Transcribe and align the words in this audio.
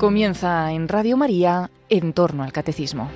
Comienza 0.00 0.72
en 0.72 0.88
Radio 0.88 1.18
María 1.18 1.70
en 1.90 2.14
torno 2.14 2.42
al 2.42 2.54
catecismo. 2.54 3.10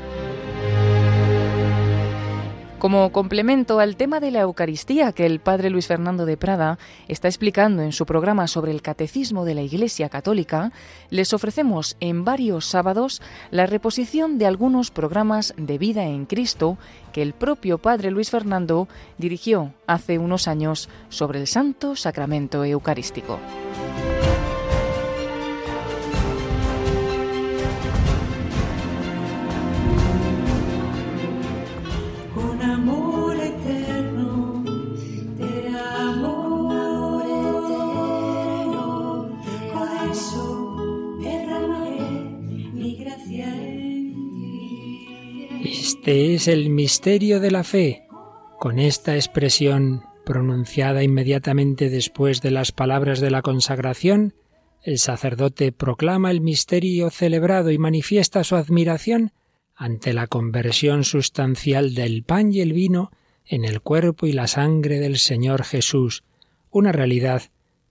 Como 2.79 3.11
complemento 3.11 3.81
al 3.81 3.97
tema 3.97 4.21
de 4.21 4.31
la 4.31 4.41
Eucaristía 4.41 5.13
que 5.13 5.25
el 5.25 5.41
padre 5.41 5.71
Luis 5.71 5.87
Fernando 5.87 6.27
de 6.27 6.37
Prada 6.37 6.79
está 7.09 7.27
explicando 7.27 7.81
en 7.81 7.93
su 7.93 8.05
programa 8.05 8.49
sobre 8.49 8.71
el 8.71 8.83
catecismo 8.83 9.47
de 9.47 9.55
la 9.55 9.63
Iglesia 9.63 10.11
Católica, 10.11 10.73
les 11.09 11.33
ofrecemos 11.33 11.97
en 12.01 12.23
varios 12.23 12.67
sábados 12.67 13.23
la 13.51 13.65
reposición 13.65 14.37
de 14.37 14.45
algunos 14.45 14.91
programas 14.91 15.55
de 15.57 15.79
vida 15.79 16.05
en 16.05 16.27
Cristo 16.27 16.77
que 17.15 17.23
el 17.23 17.33
propio 17.33 17.79
padre 17.79 18.11
Luis 18.11 18.29
Fernando 18.29 18.89
dirigió 19.17 19.73
hace 19.87 20.19
unos 20.19 20.49
años 20.49 20.91
sobre 21.09 21.41
el 21.41 21.47
Santo 21.47 21.97
Sacramento 21.97 22.63
Eucarístico. 22.63 23.39
Es 46.07 46.49
el 46.49 46.69
misterio 46.69 47.41
de 47.41 47.51
la 47.51 47.65
fe. 47.65 48.07
Con 48.61 48.79
esta 48.79 49.15
expresión 49.15 50.03
pronunciada 50.27 51.03
inmediatamente 51.03 51.89
después 51.89 52.43
de 52.43 52.51
las 52.51 52.73
palabras 52.73 53.21
de 53.21 53.31
la 53.31 53.41
consagración, 53.41 54.35
el 54.83 54.99
sacerdote 54.99 55.73
proclama 55.73 56.31
el 56.31 56.43
misterio 56.43 57.09
celebrado 57.09 57.71
y 57.71 57.79
manifiesta 57.79 58.45
su 58.45 58.55
admiración 58.55 59.33
ante 59.75 60.13
la 60.13 60.27
conversión 60.27 61.05
sustancial 61.05 61.95
del 61.95 62.23
pan 62.23 62.53
y 62.53 62.61
el 62.61 62.75
vino 62.75 63.11
en 63.47 63.65
el 63.65 63.81
cuerpo 63.81 64.27
y 64.27 64.33
la 64.33 64.47
sangre 64.47 64.99
del 64.99 65.17
Señor 65.17 65.65
Jesús, 65.65 66.23
una 66.71 66.93
realidad 66.93 67.45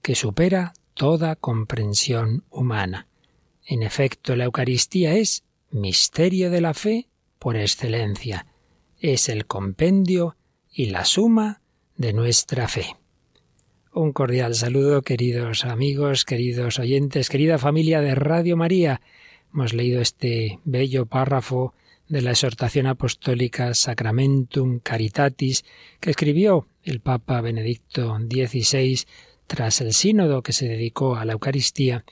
que 0.03 0.13
supera 0.13 0.73
toda 0.93 1.35
comprensión 1.35 2.43
humana. 2.51 3.07
En 3.65 3.81
efecto, 3.81 4.35
la 4.35 4.43
Eucaristía 4.43 5.15
es 5.15 5.45
misterio 5.71 6.51
de 6.51 6.61
la 6.61 6.75
fe 6.75 7.07
por 7.43 7.57
excelencia. 7.57 8.45
Es 9.01 9.27
el 9.27 9.45
compendio 9.45 10.37
y 10.71 10.85
la 10.85 11.03
suma 11.03 11.61
de 11.97 12.13
nuestra 12.13 12.69
fe. 12.69 12.95
Un 13.91 14.13
cordial 14.13 14.55
saludo, 14.55 15.01
queridos 15.01 15.65
amigos, 15.65 16.23
queridos 16.23 16.79
oyentes, 16.79 17.29
querida 17.29 17.57
familia 17.57 17.99
de 17.99 18.15
Radio 18.15 18.55
María. 18.55 19.01
Hemos 19.53 19.73
leído 19.73 19.99
este 19.99 20.59
bello 20.63 21.05
párrafo 21.05 21.73
de 22.07 22.21
la 22.21 22.31
exhortación 22.31 22.87
apostólica 22.87 23.73
Sacramentum 23.73 24.79
Caritatis 24.79 25.65
que 25.99 26.11
escribió 26.11 26.69
el 26.81 27.01
Papa 27.01 27.41
Benedicto 27.41 28.19
XVI 28.19 29.03
tras 29.47 29.81
el 29.81 29.91
sínodo 29.91 30.43
que 30.43 30.53
se 30.53 30.69
dedicó 30.69 31.17
a 31.17 31.25
la 31.25 31.33
Eucaristía. 31.33 32.05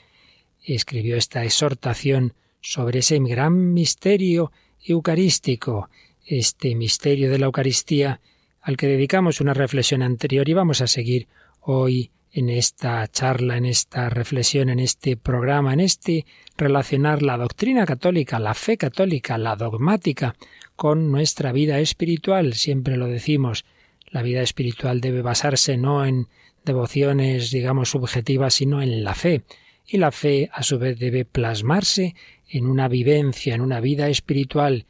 Escribió 0.61 1.15
esta 1.15 1.45
exhortación 1.45 2.33
sobre 2.59 2.99
ese 2.99 3.17
gran 3.19 3.73
misterio 3.73 4.51
eucarístico, 4.83 5.89
este 6.25 6.75
misterio 6.75 7.29
de 7.29 7.39
la 7.39 7.47
Eucaristía 7.47 8.21
al 8.61 8.77
que 8.77 8.87
dedicamos 8.87 9.41
una 9.41 9.53
reflexión 9.53 10.01
anterior 10.03 10.47
y 10.47 10.53
vamos 10.53 10.81
a 10.81 10.87
seguir 10.87 11.27
hoy 11.61 12.11
en 12.31 12.49
esta 12.49 13.07
charla, 13.07 13.57
en 13.57 13.65
esta 13.65 14.09
reflexión, 14.09 14.69
en 14.69 14.79
este 14.79 15.17
programa, 15.17 15.73
en 15.73 15.81
este 15.81 16.25
relacionar 16.57 17.21
la 17.21 17.37
doctrina 17.37 17.85
católica, 17.85 18.39
la 18.39 18.53
fe 18.53 18.77
católica, 18.77 19.37
la 19.37 19.55
dogmática 19.55 20.35
con 20.75 21.11
nuestra 21.11 21.51
vida 21.51 21.79
espiritual. 21.79 22.53
Siempre 22.53 22.95
lo 22.97 23.07
decimos, 23.07 23.65
la 24.07 24.21
vida 24.21 24.41
espiritual 24.41 25.01
debe 25.01 25.21
basarse 25.21 25.77
no 25.77 26.05
en 26.05 26.27
devociones, 26.63 27.51
digamos, 27.51 27.89
subjetivas, 27.89 28.53
sino 28.53 28.81
en 28.81 29.03
la 29.03 29.15
fe. 29.15 29.43
Y 29.93 29.97
la 29.97 30.13
fe, 30.13 30.49
a 30.53 30.63
su 30.63 30.79
vez, 30.79 30.97
debe 30.97 31.25
plasmarse 31.25 32.15
en 32.47 32.65
una 32.65 32.87
vivencia, 32.87 33.55
en 33.55 33.59
una 33.59 33.81
vida 33.81 34.07
espiritual, 34.07 34.85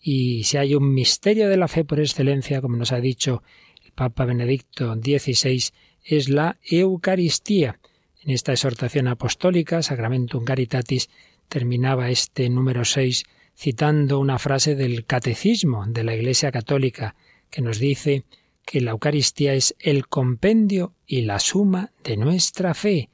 y 0.00 0.44
si 0.44 0.58
hay 0.58 0.76
un 0.76 0.94
misterio 0.94 1.48
de 1.48 1.56
la 1.56 1.66
fe 1.66 1.84
por 1.84 1.98
excelencia, 1.98 2.60
como 2.60 2.76
nos 2.76 2.92
ha 2.92 3.00
dicho 3.00 3.42
el 3.84 3.90
Papa 3.90 4.24
Benedicto 4.24 4.94
XVI, 4.94 5.70
es 6.04 6.28
la 6.28 6.56
Eucaristía. 6.62 7.80
En 8.22 8.30
esta 8.30 8.52
exhortación 8.52 9.08
apostólica, 9.08 9.82
Sacramentum 9.82 10.44
Caritatis, 10.44 11.10
terminaba 11.48 12.10
este 12.10 12.48
número 12.48 12.84
6 12.84 13.24
citando 13.56 14.20
una 14.20 14.38
frase 14.38 14.76
del 14.76 15.04
Catecismo 15.04 15.84
de 15.88 16.04
la 16.04 16.14
Iglesia 16.14 16.52
Católica, 16.52 17.16
que 17.50 17.60
nos 17.60 17.80
dice 17.80 18.22
que 18.64 18.80
la 18.80 18.92
Eucaristía 18.92 19.54
es 19.54 19.74
el 19.80 20.06
compendio 20.06 20.94
y 21.08 21.22
la 21.22 21.40
suma 21.40 21.90
de 22.04 22.16
nuestra 22.16 22.74
fe. 22.74 23.10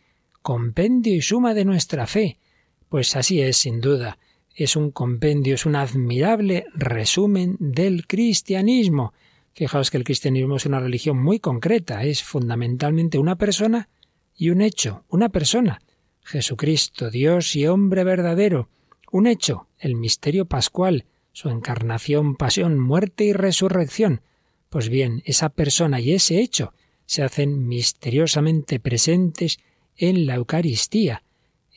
Compendio 0.51 1.15
y 1.15 1.23
suma 1.23 1.55
de 1.55 1.65
nuestra 1.65 2.09
fe. 2.09 2.41
Pues 2.89 3.15
así 3.15 3.41
es, 3.41 3.57
sin 3.59 3.81
duda. 3.81 4.19
Es 4.53 4.75
un 4.75 4.91
compendio, 4.91 5.55
es 5.55 5.65
un 5.65 5.77
admirable 5.77 6.65
resumen 6.75 7.57
del 7.61 8.09
cristianismo. 8.09 9.15
Fijaos 9.55 9.93
que 9.93 9.99
el 9.99 10.03
cristianismo 10.03 10.57
es 10.57 10.67
una 10.67 10.81
religión 10.81 11.23
muy 11.23 11.39
concreta, 11.39 12.03
es 12.03 12.25
fundamentalmente 12.25 13.17
una 13.17 13.37
persona 13.37 13.91
y 14.35 14.51
un 14.51 14.61
hecho, 14.61 15.05
una 15.09 15.29
persona. 15.29 15.83
Jesucristo, 16.25 17.13
Dios 17.13 17.55
y 17.55 17.69
hombre 17.69 18.03
verdadero. 18.03 18.69
Un 19.13 19.29
hecho, 19.29 19.69
el 19.79 19.95
misterio 19.95 20.47
pascual, 20.47 21.05
su 21.31 21.49
encarnación, 21.49 22.35
pasión, 22.35 22.77
muerte 22.77 23.23
y 23.23 23.33
resurrección. 23.33 24.23
Pues 24.69 24.89
bien, 24.89 25.23
esa 25.27 25.51
persona 25.51 26.01
y 26.01 26.13
ese 26.13 26.41
hecho 26.41 26.75
se 27.07 27.23
hacen 27.23 27.69
misteriosamente 27.69 28.81
presentes 28.81 29.61
en 30.01 30.25
la 30.27 30.37
Eucaristía, 30.37 31.23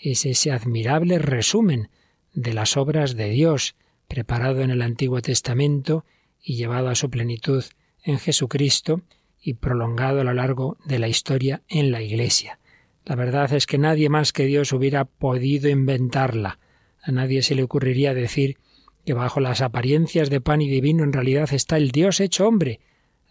es 0.02 0.26
ese 0.26 0.52
admirable 0.52 1.20
resumen 1.20 1.90
de 2.34 2.54
las 2.54 2.78
obras 2.78 3.18
de 3.18 3.30
Dios, 3.30 3.76
preparado 4.08 4.62
en 4.62 4.72
el 4.72 4.82
Antiguo 4.82 5.22
Testamento 5.22 6.06
y 6.42 6.56
llevado 6.56 6.88
a 6.88 6.96
su 6.96 7.10
plenitud 7.10 7.66
en 8.02 8.18
Jesucristo 8.20 9.02
y 9.42 9.56
prolongado 9.56 10.22
a 10.22 10.24
lo 10.24 10.34
largo 10.34 10.78
de 10.86 11.00
la 11.00 11.10
historia 11.10 11.64
en 11.68 11.92
la 11.92 12.02
Iglesia. 12.02 12.60
La 13.04 13.16
verdad 13.16 13.52
es 13.52 13.66
que 13.66 13.78
nadie 13.78 14.08
más 14.08 14.32
que 14.32 14.46
Dios 14.46 14.72
hubiera 14.72 15.04
podido 15.04 15.70
inventarla. 15.70 16.60
A 17.02 17.12
nadie 17.12 17.42
se 17.42 17.56
le 17.56 17.64
ocurriría 17.64 18.14
decir 18.14 18.58
que 19.04 19.14
bajo 19.14 19.42
las 19.42 19.60
apariencias 19.60 20.30
de 20.30 20.40
pan 20.40 20.62
y 20.62 20.70
divino 20.70 21.04
en 21.04 21.12
realidad 21.12 21.54
está 21.54 21.76
el 21.76 21.92
Dios 21.92 22.22
hecho 22.22 22.48
hombre. 22.48 22.80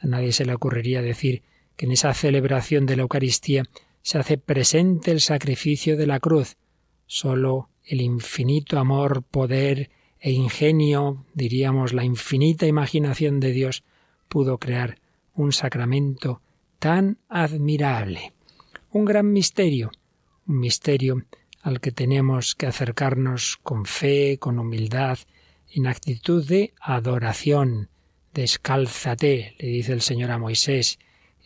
A 0.01 0.07
nadie 0.07 0.33
se 0.33 0.45
le 0.45 0.53
ocurriría 0.53 1.01
decir 1.01 1.43
que 1.77 1.87
en 1.87 1.93
esa 1.93 2.13
celebración 2.13 2.85
de 2.85 2.97
la 2.97 3.03
Eucaristía 3.03 3.65
se 4.03 4.19
hace 4.19 4.39
presente 4.39 5.11
el 5.11 5.21
sacrificio 5.21 5.97
de 5.97 6.07
la 6.07 6.21
cruz, 6.21 6.57
Solo 7.15 7.69
el 7.85 8.01
infinito 8.01 8.79
amor, 8.79 9.23
poder 9.23 9.91
e 10.19 10.33
ingenio, 10.33 11.27
diríamos 11.35 11.93
la 11.93 12.05
infinita 12.05 12.67
imaginación 12.67 13.39
de 13.39 13.53
Dios, 13.53 13.85
pudo 14.31 14.57
crear 14.57 14.99
un 15.35 15.53
sacramento 15.53 16.41
tan 16.79 17.19
admirable. 17.29 18.33
Un 18.93 19.05
gran 19.05 19.31
misterio, 19.31 19.93
un 20.47 20.61
misterio 20.61 21.27
al 21.61 21.81
que 21.81 21.93
tenemos 21.93 22.55
que 22.55 22.67
acercarnos 22.67 23.59
con 23.63 23.85
fe, 23.85 24.39
con 24.39 24.59
humildad, 24.59 25.19
en 25.71 25.87
actitud 25.87 26.49
de 26.49 26.73
adoración. 26.81 27.91
Descálzate, 28.33 29.55
le 29.59 29.69
dice 29.69 29.93
el 29.93 30.01
Señor 30.01 30.31
a 30.31 30.39
Moisés, 30.39 30.99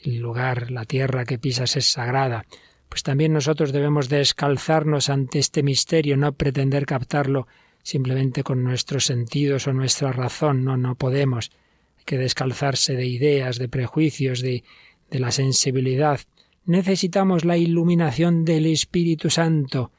el 0.07 0.19
lugar, 0.19 0.71
la 0.71 0.85
tierra 0.85 1.25
que 1.25 1.39
pisas 1.39 1.77
es 1.77 1.87
sagrada 1.87 2.47
pues 2.89 3.03
también 3.03 3.33
nosotros 3.33 3.73
debemos 3.73 4.09
descalzarnos 4.09 5.11
ante 5.11 5.39
este 5.39 5.63
misterio, 5.63 6.17
no 6.17 6.33
pretender 6.33 6.87
captarlo 6.87 7.47
simplemente 7.83 8.43
con 8.43 8.65
nuestros 8.65 9.05
sentidos 9.05 9.67
o 9.67 9.73
nuestra 9.73 10.13
razón, 10.13 10.65
no, 10.65 10.77
no 10.77 10.95
podemos. 10.95 11.51
Hay 11.99 12.05
que 12.05 12.19
descalzarse 12.19 12.95
de 12.95 13.07
ideas, 13.07 13.59
de 13.59 13.69
prejuicios, 13.69 14.41
de, 14.41 14.65
de 15.11 15.21
la 15.21 15.31
sensibilidad. 15.31 16.21
Necesitamos 16.65 17.45
la 17.45 17.57
iluminación 17.57 18.45
del 18.45 18.67
Espíritu 18.67 19.31
Santo. 19.31 19.93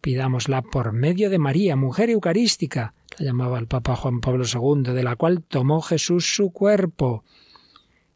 Pidámosla 0.00 0.62
por 0.62 0.92
medio 0.92 1.30
de 1.30 1.38
María, 1.38 1.74
mujer 1.74 2.10
eucarística, 2.10 2.94
la 3.18 3.26
llamaba 3.26 3.58
el 3.58 3.66
Papa 3.66 3.96
Juan 3.96 4.20
Pablo 4.20 4.44
II, 4.44 4.92
de 4.92 5.02
la 5.02 5.16
cual 5.16 5.42
tomó 5.42 5.80
Jesús 5.80 6.34
su 6.34 6.50
cuerpo. 6.50 7.24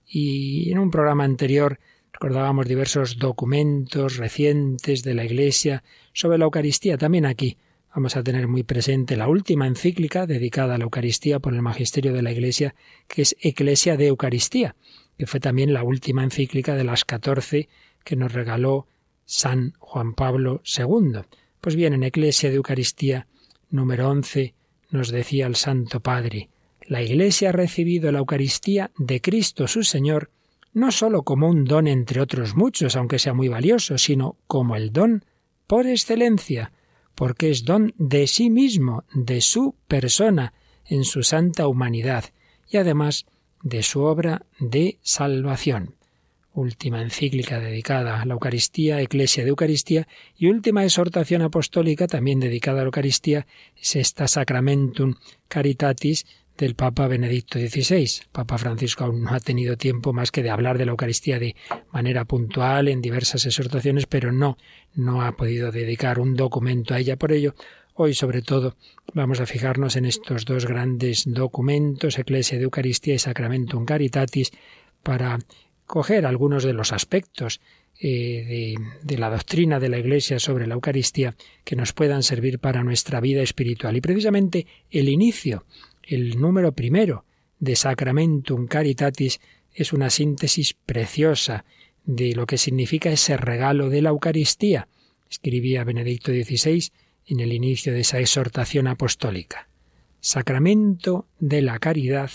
Y 0.06 0.70
en 0.70 0.78
un 0.78 0.90
programa 0.90 1.24
anterior 1.24 1.78
Recordábamos 2.18 2.66
diversos 2.66 3.18
documentos 3.18 4.16
recientes 4.16 5.02
de 5.02 5.12
la 5.12 5.26
Iglesia 5.26 5.84
sobre 6.14 6.38
la 6.38 6.46
Eucaristía. 6.46 6.96
También 6.96 7.26
aquí 7.26 7.58
vamos 7.94 8.16
a 8.16 8.22
tener 8.22 8.48
muy 8.48 8.62
presente 8.62 9.18
la 9.18 9.28
última 9.28 9.66
encíclica 9.66 10.26
dedicada 10.26 10.74
a 10.76 10.78
la 10.78 10.84
Eucaristía 10.84 11.40
por 11.40 11.52
el 11.52 11.60
Magisterio 11.60 12.14
de 12.14 12.22
la 12.22 12.32
Iglesia, 12.32 12.74
que 13.06 13.20
es 13.20 13.36
Eclesia 13.38 13.98
de 13.98 14.06
Eucaristía, 14.06 14.76
que 15.18 15.26
fue 15.26 15.40
también 15.40 15.74
la 15.74 15.82
última 15.82 16.24
encíclica 16.24 16.74
de 16.74 16.84
las 16.84 17.04
catorce 17.04 17.68
que 18.02 18.16
nos 18.16 18.32
regaló 18.32 18.86
San 19.26 19.74
Juan 19.78 20.14
Pablo 20.14 20.62
II. 20.64 21.20
Pues 21.60 21.76
bien, 21.76 21.92
en 21.92 22.02
Eclesia 22.02 22.48
de 22.48 22.56
Eucaristía 22.56 23.26
número 23.68 24.08
11 24.08 24.54
nos 24.88 25.10
decía 25.10 25.46
el 25.46 25.56
Santo 25.56 26.00
Padre, 26.00 26.48
la 26.88 27.02
Iglesia 27.02 27.50
ha 27.50 27.52
recibido 27.52 28.12
la 28.12 28.18
Eucaristía 28.18 28.90
de 28.96 29.20
Cristo 29.20 29.66
su 29.66 29.82
Señor 29.82 30.30
no 30.76 30.92
sólo 30.92 31.22
como 31.22 31.48
un 31.48 31.64
don 31.64 31.86
entre 31.86 32.20
otros 32.20 32.54
muchos, 32.54 32.96
aunque 32.96 33.18
sea 33.18 33.32
muy 33.32 33.48
valioso, 33.48 33.96
sino 33.96 34.36
como 34.46 34.76
el 34.76 34.92
don 34.92 35.24
por 35.66 35.86
excelencia, 35.86 36.70
porque 37.14 37.50
es 37.50 37.64
don 37.64 37.94
de 37.96 38.26
sí 38.26 38.50
mismo, 38.50 39.04
de 39.14 39.40
su 39.40 39.74
persona, 39.88 40.52
en 40.84 41.04
su 41.04 41.22
santa 41.22 41.66
humanidad, 41.66 42.26
y 42.68 42.76
además 42.76 43.24
de 43.62 43.82
su 43.82 44.02
obra 44.02 44.44
de 44.60 44.98
salvación. 45.00 45.94
Última 46.52 47.00
encíclica 47.00 47.58
dedicada 47.58 48.20
a 48.20 48.26
la 48.26 48.34
Eucaristía, 48.34 49.00
Eclesia 49.00 49.44
de 49.44 49.50
Eucaristía, 49.50 50.06
y 50.36 50.48
última 50.48 50.84
exhortación 50.84 51.40
apostólica 51.40 52.06
también 52.06 52.38
dedicada 52.38 52.80
a 52.80 52.82
la 52.82 52.88
Eucaristía, 52.88 53.46
es 53.74 53.96
esta 53.96 54.28
Sacramentum 54.28 55.14
Caritatis 55.48 56.26
del 56.56 56.74
Papa 56.74 57.06
Benedicto 57.06 57.58
XVI. 57.58 58.26
Papa 58.32 58.58
Francisco 58.58 59.04
aún 59.04 59.22
no 59.22 59.30
ha 59.30 59.40
tenido 59.40 59.76
tiempo 59.76 60.12
más 60.12 60.30
que 60.30 60.42
de 60.42 60.50
hablar 60.50 60.78
de 60.78 60.86
la 60.86 60.92
Eucaristía 60.92 61.38
de 61.38 61.54
manera 61.92 62.24
puntual 62.24 62.88
en 62.88 63.02
diversas 63.02 63.44
exhortaciones, 63.46 64.06
pero 64.06 64.32
no, 64.32 64.56
no 64.94 65.22
ha 65.22 65.36
podido 65.36 65.70
dedicar 65.70 66.18
un 66.18 66.34
documento 66.34 66.94
a 66.94 66.98
ella. 66.98 67.16
Por 67.16 67.32
ello, 67.32 67.54
hoy 67.94 68.14
sobre 68.14 68.42
todo 68.42 68.76
vamos 69.14 69.40
a 69.40 69.46
fijarnos 69.46 69.96
en 69.96 70.06
estos 70.06 70.44
dos 70.44 70.66
grandes 70.66 71.24
documentos, 71.26 72.18
Eclesia 72.18 72.58
de 72.58 72.64
Eucaristía 72.64 73.14
y 73.14 73.18
Sacramentum 73.18 73.84
Caritatis, 73.84 74.52
para 75.02 75.38
coger 75.86 76.26
algunos 76.26 76.64
de 76.64 76.72
los 76.72 76.92
aspectos 76.92 77.60
eh, 77.98 78.44
de, 78.46 78.74
de, 79.02 79.18
la 79.18 79.30
doctrina 79.30 79.80
de 79.80 79.88
la 79.88 79.98
Iglesia 79.98 80.38
sobre 80.38 80.66
la 80.66 80.74
Eucaristía 80.74 81.34
que 81.64 81.76
nos 81.76 81.94
puedan 81.94 82.22
servir 82.22 82.58
para 82.58 82.82
nuestra 82.82 83.20
vida 83.20 83.40
espiritual. 83.40 83.96
Y 83.96 84.02
precisamente 84.02 84.66
el 84.90 85.08
inicio 85.08 85.64
el 86.06 86.40
número 86.40 86.72
primero 86.72 87.24
de 87.58 87.76
Sacramentum 87.76 88.66
Caritatis 88.66 89.40
es 89.72 89.92
una 89.92 90.10
síntesis 90.10 90.74
preciosa 90.74 91.64
de 92.04 92.34
lo 92.34 92.46
que 92.46 92.58
significa 92.58 93.10
ese 93.10 93.36
regalo 93.36 93.90
de 93.90 94.02
la 94.02 94.10
Eucaristía, 94.10 94.88
escribía 95.28 95.84
Benedicto 95.84 96.30
XVI 96.32 96.90
en 97.26 97.40
el 97.40 97.52
inicio 97.52 97.92
de 97.92 98.00
esa 98.00 98.20
exhortación 98.20 98.86
apostólica. 98.86 99.68
Sacramento 100.20 101.26
de 101.38 101.62
la 101.62 101.78
caridad, 101.78 102.30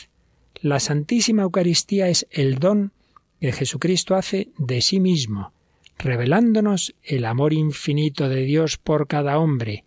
la 0.61 0.79
Santísima 0.79 1.43
Eucaristía 1.43 2.09
es 2.09 2.27
el 2.29 2.59
don 2.59 2.91
que 3.39 3.51
Jesucristo 3.51 4.15
hace 4.15 4.49
de 4.57 4.81
sí 4.81 4.99
mismo, 4.99 5.53
revelándonos 5.97 6.93
el 7.03 7.25
amor 7.25 7.53
infinito 7.53 8.29
de 8.29 8.43
Dios 8.43 8.77
por 8.77 9.07
cada 9.07 9.39
hombre. 9.39 9.85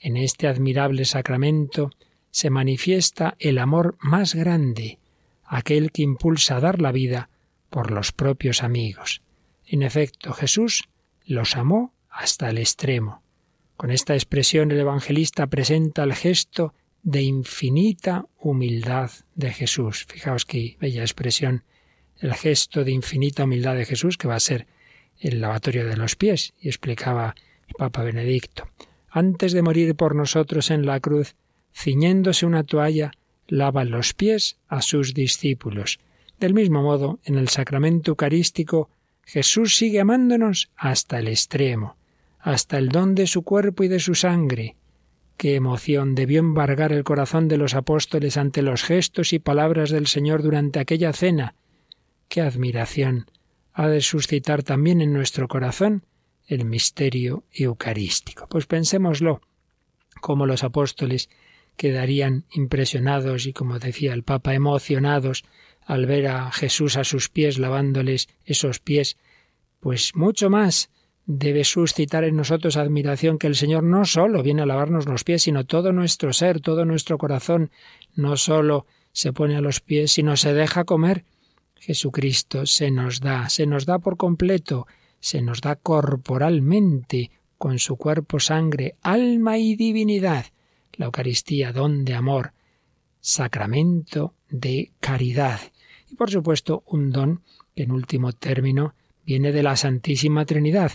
En 0.00 0.16
este 0.16 0.46
admirable 0.46 1.04
sacramento 1.04 1.90
se 2.36 2.50
manifiesta 2.50 3.34
el 3.38 3.56
amor 3.56 3.96
más 3.98 4.34
grande, 4.34 4.98
aquel 5.42 5.90
que 5.90 6.02
impulsa 6.02 6.58
a 6.58 6.60
dar 6.60 6.82
la 6.82 6.92
vida 6.92 7.30
por 7.70 7.90
los 7.90 8.12
propios 8.12 8.62
amigos. 8.62 9.22
En 9.64 9.82
efecto, 9.82 10.34
Jesús 10.34 10.86
los 11.24 11.56
amó 11.56 11.94
hasta 12.10 12.50
el 12.50 12.58
extremo. 12.58 13.22
Con 13.78 13.90
esta 13.90 14.12
expresión 14.12 14.70
el 14.70 14.80
evangelista 14.80 15.46
presenta 15.46 16.02
el 16.02 16.12
gesto 16.12 16.74
de 17.02 17.22
infinita 17.22 18.26
humildad 18.38 19.10
de 19.34 19.54
Jesús. 19.54 20.04
Fijaos 20.06 20.44
qué 20.44 20.76
bella 20.78 21.00
expresión, 21.00 21.64
el 22.18 22.34
gesto 22.34 22.84
de 22.84 22.90
infinita 22.90 23.44
humildad 23.44 23.76
de 23.76 23.86
Jesús, 23.86 24.18
que 24.18 24.28
va 24.28 24.34
a 24.34 24.40
ser 24.40 24.66
el 25.20 25.40
lavatorio 25.40 25.86
de 25.86 25.96
los 25.96 26.16
pies, 26.16 26.52
y 26.60 26.68
explicaba 26.68 27.34
el 27.66 27.76
Papa 27.78 28.02
Benedicto. 28.02 28.68
Antes 29.08 29.54
de 29.54 29.62
morir 29.62 29.94
por 29.94 30.14
nosotros 30.14 30.70
en 30.70 30.84
la 30.84 31.00
cruz, 31.00 31.34
ciñéndose 31.76 32.46
una 32.46 32.64
toalla, 32.64 33.12
lava 33.48 33.84
los 33.84 34.14
pies 34.14 34.56
a 34.66 34.80
sus 34.80 35.12
discípulos. 35.12 36.00
Del 36.40 36.54
mismo 36.54 36.82
modo, 36.82 37.20
en 37.24 37.36
el 37.36 37.48
sacramento 37.48 38.12
eucarístico, 38.12 38.88
Jesús 39.24 39.76
sigue 39.76 40.00
amándonos 40.00 40.70
hasta 40.74 41.18
el 41.18 41.28
extremo, 41.28 41.96
hasta 42.40 42.78
el 42.78 42.88
don 42.88 43.14
de 43.14 43.26
su 43.26 43.42
cuerpo 43.42 43.84
y 43.84 43.88
de 43.88 44.00
su 44.00 44.14
sangre. 44.14 44.76
Qué 45.36 45.54
emoción 45.54 46.14
debió 46.14 46.40
embargar 46.40 46.92
el 46.92 47.04
corazón 47.04 47.46
de 47.46 47.58
los 47.58 47.74
apóstoles 47.74 48.38
ante 48.38 48.62
los 48.62 48.82
gestos 48.82 49.34
y 49.34 49.38
palabras 49.38 49.90
del 49.90 50.06
Señor 50.06 50.42
durante 50.42 50.80
aquella 50.80 51.12
cena. 51.12 51.54
Qué 52.28 52.40
admiración 52.40 53.26
ha 53.74 53.88
de 53.88 54.00
suscitar 54.00 54.62
también 54.62 55.02
en 55.02 55.12
nuestro 55.12 55.46
corazón 55.46 56.06
el 56.46 56.64
misterio 56.64 57.44
eucarístico. 57.52 58.46
Pues 58.48 58.64
pensémoslo, 58.66 59.42
como 60.22 60.46
los 60.46 60.64
apóstoles 60.64 61.28
quedarían 61.76 62.44
impresionados 62.52 63.46
y, 63.46 63.52
como 63.52 63.78
decía 63.78 64.14
el 64.14 64.22
Papa, 64.22 64.54
emocionados 64.54 65.44
al 65.84 66.06
ver 66.06 66.26
a 66.26 66.50
Jesús 66.50 66.96
a 66.96 67.04
sus 67.04 67.28
pies 67.28 67.58
lavándoles 67.58 68.28
esos 68.44 68.80
pies, 68.80 69.16
pues 69.78 70.16
mucho 70.16 70.50
más 70.50 70.90
debe 71.26 71.64
suscitar 71.64 72.24
en 72.24 72.36
nosotros 72.36 72.76
admiración 72.76 73.38
que 73.38 73.46
el 73.46 73.56
Señor 73.56 73.82
no 73.82 74.04
sólo 74.04 74.42
viene 74.42 74.62
a 74.62 74.66
lavarnos 74.66 75.06
los 75.06 75.24
pies, 75.24 75.42
sino 75.42 75.64
todo 75.64 75.92
nuestro 75.92 76.32
ser, 76.32 76.60
todo 76.60 76.84
nuestro 76.84 77.18
corazón, 77.18 77.70
no 78.14 78.36
sólo 78.36 78.86
se 79.12 79.32
pone 79.32 79.56
a 79.56 79.60
los 79.60 79.80
pies, 79.80 80.12
sino 80.12 80.36
se 80.36 80.54
deja 80.54 80.84
comer. 80.84 81.24
Jesucristo 81.76 82.66
se 82.66 82.90
nos 82.90 83.20
da, 83.20 83.48
se 83.48 83.66
nos 83.66 83.86
da 83.86 83.98
por 83.98 84.16
completo, 84.16 84.86
se 85.20 85.42
nos 85.42 85.60
da 85.60 85.76
corporalmente, 85.76 87.30
con 87.58 87.78
su 87.78 87.96
cuerpo, 87.96 88.38
sangre, 88.38 88.96
alma 89.02 89.58
y 89.58 89.76
divinidad 89.76 90.46
la 90.96 91.06
Eucaristía, 91.06 91.72
don 91.72 92.04
de 92.04 92.14
amor, 92.14 92.52
sacramento 93.20 94.34
de 94.48 94.92
caridad. 95.00 95.60
Y 96.10 96.14
por 96.14 96.30
supuesto 96.30 96.84
un 96.86 97.10
don 97.10 97.42
que 97.74 97.82
en 97.82 97.90
último 97.90 98.32
término 98.32 98.94
viene 99.24 99.52
de 99.52 99.62
la 99.62 99.76
Santísima 99.76 100.44
Trinidad. 100.46 100.92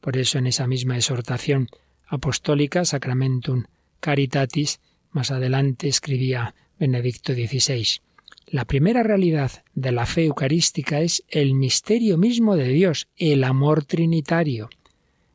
Por 0.00 0.16
eso 0.16 0.38
en 0.38 0.46
esa 0.46 0.66
misma 0.66 0.96
exhortación 0.96 1.68
apostólica, 2.06 2.84
Sacramentum 2.84 3.64
Caritatis, 4.00 4.80
más 5.10 5.30
adelante 5.30 5.88
escribía 5.88 6.54
Benedicto 6.78 7.32
XVI. 7.34 8.00
La 8.46 8.64
primera 8.64 9.02
realidad 9.02 9.64
de 9.74 9.92
la 9.92 10.06
fe 10.06 10.26
eucarística 10.26 11.00
es 11.00 11.24
el 11.28 11.54
misterio 11.54 12.18
mismo 12.18 12.56
de 12.56 12.68
Dios, 12.68 13.08
el 13.16 13.44
amor 13.44 13.84
trinitario. 13.84 14.68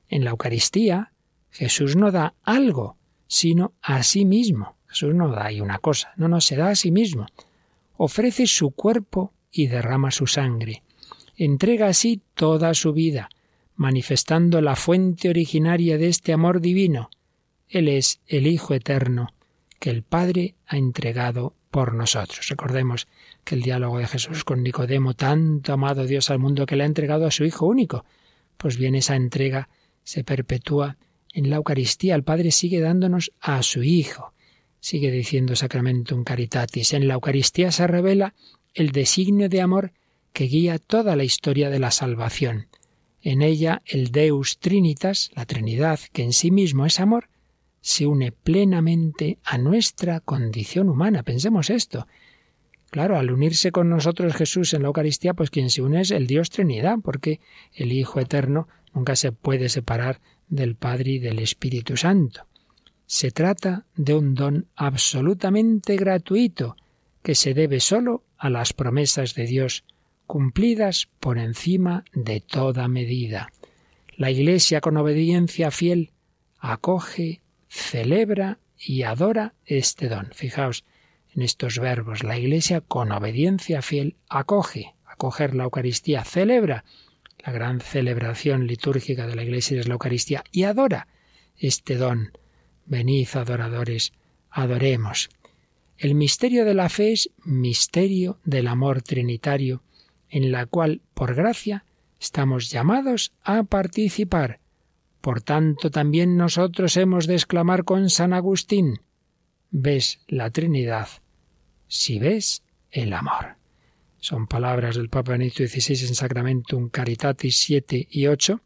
En 0.09 0.23
la 0.23 0.31
Eucaristía, 0.31 1.11
Jesús 1.49 1.95
no 1.95 2.11
da 2.11 2.35
algo, 2.43 2.98
sino 3.29 3.73
a 3.81 4.01
sí 4.03 4.25
mismo. 4.25 4.75
Jesús 4.87 5.13
no 5.13 5.29
da 5.29 5.45
ahí 5.45 5.61
una 5.61 5.77
cosa, 5.77 6.11
no, 6.17 6.27
no, 6.27 6.41
se 6.41 6.55
da 6.55 6.71
a 6.71 6.75
sí 6.75 6.91
mismo. 6.91 7.27
Ofrece 7.95 8.47
su 8.47 8.71
cuerpo 8.71 9.33
y 9.51 9.67
derrama 9.67 10.09
su 10.09 10.25
sangre. 10.25 10.81
Entrega 11.37 11.87
así 11.87 12.21
toda 12.33 12.73
su 12.73 12.91
vida, 12.91 13.29
manifestando 13.75 14.61
la 14.61 14.75
fuente 14.75 15.29
originaria 15.29 15.97
de 15.99 16.07
este 16.07 16.33
amor 16.33 16.59
divino. 16.59 17.11
Él 17.67 17.87
es 17.87 18.19
el 18.25 18.47
Hijo 18.47 18.73
eterno 18.73 19.33
que 19.79 19.91
el 19.91 20.01
Padre 20.01 20.55
ha 20.65 20.77
entregado 20.77 21.53
por 21.69 21.93
nosotros. 21.93 22.47
Recordemos 22.49 23.07
que 23.43 23.53
el 23.53 23.61
diálogo 23.61 23.99
de 23.99 24.07
Jesús 24.07 24.43
con 24.43 24.63
Nicodemo, 24.63 25.13
tanto 25.13 25.71
amado 25.71 26.05
Dios 26.05 26.31
al 26.31 26.39
mundo 26.39 26.65
que 26.65 26.75
le 26.75 26.83
ha 26.83 26.87
entregado 26.87 27.27
a 27.27 27.31
su 27.31 27.45
Hijo 27.45 27.67
único. 27.67 28.05
Pues 28.57 28.77
bien, 28.77 28.95
esa 28.95 29.15
entrega 29.15 29.69
se 30.03 30.23
perpetúa 30.23 30.97
en 31.33 31.49
la 31.49 31.57
Eucaristía 31.57 32.15
el 32.15 32.23
Padre 32.23 32.51
sigue 32.51 32.79
dándonos 32.79 33.31
a 33.39 33.61
su 33.63 33.83
Hijo. 33.83 34.33
Sigue 34.79 35.11
diciendo 35.11 35.55
Sacramentum 35.55 36.23
Caritatis. 36.23 36.93
En 36.93 37.07
la 37.07 37.15
Eucaristía 37.15 37.71
se 37.71 37.87
revela 37.87 38.33
el 38.73 38.91
designio 38.91 39.49
de 39.49 39.61
amor 39.61 39.93
que 40.33 40.45
guía 40.45 40.79
toda 40.79 41.15
la 41.15 41.23
historia 41.23 41.69
de 41.69 41.79
la 41.79 41.91
salvación. 41.91 42.67
En 43.21 43.41
ella 43.41 43.81
el 43.85 44.11
Deus 44.11 44.59
Trinitas, 44.59 45.31
la 45.35 45.45
Trinidad, 45.45 45.99
que 46.13 46.23
en 46.23 46.33
sí 46.33 46.51
mismo 46.51 46.85
es 46.85 46.99
amor, 46.99 47.29
se 47.81 48.05
une 48.05 48.31
plenamente 48.31 49.39
a 49.43 49.57
nuestra 49.57 50.19
condición 50.19 50.89
humana. 50.89 51.23
Pensemos 51.23 51.69
esto. 51.69 52.07
Claro, 52.89 53.17
al 53.17 53.31
unirse 53.31 53.71
con 53.71 53.89
nosotros 53.89 54.33
Jesús 54.33 54.73
en 54.73 54.81
la 54.81 54.87
Eucaristía, 54.87 55.33
pues 55.33 55.49
quien 55.49 55.69
se 55.69 55.81
une 55.81 56.01
es 56.01 56.11
el 56.11 56.27
Dios 56.27 56.49
Trinidad, 56.49 56.97
porque 57.03 57.39
el 57.73 57.91
Hijo 57.91 58.19
Eterno 58.19 58.67
nunca 58.93 59.15
se 59.15 59.31
puede 59.31 59.69
separar 59.69 60.21
del 60.49 60.75
Padre 60.75 61.11
y 61.11 61.19
del 61.19 61.39
Espíritu 61.39 61.95
Santo. 61.97 62.45
Se 63.05 63.31
trata 63.31 63.85
de 63.95 64.13
un 64.13 64.35
don 64.35 64.67
absolutamente 64.75 65.95
gratuito, 65.95 66.75
que 67.23 67.35
se 67.35 67.53
debe 67.53 67.79
sólo 67.79 68.23
a 68.37 68.49
las 68.49 68.73
promesas 68.73 69.35
de 69.35 69.45
Dios, 69.45 69.83
cumplidas 70.27 71.09
por 71.19 71.37
encima 71.37 72.05
de 72.13 72.39
toda 72.39 72.87
medida. 72.87 73.51
La 74.15 74.31
Iglesia, 74.31 74.81
con 74.81 74.97
obediencia 74.97 75.71
fiel, 75.71 76.11
acoge, 76.59 77.41
celebra 77.67 78.59
y 78.77 79.03
adora 79.03 79.53
este 79.65 80.07
don. 80.07 80.29
Fijaos 80.33 80.85
en 81.35 81.41
estos 81.41 81.79
verbos. 81.79 82.23
La 82.23 82.37
Iglesia, 82.37 82.81
con 82.81 83.11
obediencia 83.11 83.81
fiel, 83.81 84.15
acoge, 84.29 84.93
acoger 85.05 85.55
la 85.55 85.63
Eucaristía, 85.63 86.23
celebra 86.23 86.85
la 87.45 87.51
gran 87.51 87.79
celebración 87.79 88.67
litúrgica 88.67 89.27
de 89.27 89.35
la 89.35 89.43
Iglesia 89.43 89.79
es 89.79 89.87
la 89.87 89.93
Eucaristía 89.93 90.43
y 90.51 90.63
adora. 90.63 91.07
este 91.57 91.95
don. 91.95 92.31
Venid, 92.85 93.27
adoradores, 93.33 94.13
adoremos. 94.49 95.29
El 95.97 96.15
misterio 96.15 96.65
de 96.65 96.73
la 96.73 96.89
fe 96.89 97.11
es 97.11 97.29
misterio 97.43 98.39
del 98.45 98.67
amor 98.67 99.01
trinitario, 99.01 99.83
en 100.29 100.51
la 100.51 100.65
cual, 100.65 101.01
por 101.13 101.35
gracia, 101.35 101.85
estamos 102.19 102.69
llamados 102.71 103.33
a 103.43 103.63
participar. 103.63 104.59
Por 105.21 105.41
tanto, 105.41 105.91
también 105.91 106.37
nosotros 106.37 106.95
hemos 106.97 107.27
de 107.27 107.35
exclamar 107.35 107.83
con 107.83 108.09
San 108.09 108.33
Agustín, 108.33 109.01
ves 109.69 110.21
la 110.27 110.49
Trinidad, 110.49 111.09
si 111.87 112.17
ves 112.19 112.63
el 112.91 113.13
amor. 113.13 113.58
Son 114.19 114.47
palabras 114.47 114.95
del 114.95 115.09
Papa 115.09 115.31
Benedicto 115.31 115.65
XVI 115.65 116.07
en 116.07 116.15
Sacramentum 116.15 116.89
Caritatis 116.89 117.57
7 117.57 118.07
y 118.09 118.27
8, 118.27 118.61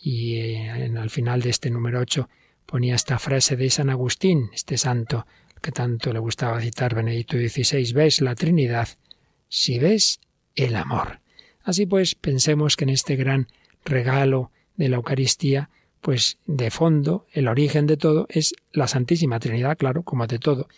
y 0.00 0.34
eh, 0.36 0.84
en, 0.84 0.96
al 0.96 1.10
final 1.10 1.42
de 1.42 1.50
este 1.50 1.70
número 1.70 2.00
8 2.00 2.28
ponía 2.66 2.94
esta 2.94 3.18
frase 3.18 3.56
de 3.56 3.68
San 3.70 3.90
Agustín, 3.90 4.50
este 4.52 4.78
santo 4.78 5.26
que 5.60 5.72
tanto 5.72 6.12
le 6.12 6.18
gustaba 6.18 6.60
citar 6.60 6.94
Benedicto 6.94 7.36
XVI, 7.36 7.92
ves 7.92 8.20
la 8.20 8.34
Trinidad, 8.34 8.88
si 9.48 9.78
ves 9.78 10.20
el 10.56 10.76
amor. 10.76 11.20
Así 11.62 11.86
pues, 11.86 12.14
pensemos 12.14 12.76
que 12.76 12.84
en 12.84 12.90
este 12.90 13.16
gran 13.16 13.48
regalo 13.84 14.50
de 14.76 14.88
la 14.88 14.96
Eucaristía, 14.96 15.70
pues 16.00 16.38
de 16.46 16.70
fondo, 16.70 17.26
el 17.32 17.46
origen 17.46 17.86
de 17.86 17.96
todo 17.96 18.26
es 18.28 18.54
la 18.72 18.88
Santísima 18.88 19.38
Trinidad, 19.38 19.78
claro, 19.78 20.02
como 20.02 20.26
de 20.26 20.40
todo. 20.40 20.68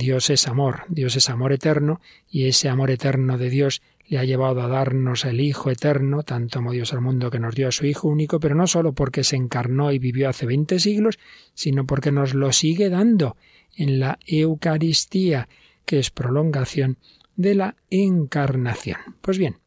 Dios 0.00 0.30
es 0.30 0.48
amor, 0.48 0.84
Dios 0.88 1.14
es 1.16 1.28
amor 1.28 1.52
eterno, 1.52 2.00
y 2.30 2.46
ese 2.46 2.70
amor 2.70 2.90
eterno 2.90 3.36
de 3.36 3.50
Dios 3.50 3.82
le 4.08 4.18
ha 4.18 4.24
llevado 4.24 4.62
a 4.62 4.66
darnos 4.66 5.26
el 5.26 5.40
Hijo 5.40 5.70
eterno, 5.70 6.22
tanto 6.22 6.58
como 6.58 6.72
Dios 6.72 6.94
al 6.94 7.02
mundo 7.02 7.30
que 7.30 7.38
nos 7.38 7.54
dio 7.54 7.68
a 7.68 7.72
su 7.72 7.84
Hijo 7.84 8.08
único, 8.08 8.40
pero 8.40 8.54
no 8.54 8.66
solo 8.66 8.94
porque 8.94 9.24
se 9.24 9.36
encarnó 9.36 9.92
y 9.92 9.98
vivió 9.98 10.30
hace 10.30 10.46
veinte 10.46 10.80
siglos, 10.80 11.18
sino 11.52 11.84
porque 11.84 12.12
nos 12.12 12.32
lo 12.32 12.50
sigue 12.50 12.88
dando 12.88 13.36
en 13.76 14.00
la 14.00 14.18
Eucaristía, 14.26 15.48
que 15.84 15.98
es 15.98 16.10
prolongación 16.10 16.96
de 17.36 17.54
la 17.54 17.76
encarnación. 17.90 18.98
Pues 19.20 19.36
bien, 19.36 19.58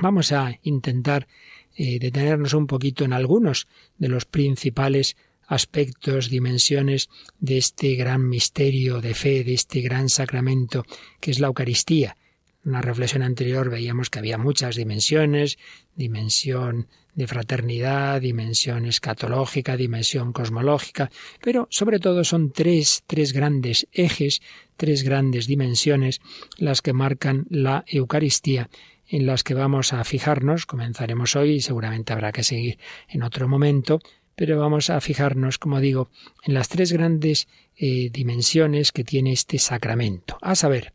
vamos 0.00 0.30
a 0.30 0.52
intentar 0.62 1.26
eh, 1.74 1.98
detenernos 1.98 2.54
un 2.54 2.68
poquito 2.68 3.04
en 3.04 3.12
algunos 3.12 3.66
de 3.98 4.08
los 4.08 4.24
principales 4.24 5.16
aspectos, 5.46 6.30
dimensiones 6.30 7.08
de 7.38 7.58
este 7.58 7.94
gran 7.94 8.28
misterio 8.28 9.00
de 9.00 9.14
fe, 9.14 9.44
de 9.44 9.54
este 9.54 9.80
gran 9.80 10.08
sacramento 10.08 10.84
que 11.20 11.30
es 11.30 11.40
la 11.40 11.48
Eucaristía. 11.48 12.16
En 12.64 12.70
una 12.70 12.80
reflexión 12.80 13.22
anterior 13.22 13.68
veíamos 13.70 14.08
que 14.08 14.18
había 14.18 14.38
muchas 14.38 14.76
dimensiones, 14.76 15.58
dimensión 15.94 16.88
de 17.14 17.26
fraternidad, 17.26 18.20
dimensión 18.20 18.86
escatológica, 18.86 19.76
dimensión 19.76 20.32
cosmológica, 20.32 21.10
pero 21.40 21.68
sobre 21.70 22.00
todo 22.00 22.24
son 22.24 22.50
tres, 22.50 23.04
tres 23.06 23.32
grandes 23.32 23.86
ejes, 23.92 24.42
tres 24.76 25.02
grandes 25.04 25.46
dimensiones 25.46 26.20
las 26.58 26.82
que 26.82 26.92
marcan 26.92 27.46
la 27.50 27.84
Eucaristía 27.86 28.68
en 29.06 29.26
las 29.26 29.44
que 29.44 29.54
vamos 29.54 29.92
a 29.92 30.02
fijarnos, 30.02 30.66
comenzaremos 30.66 31.36
hoy 31.36 31.52
y 31.52 31.60
seguramente 31.60 32.12
habrá 32.12 32.32
que 32.32 32.42
seguir 32.42 32.78
en 33.08 33.22
otro 33.22 33.46
momento, 33.46 34.00
pero 34.36 34.58
vamos 34.58 34.90
a 34.90 35.00
fijarnos, 35.00 35.58
como 35.58 35.80
digo, 35.80 36.10
en 36.42 36.54
las 36.54 36.68
tres 36.68 36.92
grandes 36.92 37.48
eh, 37.76 38.10
dimensiones 38.12 38.92
que 38.92 39.04
tiene 39.04 39.32
este 39.32 39.58
sacramento. 39.58 40.38
A 40.40 40.54
saber, 40.54 40.92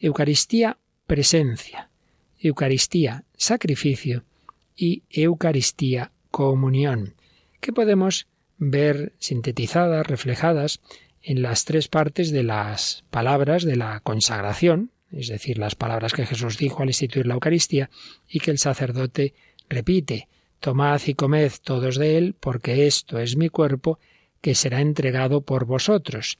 Eucaristía, 0.00 0.78
presencia, 1.06 1.90
Eucaristía, 2.38 3.24
sacrificio. 3.36 4.24
Y 4.76 5.02
Eucaristía, 5.10 6.12
comunión, 6.30 7.14
que 7.60 7.72
podemos 7.72 8.28
ver 8.58 9.12
sintetizadas, 9.18 10.06
reflejadas 10.06 10.80
en 11.22 11.42
las 11.42 11.64
tres 11.64 11.88
partes 11.88 12.30
de 12.30 12.44
las 12.44 13.04
palabras 13.10 13.64
de 13.64 13.76
la 13.76 14.00
consagración, 14.00 14.92
es 15.10 15.28
decir, 15.28 15.58
las 15.58 15.74
palabras 15.74 16.12
que 16.12 16.26
Jesús 16.26 16.58
dijo 16.58 16.82
al 16.82 16.90
instituir 16.90 17.26
la 17.26 17.34
Eucaristía 17.34 17.90
y 18.28 18.38
que 18.38 18.50
el 18.50 18.58
sacerdote 18.58 19.34
repite 19.68 20.28
Tomad 20.60 21.00
y 21.06 21.14
comed 21.14 21.52
todos 21.62 21.96
de 21.96 22.18
él, 22.18 22.34
porque 22.38 22.86
esto 22.86 23.18
es 23.18 23.36
mi 23.36 23.48
cuerpo, 23.48 23.98
que 24.40 24.54
será 24.54 24.80
entregado 24.80 25.42
por 25.42 25.64
vosotros. 25.64 26.38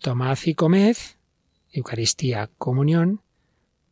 Tomad 0.00 0.38
y 0.44 0.54
comed, 0.54 0.96
Eucaristía, 1.72 2.50
comunión, 2.58 3.20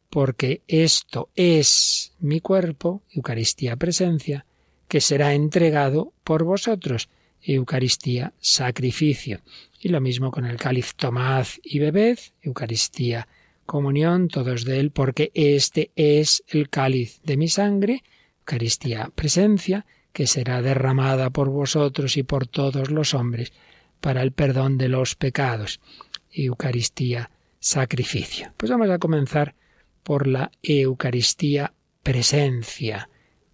porque 0.09 0.63
esto 0.69 1.31
es 1.35 2.13
mi 2.19 2.41
cuerpo, 2.41 3.03
Eucaristía, 3.11 3.77
presencia, 3.77 4.47
que 4.89 5.01
será 5.01 5.33
entregado 5.33 6.13
por 6.23 6.45
vosotros, 6.45 7.09
Eucaristía, 7.43 8.35
sacrificio. 8.39 9.41
Y 9.81 9.89
lo 9.89 10.01
mismo 10.01 10.31
con 10.31 10.45
el 10.45 10.59
cáliz, 10.59 10.95
tomad 10.95 11.47
y 11.63 11.79
bebed, 11.79 12.19
Eucaristía, 12.43 13.27
comunión, 13.67 14.29
todos 14.29 14.65
de 14.65 14.81
él, 14.81 14.91
porque 14.91 15.31
este 15.35 15.91
es 15.97 16.45
el 16.49 16.69
cáliz 16.69 17.21
de 17.25 17.37
mi 17.37 17.49
sangre, 17.49 18.03
Eucaristía 18.43 19.11
presencia, 19.15 19.87
que 20.13 20.27
será 20.27 20.63
derramada 20.63 21.31
por 21.31 21.49
vosotros 21.49 22.17
y 22.17 22.25
por 22.25 22.49
todos 22.49 22.91
los 22.91 23.15
hombres 23.15 23.53
para 24.01 24.23
el 24.23 24.33
perdón 24.33 24.79
de 24.79 24.89
los 24.89 25.15
pecados. 25.15 25.81
Eucaristía 26.33 27.31
sacrificio. 27.61 28.53
Pues 28.57 28.71
vamos 28.71 28.91
a 28.91 28.99
comenzar 28.99 29.55
por 30.03 30.27
la 30.27 30.51
Eucaristía 30.63 31.73
presencia. 32.03 33.09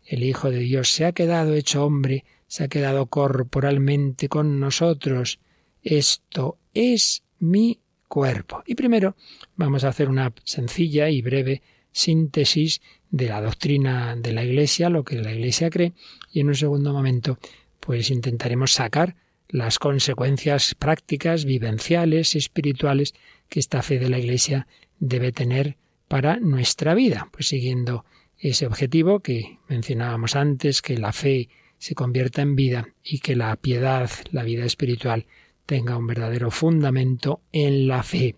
El 0.05 0.23
Hijo 0.25 0.51
de 0.51 0.61
Dios 0.61 0.91
se 0.91 1.05
ha 1.05 1.13
quedado 1.13 1.53
hecho 1.55 1.85
hombre, 1.85 2.25
se 2.47 2.65
ha 2.65 2.69
quedado 2.69 3.07
corporalmente 3.07 4.31
con 4.31 4.59
nosotros. 4.59 5.39
Esto 5.83 6.59
es 6.73 7.23
mi 7.39 7.79
cuerpo. 8.09 8.63
Y 8.67 8.75
primero 8.75 9.17
vamos 9.55 9.85
a 9.85 9.89
hacer 9.89 10.09
una 10.09 10.33
sencilla 10.45 11.11
y 11.11 11.21
breve 11.21 11.63
síntesis 11.93 12.81
de 13.11 13.29
la 13.29 13.41
doctrina 13.41 14.17
de 14.17 14.33
la 14.33 14.45
Iglesia, 14.45 14.89
lo 14.89 15.05
que 15.05 15.17
la 15.17 15.33
Iglesia 15.33 15.71
cree, 15.71 15.93
y 16.33 16.41
en 16.41 16.49
un 16.49 16.55
segundo 16.55 16.93
momento, 16.93 17.39
pues 17.81 18.11
intentaremos 18.11 18.73
sacar 18.73 19.17
las 19.49 19.79
consecuencias 19.79 20.75
prácticas, 20.75 21.45
vivenciales, 21.45 22.37
espirituales 22.37 23.15
que 23.49 23.61
esta 23.61 23.83
fe 23.83 23.99
de 23.99 24.11
la 24.11 24.19
Iglesia 24.19 24.67
debe 24.99 25.33
tener 25.33 25.77
para 26.07 26.39
nuestra 26.39 26.95
vida, 26.95 27.29
pues 27.33 27.49
siguiendo 27.49 28.05
ese 28.39 28.67
objetivo 28.67 29.21
que 29.21 29.59
mencionábamos 29.69 30.37
antes, 30.37 30.83
que 30.83 30.99
la 30.99 31.13
fe 31.13 31.49
se 31.79 31.95
convierta 31.95 32.43
en 32.43 32.57
vida 32.57 32.89
y 33.03 33.21
que 33.21 33.37
la 33.37 33.55
piedad, 33.57 34.11
la 34.31 34.43
vida 34.43 34.65
espiritual, 34.65 35.27
tenga 35.67 35.97
un 35.97 36.07
verdadero 36.07 36.51
fundamento 36.51 37.43
en 37.53 37.89
la 37.89 38.03
fe. 38.03 38.37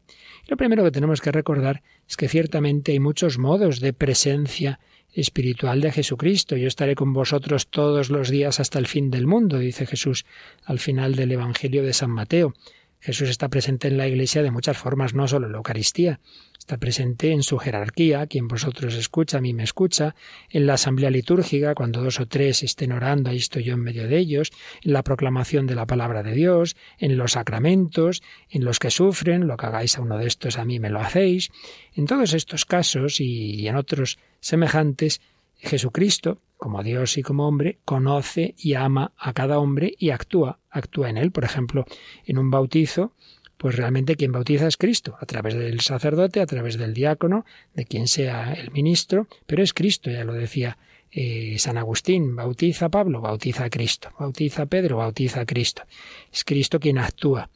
Lo 0.49 0.57
primero 0.57 0.83
que 0.85 0.91
tenemos 0.91 1.21
que 1.21 1.33
recordar 1.33 1.83
es 2.11 2.17
que 2.17 2.29
ciertamente 2.29 2.91
hay 2.91 2.99
muchos 2.99 3.39
modos 3.39 3.79
de 3.79 3.93
presencia 3.93 4.81
espiritual 5.13 5.81
de 5.81 5.93
Jesucristo. 5.93 6.57
Yo 6.57 6.67
estaré 6.67 6.97
con 6.97 7.13
vosotros 7.13 7.69
todos 7.69 8.11
los 8.11 8.31
días 8.31 8.59
hasta 8.59 8.81
el 8.81 8.89
fin 8.89 9.13
del 9.13 9.29
mundo, 9.29 9.61
dice 9.61 9.87
Jesús 9.87 10.27
al 10.65 10.81
final 10.81 11.15
del 11.15 11.31
Evangelio 11.31 11.85
de 11.85 11.93
San 11.93 12.11
Mateo. 12.11 12.53
Jesús 13.01 13.31
está 13.31 13.49
presente 13.49 13.89
en 13.89 13.97
la 13.97 14.07
Iglesia 14.07 14.43
de 14.43 14.51
muchas 14.51 14.77
formas, 14.77 15.15
no 15.15 15.27
solo 15.27 15.47
en 15.47 15.53
la 15.53 15.59
Eucaristía. 15.59 16.21
Está 16.59 16.77
presente 16.77 17.33
en 17.33 17.43
su 17.43 17.59
jerarquía, 17.59 18.27
quien 18.27 18.47
vosotros 18.47 18.95
escucha, 18.95 19.39
a 19.39 19.41
mí 19.41 19.55
me 19.55 19.65
escucha, 19.65 20.15
en 20.51 20.67
la 20.67 20.75
asamblea 20.75 21.11
litúrgica, 21.11 21.75
cuando 21.75 22.03
dos 22.03 22.21
o 22.21 22.27
tres 22.27 22.63
estén 22.63 22.93
orando, 22.93 23.31
ahí 23.31 23.39
estoy 23.39 23.65
yo 23.65 23.75
en 23.75 23.81
medio 23.81 24.07
de 24.07 24.19
ellos, 24.19 24.53
en 24.83 24.93
la 24.93 25.03
proclamación 25.03 25.67
de 25.67 25.75
la 25.75 25.87
palabra 25.87 26.23
de 26.23 26.35
Dios, 26.35 26.77
en 26.99 27.17
los 27.17 27.33
sacramentos, 27.33 28.23
en 28.51 28.65
los 28.65 28.79
que 28.79 28.91
sufren, 28.91 29.47
lo 29.49 29.57
que 29.57 29.67
hagáis 29.67 29.97
a 29.97 30.03
uno 30.03 30.19
de 30.19 30.27
estos 30.27 30.59
a 30.59 30.65
mí 30.65 30.79
me 30.79 30.91
lo 30.91 31.01
hacéis. 31.01 31.51
En 31.95 32.07
todos 32.07 32.35
estos 32.35 32.67
casos 32.67 33.21
y 33.21 33.67
en 33.67 33.77
otros 33.77 34.19
semejantes, 34.41 35.23
Jesucristo, 35.57 36.41
como 36.57 36.83
Dios 36.83 37.17
y 37.19 37.23
como 37.23 37.49
hombre, 37.49 37.79
conoce 37.85 38.55
y 38.59 38.75
ama 38.75 39.13
a 39.17 39.33
cada 39.33 39.59
hombre 39.59 39.95
y 39.99 40.11
actúa, 40.11 40.60
actúa 40.71 41.11
en 41.11 41.17
él. 41.17 41.31
Por 41.31 41.45
ejemplo, 41.45 41.85
en 42.25 42.39
un 42.39 42.51
bautizo, 42.51 43.13
pues 43.57 43.77
realmente 43.77 44.17
quien 44.17 44.33
bautiza 44.33 44.67
es 44.67 44.77
Cristo, 44.77 45.17
a 45.21 45.27
través 45.27 45.55
del 45.55 45.81
sacerdote, 45.81 46.41
a 46.41 46.47
través 46.47 46.79
del 46.79 46.95
diácono, 46.95 47.45
de 47.75 47.85
quien 47.85 48.09
sea 48.09 48.53
el 48.53 48.71
ministro, 48.71 49.29
pero 49.47 49.63
es 49.63 49.75
Cristo, 49.75 50.11
ya 50.11 50.25
lo 50.25 50.33
decía 50.33 50.79
eh, 51.11 51.57
San 51.59 51.77
Agustín, 51.77 52.37
bautiza 52.37 52.87
a 52.87 52.89
Pablo, 52.89 53.21
bautiza 53.21 53.65
a 53.65 53.71
Cristo, 53.71 54.11
bautiza 54.19 54.63
a 54.63 54.67
Pedro, 54.67 54.99
bautiza 54.99 55.41
a 55.41 55.47
Cristo. 55.47 55.83
Es 56.33 56.45
Cristo 56.45 56.81
quien 56.81 56.99
actúa. 56.99 57.51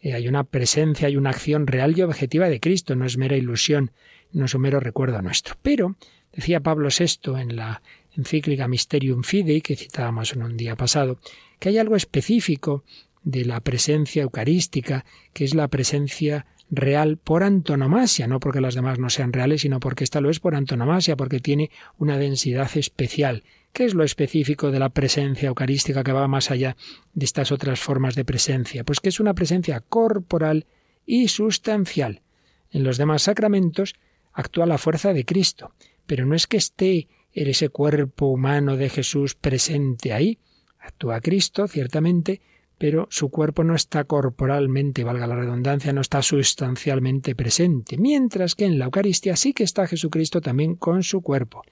Eh, 0.00 0.14
hay 0.14 0.28
una 0.28 0.44
presencia, 0.44 1.08
hay 1.08 1.16
una 1.16 1.30
acción 1.30 1.66
real 1.66 1.98
y 1.98 2.02
objetiva 2.02 2.48
de 2.48 2.60
Cristo, 2.60 2.94
no 2.94 3.04
es 3.04 3.18
mera 3.18 3.36
ilusión, 3.36 3.90
no 4.32 4.46
es 4.46 4.54
un 4.54 4.62
mero 4.62 4.80
recuerdo 4.80 5.20
nuestro. 5.20 5.56
Pero 5.60 5.96
Decía 6.32 6.60
Pablo 6.60 6.88
VI 6.96 7.40
en 7.40 7.56
la 7.56 7.82
encíclica 8.16 8.68
Mysterium 8.68 9.22
Fidei, 9.22 9.60
que 9.60 9.76
citábamos 9.76 10.32
en 10.32 10.42
un 10.42 10.56
día 10.56 10.76
pasado, 10.76 11.18
que 11.60 11.68
hay 11.68 11.78
algo 11.78 11.94
específico 11.94 12.82
de 13.22 13.44
la 13.44 13.60
presencia 13.60 14.22
eucarística, 14.22 15.04
que 15.32 15.44
es 15.44 15.54
la 15.54 15.68
presencia 15.68 16.46
real 16.70 17.16
por 17.18 17.42
antonomasia, 17.42 18.26
no 18.26 18.40
porque 18.40 18.60
las 18.60 18.74
demás 18.74 18.98
no 18.98 19.10
sean 19.10 19.32
reales, 19.32 19.62
sino 19.62 19.80
porque 19.80 20.04
esta 20.04 20.20
lo 20.20 20.30
es 20.30 20.40
por 20.40 20.54
antonomasia, 20.54 21.16
porque 21.16 21.40
tiene 21.40 21.70
una 21.98 22.16
densidad 22.16 22.70
especial. 22.76 23.44
¿Qué 23.72 23.84
es 23.84 23.94
lo 23.94 24.04
específico 24.04 24.70
de 24.70 24.78
la 24.78 24.88
presencia 24.88 25.48
eucarística 25.48 26.02
que 26.02 26.12
va 26.12 26.26
más 26.28 26.50
allá 26.50 26.76
de 27.12 27.24
estas 27.24 27.52
otras 27.52 27.80
formas 27.80 28.14
de 28.14 28.24
presencia? 28.24 28.84
Pues 28.84 29.00
que 29.00 29.10
es 29.10 29.20
una 29.20 29.34
presencia 29.34 29.80
corporal 29.80 30.66
y 31.06 31.28
sustancial. 31.28 32.22
En 32.70 32.84
los 32.84 32.98
demás 32.98 33.22
sacramentos 33.22 33.94
actúa 34.32 34.66
la 34.66 34.78
fuerza 34.78 35.12
de 35.12 35.24
Cristo, 35.24 35.74
pero 36.06 36.24
no 36.24 36.34
es 36.34 36.46
que 36.46 36.56
esté 36.56 37.08
en 37.32 37.48
ese 37.48 37.68
cuerpo 37.68 38.26
humano 38.26 38.76
de 38.76 38.88
Jesús 38.88 39.34
presente 39.34 40.12
ahí. 40.12 40.38
Actúa 40.80 41.20
Cristo, 41.20 41.68
ciertamente, 41.68 42.40
pero 42.78 43.06
su 43.10 43.28
cuerpo 43.28 43.62
no 43.62 43.74
está 43.74 44.04
corporalmente, 44.04 45.04
valga 45.04 45.26
la 45.26 45.36
redundancia, 45.36 45.92
no 45.92 46.00
está 46.00 46.22
sustancialmente 46.22 47.34
presente, 47.34 47.98
mientras 47.98 48.54
que 48.54 48.64
en 48.64 48.78
la 48.78 48.86
Eucaristía 48.86 49.36
sí 49.36 49.52
que 49.52 49.64
está 49.64 49.86
Jesucristo 49.86 50.40
también 50.40 50.76
con 50.76 51.02
su 51.02 51.20
cuerpo. 51.20 51.62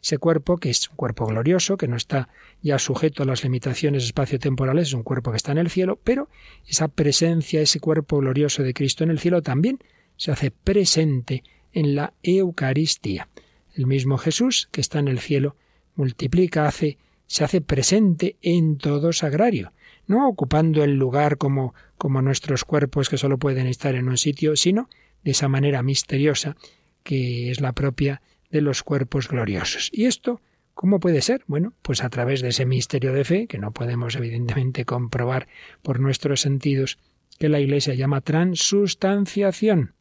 Ese 0.00 0.18
cuerpo, 0.18 0.58
que 0.58 0.70
es 0.70 0.88
un 0.88 0.96
cuerpo 0.96 1.26
glorioso, 1.26 1.76
que 1.76 1.88
no 1.88 1.96
está 1.96 2.28
ya 2.60 2.78
sujeto 2.78 3.22
a 3.22 3.26
las 3.26 3.44
limitaciones 3.44 4.04
espaciotemporales, 4.04 4.88
es 4.88 4.94
un 4.94 5.02
cuerpo 5.02 5.30
que 5.30 5.36
está 5.36 5.52
en 5.52 5.58
el 5.58 5.70
cielo, 5.70 5.98
pero 6.02 6.28
esa 6.66 6.88
presencia, 6.88 7.60
ese 7.60 7.80
cuerpo 7.80 8.18
glorioso 8.18 8.62
de 8.62 8.74
Cristo 8.74 9.04
en 9.04 9.10
el 9.10 9.20
cielo 9.20 9.42
también 9.42 9.78
se 10.16 10.32
hace 10.32 10.50
presente 10.50 11.44
en 11.72 11.94
la 11.94 12.14
Eucaristía. 12.22 13.28
El 13.74 13.86
mismo 13.86 14.18
Jesús, 14.18 14.68
que 14.70 14.80
está 14.80 14.98
en 14.98 15.08
el 15.08 15.18
cielo, 15.18 15.56
multiplica, 15.94 16.66
hace, 16.66 16.98
se 17.32 17.44
hace 17.44 17.60
presente 17.60 18.36
en 18.42 18.76
todo 18.76 19.12
sagrario 19.12 19.72
no 20.06 20.28
ocupando 20.28 20.84
el 20.84 20.96
lugar 20.96 21.38
como, 21.38 21.74
como 21.96 22.22
nuestros 22.22 22.64
cuerpos 22.64 23.08
que 23.08 23.18
solo 23.18 23.38
pueden 23.38 23.66
estar 23.66 23.94
en 23.94 24.08
un 24.08 24.16
sitio, 24.18 24.56
sino 24.56 24.88
de 25.24 25.32
esa 25.32 25.48
manera 25.48 25.82
misteriosa 25.82 26.56
que 27.02 27.50
es 27.50 27.60
la 27.60 27.72
propia 27.72 28.22
de 28.50 28.60
los 28.60 28.82
cuerpos 28.82 29.28
gloriosos. 29.28 29.90
¿Y 29.92 30.06
esto 30.06 30.40
cómo 30.74 31.00
puede 31.00 31.22
ser? 31.22 31.42
Bueno, 31.46 31.72
pues 31.82 32.02
a 32.02 32.10
través 32.10 32.42
de 32.42 32.48
ese 32.48 32.66
misterio 32.66 33.12
de 33.12 33.24
fe, 33.24 33.46
que 33.46 33.58
no 33.58 33.72
podemos 33.72 34.14
evidentemente 34.16 34.84
comprobar 34.84 35.48
por 35.82 36.00
nuestros 36.00 36.40
sentidos, 36.40 36.98
que 37.38 37.48
la 37.48 37.60
Iglesia 37.60 37.94
llama 37.94 38.20
transustanciación. 38.20 39.94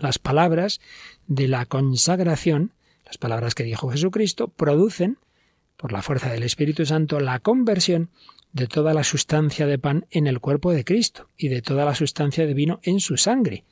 Las 0.00 0.18
palabras 0.18 0.80
de 1.26 1.48
la 1.48 1.66
consagración, 1.66 2.72
las 3.04 3.18
palabras 3.18 3.54
que 3.54 3.64
dijo 3.64 3.90
Jesucristo, 3.90 4.48
producen, 4.48 5.18
por 5.80 5.92
la 5.92 6.02
fuerza 6.02 6.30
del 6.30 6.42
Espíritu 6.42 6.84
Santo, 6.84 7.20
la 7.20 7.38
conversión 7.38 8.10
de 8.52 8.66
toda 8.66 8.92
la 8.92 9.02
sustancia 9.02 9.66
de 9.66 9.78
pan 9.78 10.06
en 10.10 10.26
el 10.26 10.38
cuerpo 10.38 10.72
de 10.72 10.84
Cristo 10.84 11.28
y 11.38 11.48
de 11.48 11.62
toda 11.62 11.86
la 11.86 11.94
sustancia 11.94 12.46
de 12.46 12.52
vino 12.52 12.80
en 12.82 13.00
su 13.00 13.16
sangre. 13.16 13.64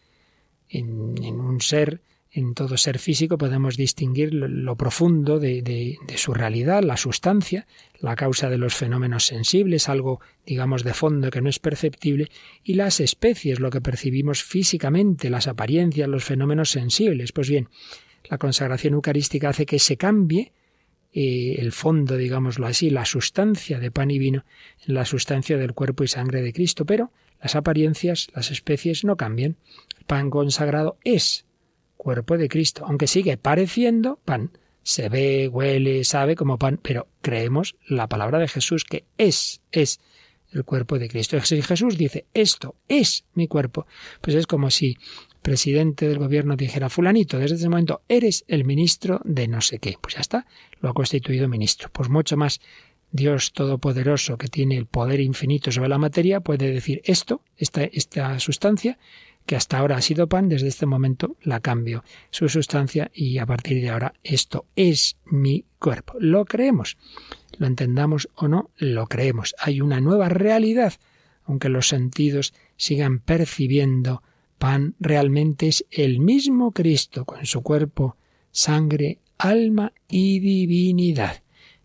En, 0.70 0.90
un 0.90 1.60
ser, 1.60 2.00
en 2.30 2.54
todo 2.54 2.78
ser 2.78 2.98
físico 2.98 3.36
podemos 3.36 3.76
distinguir 3.76 4.32
lo, 4.32 4.76
profundo 4.76 5.38
de, 5.38 5.60
de, 5.60 5.98
su 6.16 6.32
realidad, 6.32 6.82
la 6.82 6.96
sustancia, 6.96 7.66
la 8.00 8.16
causa 8.16 8.48
de 8.48 8.56
los 8.56 8.74
fenómenos 8.74 9.26
sensibles, 9.26 9.90
algo, 9.90 10.20
digamos, 10.46 10.84
de 10.84 10.94
fondo 10.94 11.30
que 11.30 11.42
no 11.42 11.50
es 11.50 11.58
perceptible, 11.58 12.30
y 12.64 12.74
las 12.74 13.00
especies, 13.00 13.60
lo 13.60 13.68
que 13.68 13.82
percibimos 13.82 14.42
físicamente, 14.42 15.28
las 15.28 15.46
apariencias, 15.46 16.08
los 16.08 16.24
fenómenos 16.24 16.70
sensibles. 16.70 17.32
Pues 17.32 17.50
bien, 17.50 17.68
la 18.30 18.38
consagración 18.38 18.94
eucarística 18.94 19.50
hace 19.50 19.66
que 19.66 19.78
se 19.78 19.98
cambie 19.98 20.52
eh, 21.20 21.56
el 21.58 21.72
fondo, 21.72 22.16
digámoslo 22.16 22.64
así, 22.68 22.90
la 22.90 23.04
sustancia 23.04 23.80
de 23.80 23.90
pan 23.90 24.08
y 24.12 24.20
vino 24.20 24.44
en 24.86 24.94
la 24.94 25.04
sustancia 25.04 25.58
del 25.58 25.74
cuerpo 25.74 26.04
y 26.04 26.06
sangre 26.06 26.42
de 26.42 26.52
Cristo, 26.52 26.84
pero 26.84 27.10
las 27.42 27.56
apariencias, 27.56 28.28
las 28.36 28.52
especies 28.52 29.04
no 29.04 29.16
cambian. 29.16 29.56
El 29.98 30.04
pan 30.04 30.30
consagrado 30.30 30.96
es 31.02 31.44
cuerpo 31.96 32.38
de 32.38 32.48
Cristo, 32.48 32.84
aunque 32.86 33.08
sigue 33.08 33.36
pareciendo 33.36 34.20
pan. 34.24 34.52
Se 34.84 35.08
ve, 35.08 35.48
huele, 35.48 36.04
sabe 36.04 36.36
como 36.36 36.56
pan, 36.56 36.78
pero 36.80 37.08
creemos 37.20 37.74
la 37.88 38.06
palabra 38.06 38.38
de 38.38 38.46
Jesús 38.46 38.84
que 38.84 39.04
es, 39.18 39.60
es 39.72 39.98
el 40.52 40.64
cuerpo 40.64 41.00
de 41.00 41.08
Cristo. 41.08 41.40
Si 41.40 41.60
Jesús 41.62 41.98
dice, 41.98 42.26
esto 42.32 42.76
es 42.86 43.24
mi 43.34 43.48
cuerpo, 43.48 43.88
pues 44.20 44.36
es 44.36 44.46
como 44.46 44.70
si 44.70 44.96
presidente 45.42 46.08
del 46.08 46.18
gobierno 46.18 46.56
dijera, 46.56 46.88
fulanito, 46.88 47.38
desde 47.38 47.56
ese 47.56 47.68
momento 47.68 48.02
eres 48.08 48.44
el 48.48 48.64
ministro 48.64 49.20
de 49.24 49.48
no 49.48 49.60
sé 49.60 49.78
qué. 49.78 49.96
Pues 50.00 50.14
ya 50.14 50.20
está, 50.20 50.46
lo 50.80 50.90
ha 50.90 50.94
constituido 50.94 51.48
ministro. 51.48 51.90
Pues 51.92 52.08
mucho 52.08 52.36
más 52.36 52.60
Dios 53.10 53.52
Todopoderoso, 53.52 54.36
que 54.36 54.48
tiene 54.48 54.76
el 54.76 54.86
poder 54.86 55.20
infinito 55.20 55.72
sobre 55.72 55.88
la 55.88 55.98
materia, 55.98 56.40
puede 56.40 56.70
decir 56.70 57.00
esto, 57.04 57.42
esta, 57.56 57.84
esta 57.84 58.38
sustancia, 58.38 58.98
que 59.46 59.56
hasta 59.56 59.78
ahora 59.78 59.96
ha 59.96 60.02
sido 60.02 60.28
pan, 60.28 60.50
desde 60.50 60.68
este 60.68 60.84
momento 60.84 61.36
la 61.42 61.60
cambio 61.60 62.04
su 62.30 62.50
sustancia 62.50 63.10
y 63.14 63.38
a 63.38 63.46
partir 63.46 63.80
de 63.80 63.88
ahora 63.88 64.12
esto 64.22 64.66
es 64.76 65.16
mi 65.24 65.64
cuerpo. 65.78 66.14
Lo 66.20 66.44
creemos, 66.44 66.98
lo 67.56 67.66
entendamos 67.66 68.28
o 68.34 68.46
no, 68.46 68.70
lo 68.76 69.06
creemos. 69.06 69.54
Hay 69.58 69.80
una 69.80 70.02
nueva 70.02 70.28
realidad, 70.28 70.92
aunque 71.44 71.70
los 71.70 71.88
sentidos 71.88 72.52
sigan 72.76 73.20
percibiendo 73.20 74.22
pan 74.58 74.94
realmente 75.00 75.68
es 75.68 75.84
el 75.90 76.18
mismo 76.20 76.72
Cristo 76.72 77.24
con 77.24 77.46
su 77.46 77.62
cuerpo, 77.62 78.16
sangre, 78.50 79.18
alma 79.38 79.92
y 80.08 80.40
divinidad. 80.40 81.42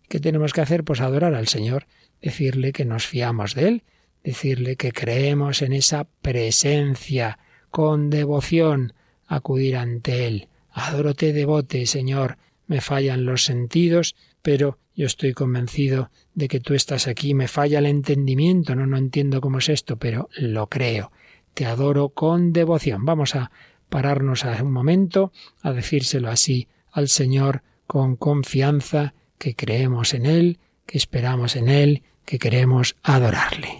¿Qué 0.08 0.20
tenemos 0.20 0.52
que 0.52 0.60
hacer? 0.60 0.84
Pues 0.84 1.00
adorar 1.00 1.34
al 1.34 1.48
Señor, 1.48 1.86
decirle 2.20 2.72
que 2.72 2.84
nos 2.84 3.06
fiamos 3.06 3.54
de 3.54 3.68
Él, 3.68 3.82
decirle 4.22 4.76
que 4.76 4.92
creemos 4.92 5.62
en 5.62 5.72
esa 5.72 6.04
presencia, 6.04 7.38
con 7.70 8.10
devoción, 8.10 8.92
acudir 9.26 9.76
ante 9.76 10.26
Él. 10.26 10.48
Adórote 10.70 11.32
devote, 11.32 11.86
Señor, 11.86 12.38
me 12.66 12.80
fallan 12.80 13.24
los 13.24 13.44
sentidos, 13.44 14.16
pero 14.42 14.78
yo 14.94 15.06
estoy 15.06 15.32
convencido 15.32 16.10
de 16.34 16.48
que 16.48 16.60
tú 16.60 16.74
estás 16.74 17.06
aquí, 17.06 17.34
me 17.34 17.48
falla 17.48 17.78
el 17.78 17.86
entendimiento, 17.86 18.74
no, 18.74 18.86
no 18.86 18.96
entiendo 18.96 19.40
cómo 19.40 19.58
es 19.58 19.68
esto, 19.68 19.96
pero 19.96 20.28
lo 20.36 20.68
creo 20.68 21.10
te 21.54 21.66
adoro 21.66 22.10
con 22.10 22.52
devoción. 22.52 23.04
Vamos 23.04 23.34
a 23.34 23.50
pararnos 23.88 24.44
un 24.44 24.72
momento 24.72 25.32
a 25.62 25.72
decírselo 25.72 26.28
así 26.28 26.68
al 26.90 27.08
Señor 27.08 27.62
con 27.86 28.16
confianza, 28.16 29.14
que 29.38 29.54
creemos 29.54 30.14
en 30.14 30.26
Él, 30.26 30.58
que 30.86 30.98
esperamos 30.98 31.56
en 31.56 31.68
Él, 31.68 32.02
que 32.24 32.38
queremos 32.38 32.96
adorarle. 33.02 33.78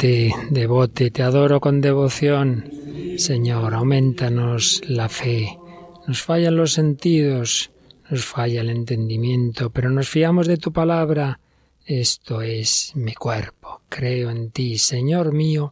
Adórate, 0.00 0.34
devote, 0.48 1.10
te 1.10 1.22
adoro 1.22 1.60
con 1.60 1.82
devoción. 1.82 2.70
Señor, 3.18 3.74
aumentanos 3.74 4.80
la 4.88 5.10
fe. 5.10 5.58
Nos 6.06 6.22
fallan 6.22 6.56
los 6.56 6.72
sentidos, 6.72 7.70
nos 8.08 8.24
falla 8.24 8.62
el 8.62 8.70
entendimiento, 8.70 9.68
pero 9.68 9.90
nos 9.90 10.08
fiamos 10.08 10.46
de 10.46 10.56
tu 10.56 10.72
palabra. 10.72 11.38
Esto 11.84 12.40
es 12.40 12.92
mi 12.94 13.12
cuerpo. 13.12 13.82
Creo 13.90 14.30
en 14.30 14.50
ti, 14.52 14.78
Señor 14.78 15.34
mío 15.34 15.68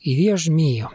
y 0.00 0.14
Dios 0.14 0.48
mío. 0.48 0.90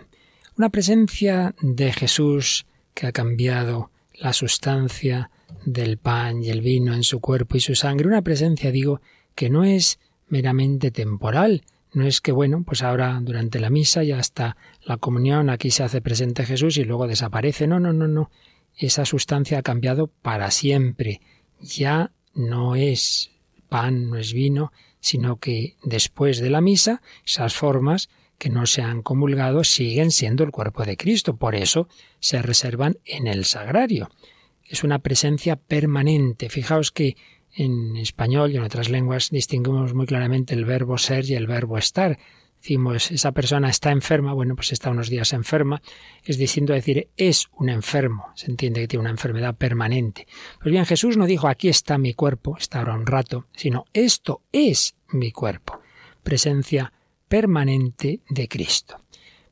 Una 0.57 0.69
presencia 0.69 1.53
de 1.61 1.93
Jesús 1.93 2.65
que 2.95 3.05
ha 3.05 3.11
cambiado 3.11 3.91
la 4.15 4.33
sustancia 4.33 5.29
del 5.65 5.99
pan 5.99 6.41
y 6.41 6.49
el 6.49 6.61
vino 6.61 6.95
en 6.95 7.03
su 7.03 7.19
cuerpo 7.19 7.57
y 7.57 7.59
su 7.59 7.75
sangre. 7.75 8.07
Una 8.07 8.23
presencia, 8.23 8.71
digo, 8.71 9.01
que 9.35 9.51
no 9.51 9.65
es 9.65 9.99
meramente 10.29 10.89
temporal, 10.89 11.61
no 11.93 12.07
es 12.07 12.21
que, 12.21 12.31
bueno, 12.31 12.63
pues 12.63 12.83
ahora 12.83 13.19
durante 13.21 13.59
la 13.59 13.69
misa 13.69 14.03
ya 14.03 14.19
está 14.19 14.55
la 14.83 14.97
comunión, 14.97 15.49
aquí 15.49 15.71
se 15.71 15.83
hace 15.83 16.01
presente 16.01 16.45
Jesús 16.45 16.77
y 16.77 16.85
luego 16.85 17.07
desaparece. 17.07 17.67
No, 17.67 17.79
no, 17.79 17.91
no, 17.91 18.07
no. 18.07 18.31
Esa 18.77 19.03
sustancia 19.05 19.59
ha 19.59 19.61
cambiado 19.61 20.07
para 20.07 20.51
siempre. 20.51 21.21
Ya 21.59 22.11
no 22.33 22.75
es 22.75 23.31
pan, 23.67 24.09
no 24.09 24.17
es 24.17 24.33
vino, 24.33 24.71
sino 25.01 25.37
que 25.37 25.75
después 25.83 26.39
de 26.39 26.49
la 26.49 26.61
misa, 26.61 27.01
esas 27.25 27.55
formas 27.55 28.09
que 28.37 28.49
no 28.49 28.65
se 28.65 28.81
han 28.81 29.01
comulgado 29.01 29.63
siguen 29.63 30.11
siendo 30.11 30.43
el 30.43 30.51
cuerpo 30.51 30.85
de 30.85 30.97
Cristo. 30.97 31.35
Por 31.35 31.55
eso 31.55 31.89
se 32.19 32.41
reservan 32.41 32.97
en 33.05 33.27
el 33.27 33.45
sagrario. 33.45 34.09
Es 34.63 34.85
una 34.85 34.99
presencia 34.99 35.57
permanente. 35.57 36.49
Fijaos 36.49 36.91
que 36.91 37.17
en 37.53 37.97
español 37.97 38.51
y 38.51 38.57
en 38.57 38.63
otras 38.63 38.89
lenguas 38.89 39.29
distinguimos 39.29 39.93
muy 39.93 40.05
claramente 40.05 40.53
el 40.53 40.65
verbo 40.65 40.97
ser 40.97 41.25
y 41.29 41.35
el 41.35 41.47
verbo 41.47 41.77
estar. 41.77 42.17
Decimos, 42.61 43.09
esa 43.09 43.31
persona 43.31 43.69
está 43.69 43.91
enferma, 43.91 44.33
bueno, 44.33 44.55
pues 44.55 44.71
está 44.71 44.91
unos 44.91 45.09
días 45.09 45.33
enferma, 45.33 45.81
es 46.23 46.37
distinto 46.37 46.73
decir 46.73 47.09
es 47.17 47.47
un 47.57 47.69
enfermo, 47.69 48.27
se 48.35 48.51
entiende 48.51 48.81
que 48.81 48.87
tiene 48.87 49.01
una 49.01 49.09
enfermedad 49.09 49.55
permanente. 49.55 50.27
Pues 50.59 50.71
bien, 50.71 50.85
Jesús 50.85 51.17
no 51.17 51.25
dijo 51.25 51.47
aquí 51.47 51.69
está 51.69 51.97
mi 51.97 52.13
cuerpo, 52.13 52.57
está 52.59 52.79
ahora 52.79 52.93
un 52.93 53.07
rato, 53.07 53.47
sino 53.55 53.85
esto 53.93 54.43
es 54.51 54.95
mi 55.09 55.31
cuerpo, 55.31 55.79
presencia 56.21 56.93
permanente 57.27 58.19
de 58.29 58.47
Cristo. 58.47 59.01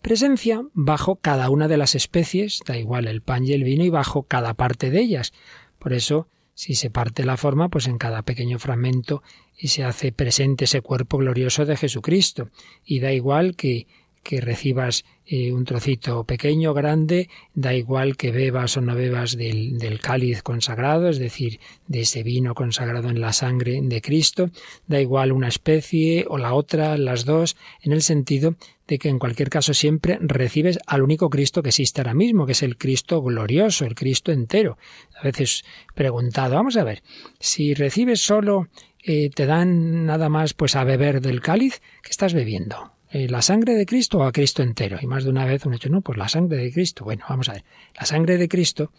Presencia 0.02 0.64
bajo 0.74 1.16
cada 1.16 1.50
una 1.50 1.68
de 1.68 1.78
las 1.78 1.96
especies, 1.96 2.62
da 2.66 2.78
igual 2.78 3.08
el 3.08 3.22
pan 3.22 3.46
y 3.46 3.54
el 3.54 3.64
vino, 3.64 3.84
y 3.84 3.90
bajo 3.90 4.24
cada 4.24 4.54
parte 4.54 4.92
de 4.92 5.02
ellas. 5.02 5.34
Por 5.80 5.94
eso 5.94 6.28
si 6.60 6.76
se 6.76 6.90
parte 6.90 7.24
la 7.24 7.38
forma, 7.38 7.70
pues 7.70 7.88
en 7.88 7.98
cada 7.98 8.24
pequeño 8.24 8.60
fragmento 8.60 9.24
y 9.58 9.70
se 9.70 9.86
hace 9.86 10.12
presente 10.12 10.66
ese 10.66 10.82
cuerpo 10.82 11.18
glorioso 11.18 11.66
de 11.66 11.78
Jesucristo. 11.78 12.50
Y 12.84 13.00
da 13.00 13.14
igual 13.14 13.56
que, 13.56 13.88
que 14.24 14.42
recibas 14.42 15.06
eh, 15.32 15.54
un 15.54 15.64
trocito 15.64 16.24
pequeño, 16.24 16.74
grande, 16.74 17.30
da 17.54 17.76
igual 17.76 18.18
que 18.18 18.32
bebas 18.32 18.78
o 18.78 18.82
no 18.82 18.96
bebas 18.96 19.38
del, 19.38 19.78
del, 19.78 20.00
cáliz 20.00 20.42
consagrado, 20.42 21.08
es 21.08 21.20
decir, 21.20 21.60
de 21.86 22.02
ese 22.02 22.24
vino 22.24 22.56
consagrado 22.56 23.10
en 23.10 23.22
la 23.22 23.32
sangre 23.32 23.80
de 23.84 24.02
Cristo, 24.02 24.50
da 24.88 25.00
igual 25.00 25.32
una 25.32 25.48
especie 25.48 26.26
o 26.28 26.40
la 26.40 26.56
otra, 26.56 26.98
las 26.98 27.26
dos, 27.26 27.58
en 27.84 27.92
el 27.92 28.02
sentido 28.02 28.56
de 28.88 28.98
que 28.98 29.10
en 29.10 29.20
cualquier 29.20 29.52
caso 29.52 29.76
siempre 29.76 30.18
recibes 30.20 30.80
al 30.88 31.04
único 31.04 31.30
Cristo 31.30 31.62
que 31.62 31.70
existe 31.70 32.02
ahora 32.02 32.16
mismo, 32.16 32.48
que 32.48 32.54
es 32.54 32.64
el 32.64 32.76
Cristo 32.76 33.22
glorioso, 33.22 33.86
el 33.86 33.94
Cristo 33.94 34.32
entero. 34.32 34.80
A 35.16 35.22
veces 35.22 35.64
preguntado, 35.94 36.56
vamos 36.56 36.76
a 36.76 36.84
ver, 36.84 37.04
si 37.40 37.76
recibes 37.76 38.20
solo, 38.20 38.68
eh, 39.04 39.30
te 39.30 39.46
dan 39.46 40.08
nada 40.08 40.28
más 40.28 40.56
pues 40.56 40.76
a 40.76 40.84
beber 40.84 41.22
del 41.22 41.40
cáliz, 41.40 41.82
¿qué 42.02 42.10
estás 42.10 42.34
bebiendo? 42.34 42.99
Eh, 43.12 43.28
¿La 43.28 43.42
sangre 43.42 43.74
de 43.74 43.86
Cristo 43.86 44.20
o 44.20 44.24
a 44.24 44.32
Cristo 44.32 44.62
entero? 44.62 44.98
Y 45.02 45.08
más 45.08 45.24
de 45.24 45.32
una 45.32 45.46
vez 45.46 45.66
uno 45.66 45.74
ha 45.74 45.78
dicho, 45.78 45.90
no, 45.90 46.02
pues 46.02 46.18
la 46.18 46.30
sangre 46.30 46.58
de 46.58 46.72
Cristo. 46.72 47.04
Bueno, 47.04 47.26
vamos 47.28 47.50
a 47.50 47.54
ver, 47.54 47.64
la 48.00 48.06
sangre 48.06 48.38
de 48.38 48.48
Cristo, 48.48 48.92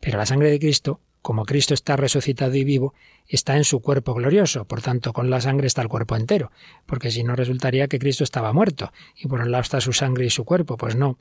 pero 0.00 0.18
la 0.18 0.26
sangre 0.26 0.50
de 0.50 0.58
Cristo 0.58 1.00
como 1.26 1.44
Cristo 1.44 1.74
está 1.74 1.96
resucitado 1.96 2.54
y 2.54 2.62
vivo, 2.62 2.94
está 3.26 3.56
en 3.56 3.64
su 3.64 3.80
cuerpo 3.80 4.14
glorioso, 4.14 4.64
por 4.64 4.80
tanto 4.80 5.12
con 5.12 5.28
la 5.28 5.40
sangre 5.40 5.66
está 5.66 5.82
el 5.82 5.88
cuerpo 5.88 6.14
entero, 6.14 6.52
porque 6.86 7.10
si 7.10 7.24
no 7.24 7.34
resultaría 7.34 7.88
que 7.88 7.98
Cristo 7.98 8.22
estaba 8.22 8.52
muerto. 8.52 8.92
Y 9.16 9.26
por 9.26 9.40
un 9.40 9.50
lado 9.50 9.62
está 9.62 9.80
su 9.80 9.92
sangre 9.92 10.26
y 10.26 10.30
su 10.30 10.44
cuerpo, 10.44 10.76
pues 10.76 10.94
no. 10.94 11.18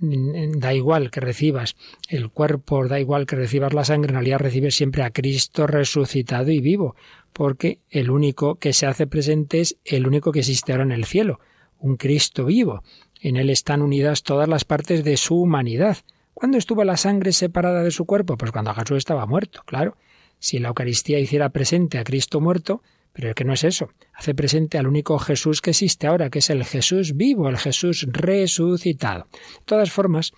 Da 0.00 0.74
igual 0.74 1.12
que 1.12 1.20
recibas 1.20 1.76
el 2.08 2.30
cuerpo, 2.30 2.88
da 2.88 2.98
igual 2.98 3.26
que 3.26 3.36
recibas 3.36 3.72
la 3.74 3.84
sangre, 3.84 4.08
en 4.08 4.16
realidad 4.16 4.40
recibes 4.40 4.74
siempre 4.74 5.04
a 5.04 5.10
Cristo 5.10 5.68
resucitado 5.68 6.50
y 6.50 6.58
vivo, 6.58 6.96
porque 7.32 7.78
el 7.90 8.10
único 8.10 8.56
que 8.56 8.72
se 8.72 8.86
hace 8.86 9.06
presente 9.06 9.60
es 9.60 9.76
el 9.84 10.08
único 10.08 10.32
que 10.32 10.40
existe 10.40 10.72
ahora 10.72 10.82
en 10.82 10.90
el 10.90 11.04
cielo, 11.04 11.38
un 11.84 11.96
Cristo 11.96 12.46
vivo. 12.46 12.82
En 13.20 13.36
él 13.36 13.50
están 13.50 13.82
unidas 13.82 14.22
todas 14.22 14.48
las 14.48 14.64
partes 14.64 15.04
de 15.04 15.16
su 15.16 15.40
humanidad, 15.40 15.98
¿Cuándo 16.34 16.58
estuvo 16.58 16.82
la 16.82 16.96
sangre 16.96 17.32
separada 17.32 17.84
de 17.84 17.92
su 17.92 18.06
cuerpo? 18.06 18.36
Pues 18.36 18.50
cuando 18.50 18.74
Jesús 18.74 18.98
estaba 18.98 19.24
muerto, 19.24 19.62
claro. 19.64 19.96
Si 20.40 20.58
la 20.58 20.68
Eucaristía 20.68 21.20
hiciera 21.20 21.50
presente 21.50 21.96
a 21.96 22.04
Cristo 22.04 22.40
muerto, 22.40 22.82
pero 23.12 23.28
el 23.28 23.34
que 23.36 23.44
no 23.44 23.52
es 23.52 23.62
eso, 23.62 23.90
hace 24.12 24.34
presente 24.34 24.76
al 24.76 24.88
único 24.88 25.16
Jesús 25.20 25.60
que 25.62 25.70
existe 25.70 26.08
ahora, 26.08 26.30
que 26.30 26.40
es 26.40 26.50
el 26.50 26.64
Jesús 26.64 27.16
vivo, 27.16 27.48
el 27.48 27.56
Jesús 27.56 28.08
resucitado. 28.10 29.28
De 29.30 29.64
todas 29.64 29.92
formas, 29.92 30.32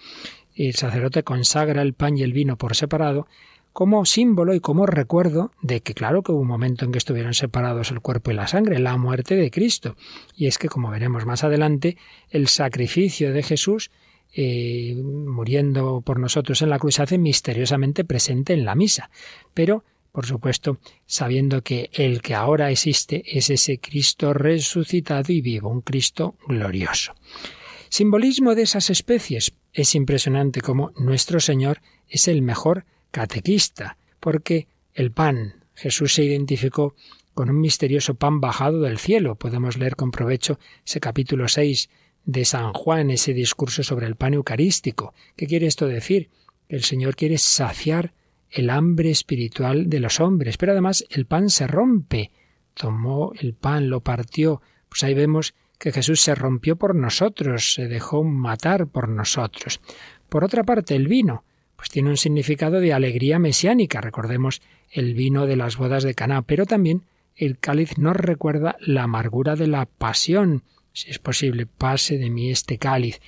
el 0.55 0.75
sacerdote 0.75 1.23
consagra 1.23 1.81
el 1.81 1.95
pan 1.95 2.19
y 2.19 2.23
el 2.23 2.35
vino 2.35 2.57
por 2.59 2.77
separado 2.77 3.27
como 3.77 4.07
símbolo 4.07 4.55
y 4.55 4.61
como 4.61 4.87
recuerdo 4.87 5.53
de 5.61 5.83
que 5.83 5.93
claro 5.93 6.23
que 6.23 6.33
hubo 6.33 6.41
un 6.41 6.49
momento 6.49 6.87
en 6.87 6.93
que 6.93 6.97
estuvieron 6.97 7.35
separados 7.35 7.91
el 7.91 8.01
cuerpo 8.01 8.31
y 8.31 8.35
la 8.35 8.47
sangre, 8.47 8.79
la 8.79 8.97
muerte 8.97 9.37
de 9.37 9.51
Cristo. 9.51 9.97
Y 10.35 10.47
es 10.47 10.57
que, 10.57 10.71
como 10.71 10.89
veremos 10.89 11.27
más 11.27 11.45
adelante, 11.45 11.99
el 12.31 12.49
sacrificio 12.49 13.35
de 13.35 13.43
Jesús 13.43 13.91
eh, 14.33 14.95
muriendo 14.97 16.01
por 16.01 16.19
nosotros 16.19 16.63
en 16.63 16.71
la 16.71 16.79
cruz, 16.79 17.01
hace 17.01 17.19
misteriosamente 17.19 18.03
presente 18.03 18.55
en 18.55 18.65
la 18.65 18.75
misa. 18.75 19.11
Pero, 19.53 19.85
por 20.11 20.25
supuesto, 20.25 20.79
sabiendo 21.05 21.61
que 21.61 21.91
el 21.93 22.23
que 22.23 22.35
ahora 22.35 22.71
existe 22.71 23.25
es 23.27 23.51
ese 23.51 23.77
Cristo 23.77 24.33
resucitado 24.33 25.31
y 25.35 25.43
vivo, 25.43 25.69
un 25.69 25.83
Cristo 25.83 26.37
glorioso. 26.49 27.13
Simbolismo 27.91 28.55
de 28.55 28.63
esas 28.63 28.89
especies. 28.89 29.53
Es 29.75 29.95
impresionante 29.95 30.63
como 30.63 30.93
nuestro 30.97 31.41
Señor 31.41 31.83
es 32.09 32.27
el 32.27 32.41
mejor 32.41 32.87
catequista, 33.11 33.97
porque 34.21 34.69
el 34.95 35.13
pan, 35.13 35.65
Jesús 35.75 36.15
se 36.15 36.25
identificó 36.25 36.95
con 37.35 37.51
un 37.51 37.61
misterioso 37.61 38.15
pan 38.15 38.41
bajado 38.41 38.81
del 38.81 38.99
cielo. 38.99 39.35
Podemos 39.37 39.77
leer 39.77 39.95
con 39.95 40.11
provecho 40.11 40.59
ese 40.87 41.01
capítulo 41.01 41.49
6 41.49 41.91
de 42.25 42.45
San 42.45 42.73
Juan, 42.73 43.11
ese 43.11 43.35
discurso 43.35 43.83
sobre 43.83 44.07
el 44.07 44.17
pan 44.17 44.35
eucarístico. 44.35 45.15
¿Qué 45.37 45.47
quiere 45.47 45.67
esto 45.67 45.87
decir? 45.87 46.31
El 46.69 46.83
Señor 46.83 47.15
quiere 47.15 47.39
saciar 47.39 48.15
el 48.51 48.71
hambre 48.71 49.11
espiritual 49.11 49.91
de 49.91 50.01
los 50.01 50.19
hombres, 50.19 50.57
pero 50.57 50.73
además 50.73 51.05
el 51.11 51.27
pan 51.27 51.51
se 51.51 51.67
rompe. 51.67 52.31
Tomó 52.75 53.33
el 53.39 53.55
pan, 53.55 53.91
lo 53.91 54.01
partió. 54.01 54.63
Pues 54.89 55.05
ahí 55.05 55.15
vemos 55.15 55.55
que 55.79 55.93
Jesús 55.93 56.21
se 56.21 56.35
rompió 56.35 56.77
por 56.77 56.95
nosotros, 56.95 57.75
se 57.75 57.87
dejó 57.87 58.25
matar 58.25 58.87
por 58.87 59.09
nosotros. 59.09 59.81
Por 60.29 60.43
otra 60.43 60.65
parte, 60.65 60.97
el 60.97 61.07
vino, 61.07 61.45
pues 61.77 61.91
tiene 61.91 62.11
un 62.11 62.17
significado 62.17 62.81
de 62.81 62.93
alegría 62.93 63.39
mesiánica. 63.39 64.01
Recordemos 64.01 64.63
el 64.91 65.15
vino 65.15 65.47
de 65.47 65.57
las 65.57 65.77
bodas 65.77 66.03
de 66.03 66.15
Caná, 66.15 66.43
pero 66.43 66.67
también 66.67 67.03
el 67.35 67.59
cáliz 67.59 67.99
nos 67.99 68.17
recuerda 68.17 68.77
la 68.81 69.03
amargura 69.03 69.57
de 69.57 69.67
la 69.67 69.87
pasión 69.87 70.63
si 70.97 71.11
es 71.11 71.19
posible, 71.19 71.67
pase 71.67 72.17
de 72.17 72.31
mí 72.31 72.51
este 72.51 72.79
cáliz. 72.79 73.21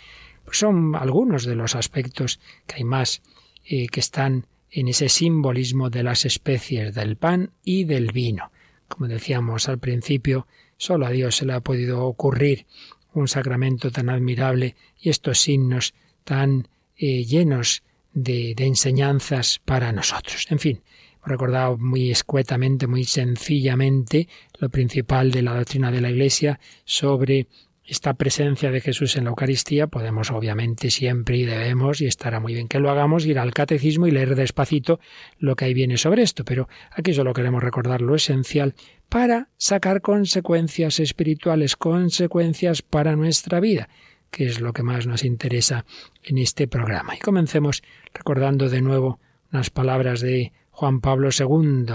Pues 0.44 0.56
son 0.56 0.96
algunos 0.96 1.44
de 1.44 1.54
los 1.54 1.74
aspectos 1.74 2.40
que 2.66 2.76
hay 2.76 2.84
más 2.84 3.20
eh, 3.66 3.88
que 3.88 4.00
están 4.00 4.46
en 4.70 4.88
ese 4.88 5.10
simbolismo 5.10 5.90
de 5.90 6.02
las 6.02 6.24
especies 6.24 6.94
del 6.94 7.16
pan 7.16 7.50
y 7.62 7.84
del 7.84 8.10
vino. 8.10 8.50
Como 8.88 9.06
decíamos 9.06 9.68
al 9.68 9.78
principio, 9.78 10.46
solo 10.78 11.04
a 11.04 11.10
Dios 11.10 11.36
se 11.36 11.44
le 11.44 11.52
ha 11.52 11.60
podido 11.60 12.06
ocurrir 12.06 12.64
un 13.12 13.28
sacramento 13.28 13.90
tan 13.90 14.08
admirable 14.08 14.74
y 14.98 15.10
estos 15.10 15.38
signos 15.38 15.92
tan 16.24 16.68
eh, 16.96 17.24
llenos 17.24 17.82
de, 18.22 18.54
enseñanzas 18.58 19.60
para 19.64 19.92
nosotros. 19.92 20.46
En 20.50 20.58
fin, 20.58 20.82
recordado 21.24 21.76
muy 21.78 22.10
escuetamente, 22.10 22.86
muy 22.86 23.04
sencillamente, 23.04 24.28
lo 24.58 24.68
principal 24.68 25.30
de 25.30 25.42
la 25.42 25.54
doctrina 25.54 25.90
de 25.90 26.00
la 26.00 26.10
Iglesia 26.10 26.58
sobre 26.84 27.46
esta 27.84 28.12
presencia 28.14 28.70
de 28.70 28.82
Jesús 28.82 29.16
en 29.16 29.24
la 29.24 29.30
Eucaristía, 29.30 29.86
podemos 29.86 30.30
obviamente 30.30 30.90
siempre 30.90 31.38
y 31.38 31.44
debemos, 31.46 32.02
y 32.02 32.06
estará 32.06 32.38
muy 32.38 32.52
bien 32.52 32.68
que 32.68 32.80
lo 32.80 32.90
hagamos, 32.90 33.24
ir 33.24 33.38
al 33.38 33.54
catecismo 33.54 34.06
y 34.06 34.10
leer 34.10 34.34
despacito 34.34 35.00
lo 35.38 35.56
que 35.56 35.64
ahí 35.64 35.74
viene 35.74 35.96
sobre 35.96 36.22
esto, 36.22 36.44
pero 36.44 36.68
aquí 36.90 37.14
solo 37.14 37.32
queremos 37.32 37.62
recordar 37.62 38.02
lo 38.02 38.14
esencial 38.14 38.74
para 39.08 39.48
sacar 39.56 40.02
consecuencias 40.02 41.00
espirituales, 41.00 41.76
consecuencias 41.76 42.82
para 42.82 43.16
nuestra 43.16 43.58
vida, 43.58 43.88
que 44.30 44.46
es 44.46 44.60
lo 44.60 44.72
que 44.72 44.82
más 44.82 45.06
nos 45.06 45.24
interesa 45.24 45.84
en 46.22 46.38
este 46.38 46.68
programa. 46.68 47.16
Y 47.16 47.18
comencemos 47.18 47.82
recordando 48.12 48.68
de 48.68 48.82
nuevo 48.82 49.20
unas 49.52 49.70
palabras 49.70 50.20
de 50.20 50.52
Juan 50.70 51.00
Pablo 51.00 51.30
II, 51.36 51.86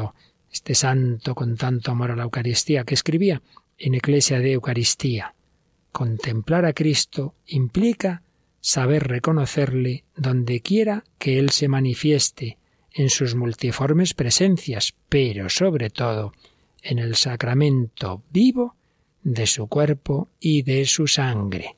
este 0.51 0.75
santo 0.75 1.35
con 1.35 1.55
tanto 1.55 1.91
amor 1.91 2.11
a 2.11 2.15
la 2.15 2.23
Eucaristía, 2.23 2.83
que 2.83 2.93
escribía 2.93 3.41
en 3.77 3.95
Eclesia 3.95 4.39
de 4.39 4.53
Eucaristía. 4.53 5.35
Contemplar 5.91 6.65
a 6.65 6.73
Cristo 6.73 7.35
implica 7.45 8.23
saber 8.59 9.07
reconocerle 9.07 10.05
donde 10.15 10.61
quiera 10.61 11.03
que 11.19 11.37
Él 11.37 11.49
se 11.49 11.67
manifieste, 11.67 12.57
en 12.93 13.09
sus 13.09 13.35
multiformes 13.35 14.13
presencias, 14.13 14.93
pero 15.09 15.49
sobre 15.49 15.89
todo 15.89 16.33
en 16.81 16.99
el 16.99 17.15
sacramento 17.15 18.23
vivo 18.31 18.75
de 19.23 19.47
su 19.47 19.67
cuerpo 19.67 20.29
y 20.39 20.61
de 20.61 20.85
su 20.85 21.07
sangre, 21.07 21.75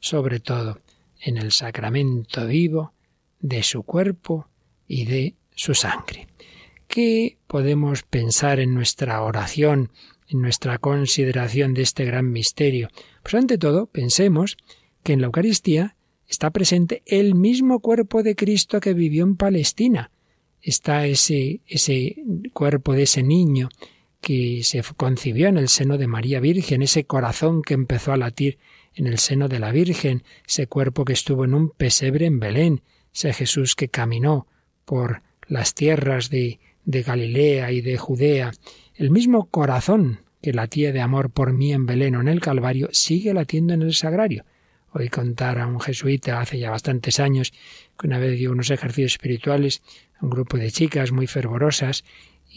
sobre 0.00 0.40
todo 0.40 0.80
en 1.20 1.36
el 1.36 1.52
sacramento 1.52 2.46
vivo 2.46 2.92
de 3.40 3.62
su 3.62 3.82
cuerpo 3.82 4.48
y 4.86 5.04
de 5.04 5.34
su 5.54 5.74
sangre. 5.74 6.28
¿Qué 6.86 7.38
podemos 7.46 8.02
pensar 8.02 8.60
en 8.60 8.74
nuestra 8.74 9.22
oración 9.22 9.90
en 10.28 10.42
nuestra 10.42 10.78
consideración 10.78 11.74
de 11.74 11.82
este 11.82 12.04
gran 12.04 12.30
misterio? 12.30 12.88
Pues 13.22 13.34
ante 13.34 13.58
todo, 13.58 13.86
pensemos 13.86 14.56
que 15.02 15.14
en 15.14 15.20
la 15.20 15.26
Eucaristía 15.26 15.96
está 16.26 16.50
presente 16.50 17.02
el 17.06 17.34
mismo 17.34 17.80
cuerpo 17.80 18.22
de 18.22 18.36
Cristo 18.36 18.80
que 18.80 18.94
vivió 18.94 19.24
en 19.24 19.36
Palestina. 19.36 20.10
Está 20.60 21.06
ese, 21.06 21.62
ese 21.66 22.16
cuerpo 22.52 22.92
de 22.92 23.04
ese 23.04 23.22
niño 23.22 23.70
que 24.20 24.62
se 24.64 24.82
concibió 24.96 25.48
en 25.48 25.56
el 25.56 25.68
seno 25.68 25.96
de 25.96 26.08
María 26.08 26.40
Virgen, 26.40 26.82
ese 26.82 27.04
corazón 27.04 27.62
que 27.62 27.74
empezó 27.74 28.12
a 28.12 28.16
latir 28.16 28.58
en 28.94 29.06
el 29.06 29.18
seno 29.18 29.48
de 29.48 29.58
la 29.58 29.72
Virgen, 29.72 30.22
ese 30.46 30.66
cuerpo 30.66 31.04
que 31.04 31.12
estuvo 31.12 31.44
en 31.44 31.54
un 31.54 31.70
pesebre 31.70 32.26
en 32.26 32.40
Belén, 32.40 32.82
ese 33.14 33.32
Jesús 33.32 33.74
que 33.74 33.88
caminó 33.88 34.46
por 34.84 35.22
las 35.46 35.74
tierras 35.74 36.30
de, 36.30 36.60
de 36.84 37.02
Galilea 37.02 37.72
y 37.72 37.80
de 37.80 37.96
Judea, 37.96 38.52
el 38.94 39.10
mismo 39.10 39.46
corazón 39.50 40.20
que 40.42 40.52
latía 40.52 40.92
de 40.92 41.00
amor 41.00 41.30
por 41.30 41.52
mí 41.52 41.72
en 41.72 41.86
Belén 41.86 42.16
o 42.16 42.20
en 42.20 42.28
el 42.28 42.40
Calvario 42.40 42.88
sigue 42.92 43.34
latiendo 43.34 43.74
en 43.74 43.82
el 43.82 43.94
sagrario. 43.94 44.44
Oí 44.92 45.08
contar 45.08 45.58
a 45.58 45.66
un 45.66 45.80
jesuita 45.80 46.40
hace 46.40 46.58
ya 46.58 46.70
bastantes 46.70 47.20
años 47.20 47.52
que 47.98 48.06
una 48.06 48.18
vez 48.18 48.38
dio 48.38 48.52
unos 48.52 48.70
ejercicios 48.70 49.12
espirituales 49.12 49.82
a 50.18 50.24
un 50.24 50.30
grupo 50.30 50.56
de 50.56 50.70
chicas 50.70 51.12
muy 51.12 51.26
fervorosas 51.26 52.04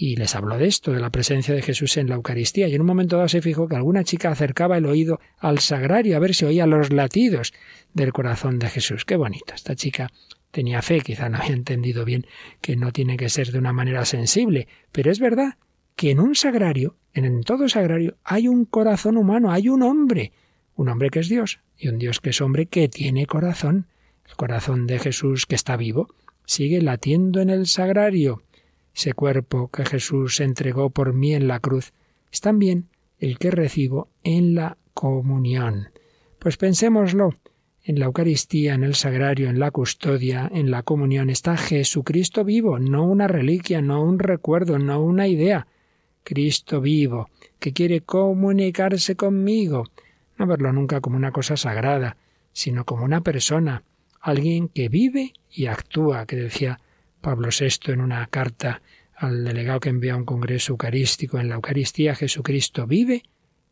y 0.04 0.16
les 0.16 0.34
habló 0.34 0.58
de 0.58 0.66
esto, 0.66 0.94
de 0.94 1.00
la 1.00 1.12
presencia 1.12 1.54
de 1.54 1.62
Jesús 1.62 1.96
en 1.96 2.10
la 2.10 2.16
Eucaristía, 2.16 2.68
y 2.68 2.74
en 2.74 2.82
un 2.82 2.88
momento 2.88 3.18
dado 3.18 3.30
se 3.30 3.40
fijó 3.40 3.68
que 3.68 3.76
alguna 3.76 4.04
chica 4.04 4.32
acercaba 4.32 4.80
el 4.80 4.88
oído 4.88 5.20
al 5.38 5.60
sagrario 5.60 6.18
a 6.18 6.20
ver 6.20 6.34
si 6.34 6.44
oía 6.44 6.66
los 6.66 6.92
latidos 6.92 7.54
del 7.94 8.12
corazón 8.12 8.58
de 8.58 8.68
Jesús. 8.68 9.06
Qué 9.06 9.16
bonito. 9.16 9.54
Esta 9.54 9.76
chica 9.76 10.10
tenía 10.50 10.82
fe, 10.82 11.02
quizá 11.02 11.30
no 11.30 11.38
había 11.38 11.54
entendido 11.54 12.04
bien 12.04 12.26
que 12.62 12.76
no 12.76 12.92
tiene 12.92 13.16
que 13.16 13.30
ser 13.30 13.52
de 13.52 13.60
una 13.60 13.74
manera 13.74 14.04
sensible, 14.06 14.68
pero 14.92 15.12
es 15.12 15.20
verdad 15.20 15.58
que 15.96 16.10
en 16.10 16.20
un 16.20 16.34
sagrario, 16.34 16.96
en 17.14 17.44
todo 17.44 17.70
sagrario, 17.70 18.18
hay 18.24 18.48
un 18.48 18.66
corazón 18.66 19.18
humano, 19.18 19.52
hay 19.52 19.70
un 19.70 19.84
hombre, 19.84 20.32
un 20.74 20.90
hombre 20.90 21.12
que 21.12 21.20
es 21.20 21.30
Dios 21.30 21.60
y 21.78 21.90
un 21.90 22.00
Dios 22.00 22.20
que 22.20 22.32
es 22.32 22.42
hombre 22.42 22.66
que 22.66 22.90
tiene 22.90 23.28
corazón. 23.28 23.86
El 24.28 24.36
corazón 24.36 24.88
de 24.88 24.98
Jesús 24.98 25.46
que 25.46 25.54
está 25.54 25.78
vivo 25.78 26.08
sigue 26.48 26.82
latiendo 26.82 27.40
en 27.40 27.52
el 27.52 27.68
sagrario. 27.68 28.42
Ese 28.94 29.14
cuerpo 29.14 29.70
que 29.70 29.86
Jesús 29.86 30.40
entregó 30.40 30.90
por 30.90 31.14
mí 31.14 31.34
en 31.34 31.48
la 31.48 31.60
cruz 31.60 31.94
es 32.32 32.42
también 32.42 32.90
el 33.20 33.38
que 33.38 33.52
recibo 33.52 34.10
en 34.24 34.56
la 34.56 34.78
comunión. 34.94 35.90
Pues 36.40 36.58
pensémoslo, 36.58 37.36
en 37.84 38.00
la 38.00 38.06
Eucaristía, 38.06 38.76
en 38.76 38.84
el 38.84 38.96
sagrario, 38.96 39.50
en 39.50 39.60
la 39.60 39.72
custodia, 39.72 40.50
en 40.54 40.70
la 40.70 40.84
comunión 40.84 41.30
está 41.30 41.58
Jesucristo 41.58 42.44
vivo, 42.44 42.80
no 42.80 43.04
una 43.04 43.28
reliquia, 43.28 43.82
no 43.82 44.04
un 44.04 44.20
recuerdo, 44.20 44.78
no 44.78 45.02
una 45.02 45.28
idea. 45.28 45.68
Cristo 46.24 46.82
vivo, 46.82 47.30
que 47.60 47.74
quiere 47.74 48.02
comunicarse 48.02 49.16
conmigo, 49.16 49.86
no 50.38 50.46
verlo 50.46 50.72
nunca 50.74 51.02
como 51.02 51.18
una 51.18 51.32
cosa 51.32 51.58
sagrada, 51.58 52.18
sino 52.54 52.86
como 52.86 53.06
una 53.06 53.22
persona, 53.22 53.84
alguien 54.20 54.68
que 54.68 54.90
vive 54.90 55.34
y 55.50 55.66
actúa, 55.66 56.26
que 56.28 56.36
decía 56.36 56.80
Pablo 57.22 57.50
VI 57.58 57.94
en 57.94 58.02
una 58.02 58.26
carta 58.28 58.82
al 59.16 59.44
delegado 59.44 59.80
que 59.80 59.90
envía 59.90 60.14
a 60.14 60.18
un 60.18 60.26
congreso 60.26 60.74
eucarístico. 60.74 61.40
En 61.40 61.50
la 61.50 61.56
Eucaristía 61.56 62.16
Jesucristo 62.16 62.88
vive 62.88 63.24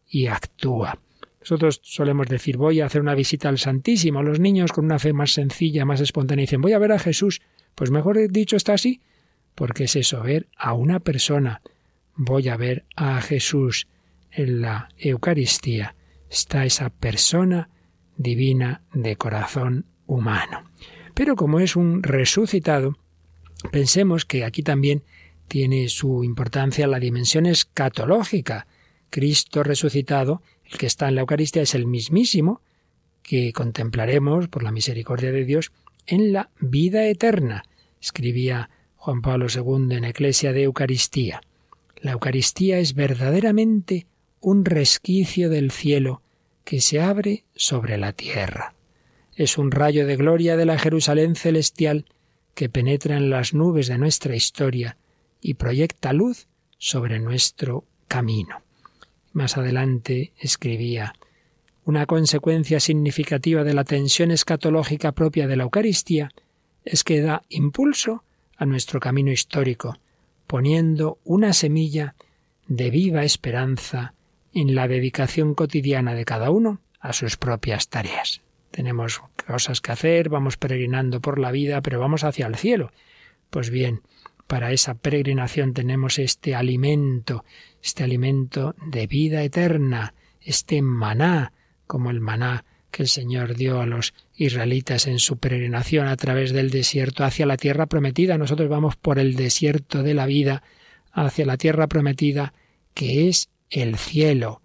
y 0.08 0.28
actúa. 0.28 1.00
Nosotros 1.40 1.80
solemos 1.84 2.28
decir 2.28 2.58
voy 2.58 2.82
a 2.82 2.86
hacer 2.86 3.02
una 3.02 3.16
visita 3.16 3.50
al 3.50 3.58
Santísimo. 3.58 4.22
Los 4.22 4.40
niños 4.40 4.72
con 4.72 4.86
una 4.86 5.00
fe 5.00 5.14
más 5.14 5.32
sencilla, 5.32 5.86
más 5.86 6.02
espontánea, 6.02 6.44
dicen 6.44 6.62
voy 6.62 6.74
a 6.74 6.80
ver 6.80 6.92
a 6.92 7.00
Jesús. 7.00 7.42
Pues 7.76 7.92
mejor 7.92 8.30
dicho 8.30 8.56
está 8.56 8.74
así, 8.74 9.02
porque 9.56 9.86
es 9.86 9.96
eso, 9.96 10.22
ver 10.22 10.48
a 10.58 10.74
una 10.74 11.00
persona, 11.00 11.62
voy 12.16 12.50
a 12.50 12.58
ver 12.58 12.86
a 12.96 13.22
Jesús 13.22 13.88
en 14.32 14.62
la 14.62 14.90
Eucaristía. 14.98 15.96
Está 16.30 16.66
esa 16.66 16.90
persona 16.90 17.70
divina 18.18 18.84
de 18.94 19.16
corazón 19.16 19.86
humano. 20.06 20.70
Pero 21.14 21.36
como 21.36 21.60
es 21.60 21.76
un 21.76 22.04
resucitado, 22.04 22.98
pensemos 23.72 24.26
que 24.26 24.44
aquí 24.44 24.64
también 24.64 25.04
tiene 25.48 25.90
su 25.90 26.24
importancia 26.24 26.88
la 26.88 27.00
dimensión 27.00 27.46
escatológica. 27.46 28.68
Cristo 29.10 29.64
resucitado, 29.64 30.42
el 30.66 30.78
que 30.78 30.86
está 30.86 31.10
en 31.10 31.16
la 31.16 31.22
Eucaristía, 31.22 31.64
es 31.64 31.76
el 31.76 31.88
mismísimo 31.88 32.62
que 33.24 33.52
contemplaremos, 33.54 34.48
por 34.48 34.64
la 34.64 34.72
misericordia 34.72 35.32
de 35.32 35.46
Dios, 35.46 35.72
en 36.06 36.34
la 36.34 36.50
vida 36.60 37.06
eterna, 37.08 37.64
escribía 38.02 38.70
Juan 38.96 39.22
Pablo 39.22 39.48
II 39.54 39.96
en 39.96 40.04
Eclesia 40.04 40.54
de 40.54 40.64
Eucaristía. 40.64 41.42
La 41.98 42.14
Eucaristía 42.14 42.80
es 42.80 42.94
verdaderamente 42.94 44.08
un 44.40 44.66
resquicio 44.66 45.50
del 45.50 45.72
cielo 45.72 46.22
que 46.64 46.82
se 46.82 47.02
abre 47.02 47.44
sobre 47.56 47.98
la 47.98 48.14
tierra. 48.14 48.74
Es 49.36 49.58
un 49.58 49.72
rayo 49.72 50.06
de 50.06 50.16
gloria 50.16 50.56
de 50.58 50.66
la 50.66 50.78
Jerusalén 50.78 51.36
celestial 51.36 52.06
que 52.54 52.70
penetra 52.70 53.18
en 53.18 53.30
las 53.30 53.54
nubes 53.54 53.88
de 53.88 53.98
nuestra 53.98 54.36
historia 54.36 54.98
y 55.42 55.56
proyecta 55.56 56.14
luz 56.14 56.48
sobre 56.78 57.20
nuestro 57.20 57.86
camino. 58.08 58.62
Más 59.34 59.58
adelante 59.58 60.34
escribía 60.38 61.14
una 61.86 62.06
consecuencia 62.06 62.80
significativa 62.80 63.64
de 63.64 63.74
la 63.74 63.84
tensión 63.84 64.32
escatológica 64.32 65.12
propia 65.14 65.48
de 65.48 65.56
la 65.56 65.64
Eucaristía 65.64 66.30
es 66.86 67.04
que 67.04 67.22
da 67.22 67.42
impulso 67.50 68.24
a 68.58 68.66
nuestro 68.66 69.00
camino 69.00 69.32
histórico, 69.32 69.98
poniendo 70.46 71.18
una 71.24 71.54
semilla 71.54 72.16
de 72.68 72.90
viva 72.90 73.24
esperanza 73.24 74.14
en 74.54 74.76
la 74.76 74.88
dedicación 74.88 75.56
cotidiana 75.56 76.14
de 76.14 76.26
cada 76.26 76.52
uno 76.52 76.80
a 77.00 77.14
sus 77.14 77.38
propias 77.38 77.88
tareas. 77.90 78.42
Tenemos 78.72 79.22
cosas 79.48 79.82
que 79.82 79.92
hacer, 79.92 80.30
vamos 80.30 80.58
peregrinando 80.58 81.22
por 81.22 81.40
la 81.40 81.52
vida, 81.52 81.82
pero 81.82 82.00
vamos 82.00 82.24
hacia 82.24 82.48
el 82.48 82.56
cielo. 82.56 82.92
Pues 83.50 83.70
bien, 83.70 84.02
para 84.48 84.72
esa 84.72 84.96
peregrinación 84.96 85.74
tenemos 85.74 86.20
este 86.20 86.56
alimento, 86.56 87.46
este 87.84 88.04
alimento 88.04 88.76
de 88.86 89.08
vida 89.08 89.44
eterna, 89.44 90.14
este 90.42 90.82
maná, 90.82 91.54
como 91.88 92.10
el 92.10 92.20
maná 92.20 92.66
que 92.92 93.04
el 93.04 93.10
Señor 93.10 93.56
dio 93.56 93.82
a 93.82 93.86
los 93.86 94.14
israelitas 94.36 95.08
en 95.08 95.20
su 95.20 95.38
peregrinación 95.38 96.08
a 96.08 96.16
través 96.16 96.52
del 96.52 96.72
desierto 96.72 97.24
hacia 97.24 97.46
la 97.46 97.58
tierra 97.58 97.86
prometida. 97.86 98.38
Nosotros 98.38 98.70
vamos 98.70 98.96
por 98.96 99.20
el 99.20 99.36
desierto 99.36 100.02
de 100.04 100.14
la 100.14 100.26
vida 100.26 100.64
hacia 101.12 101.46
la 101.46 101.58
tierra 101.58 101.88
prometida, 101.88 102.54
que 102.94 103.30
es 103.30 103.50
el 103.70 103.98
cielo. 103.98 104.62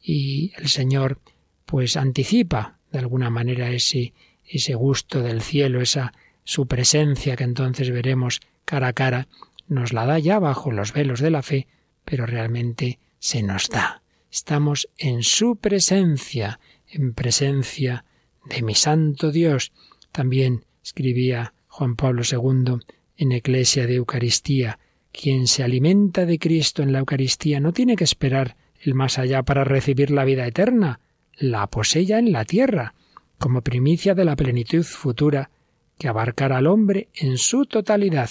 Y 0.00 0.52
el 0.56 0.68
Señor 0.68 1.20
pues 1.66 1.96
anticipa 1.96 2.75
de 2.96 3.00
alguna 3.00 3.28
manera 3.28 3.70
ese, 3.72 4.14
ese 4.42 4.74
gusto 4.74 5.20
del 5.20 5.42
cielo, 5.42 5.82
esa 5.82 6.14
su 6.44 6.66
presencia 6.66 7.36
que 7.36 7.44
entonces 7.44 7.90
veremos 7.90 8.40
cara 8.64 8.88
a 8.88 8.92
cara, 8.94 9.28
nos 9.68 9.92
la 9.92 10.06
da 10.06 10.18
ya 10.18 10.38
bajo 10.38 10.72
los 10.72 10.94
velos 10.94 11.20
de 11.20 11.30
la 11.30 11.42
fe, 11.42 11.66
pero 12.06 12.24
realmente 12.24 12.98
se 13.18 13.42
nos 13.42 13.68
da. 13.68 14.00
Estamos 14.32 14.88
en 14.96 15.22
su 15.22 15.56
presencia, 15.56 16.58
en 16.88 17.12
presencia 17.12 18.06
de 18.46 18.62
mi 18.62 18.74
santo 18.74 19.30
Dios. 19.30 19.72
También 20.10 20.64
escribía 20.82 21.52
Juan 21.68 21.96
Pablo 21.96 22.22
II 22.24 22.78
en 23.18 23.32
Eclesia 23.32 23.86
de 23.86 23.96
Eucaristía, 23.96 24.78
quien 25.12 25.46
se 25.46 25.64
alimenta 25.64 26.24
de 26.24 26.38
Cristo 26.38 26.82
en 26.82 26.92
la 26.92 27.00
Eucaristía 27.00 27.60
no 27.60 27.74
tiene 27.74 27.94
que 27.94 28.04
esperar 28.04 28.56
el 28.80 28.94
más 28.94 29.18
allá 29.18 29.42
para 29.42 29.64
recibir 29.64 30.10
la 30.10 30.24
vida 30.24 30.46
eterna. 30.46 31.00
La 31.38 31.66
posella 31.66 32.18
en 32.18 32.32
la 32.32 32.44
tierra, 32.44 32.94
como 33.38 33.62
primicia 33.62 34.14
de 34.14 34.24
la 34.24 34.36
plenitud 34.36 34.82
futura 34.82 35.50
que 35.98 36.08
abarcará 36.08 36.58
al 36.58 36.66
hombre 36.66 37.08
en 37.14 37.38
su 37.38 37.66
totalidad. 37.66 38.30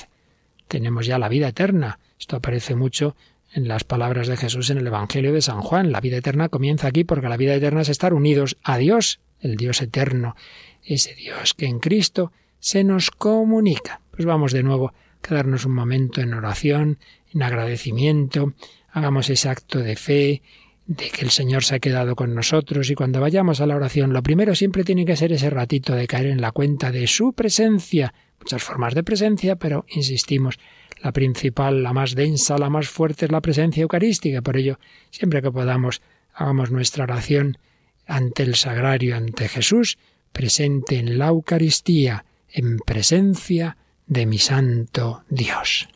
Tenemos 0.68 1.06
ya 1.06 1.20
la 1.20 1.30
vida 1.30 1.50
eterna. 1.50 2.00
Esto 2.20 2.38
aparece 2.38 2.76
mucho 2.76 3.15
en 3.54 3.68
las 3.68 3.84
palabras 3.84 4.28
de 4.28 4.38
Jesús 4.38 4.70
en 4.70 4.80
el 4.80 4.88
Evangelio 4.88 5.34
de 5.34 5.41
San 5.41 5.62
Juan. 5.62 5.91
La 5.91 6.02
vida 6.02 6.18
eterna 6.18 6.50
comienza 6.50 6.88
aquí 6.88 7.04
porque 7.04 7.30
la 7.30 7.38
vida 7.38 7.56
eterna 7.56 7.82
es 7.82 7.89
estar 7.89 8.13
unidos 8.13 8.58
a 8.63 8.78
Dios, 8.78 9.20
el 9.39 9.56
Dios 9.56 9.82
eterno, 9.82 10.36
ese 10.84 11.15
Dios 11.15 11.54
que 11.54 11.65
en 11.65 11.80
Cristo 11.80 12.32
se 12.60 12.84
nos 12.84 13.12
comunica. 13.12 14.02
Pues 14.12 14.26
vamos 14.26 14.52
de 14.52 14.63
nuevo 14.63 14.89
a 14.89 14.94
quedarnos 15.22 15.65
un 15.65 15.74
momento 15.74 16.22
en 16.22 16.34
oración, 16.34 17.00
en 17.34 17.44
agradecimiento, 17.44 18.54
hagamos 18.91 19.30
ese 19.30 19.50
acto 19.50 19.80
de 19.80 19.96
fe, 19.96 20.41
de 20.88 21.10
que 21.10 21.21
el 21.24 21.32
Señor 21.32 21.63
se 21.63 21.76
ha 21.76 21.80
quedado 21.80 22.15
con 22.15 22.36
nosotros 22.36 22.89
y 22.89 22.95
cuando 22.95 23.19
vayamos 23.19 23.60
a 23.60 23.65
la 23.65 23.76
oración, 23.76 24.13
lo 24.13 24.21
primero 24.21 24.54
siempre 24.54 24.84
tiene 24.84 25.06
que 25.06 25.15
ser 25.15 25.32
ese 25.32 25.50
ratito 25.50 25.95
de 25.95 26.08
caer 26.08 26.28
en 26.28 26.41
la 26.41 26.52
cuenta 26.52 26.91
de 26.91 27.08
su 27.08 27.34
presencia. 27.34 28.13
Muchas 28.39 28.63
formas 28.63 28.93
de 28.93 29.04
presencia, 29.04 29.56
pero 29.56 29.86
insistimos, 29.89 30.60
la 31.02 31.12
principal, 31.12 31.82
la 31.82 31.93
más 31.93 32.15
densa, 32.15 32.58
la 32.58 32.69
más 32.69 32.88
fuerte 32.88 33.26
es 33.26 33.32
la 33.32 33.41
presencia 33.41 33.82
eucarística. 33.82 34.41
Por 34.41 34.58
ello, 34.58 34.80
siempre 35.10 35.41
que 35.41 35.52
podamos, 35.52 36.02
hagamos 36.34 36.71
nuestra 36.71 37.04
oración 37.04 37.58
ante 38.06 38.43
el 38.43 38.56
sagrario, 38.56 39.15
ante 39.15 39.48
Jesús, 39.48 39.98
presente 40.32 40.98
en 40.98 41.17
la 41.17 41.28
Eucaristía, 41.28 42.26
en 42.50 42.78
presencia 42.78 43.78
de 44.06 44.26
mi 44.26 44.38
Santo 44.38 45.24
Dios. 45.30 45.88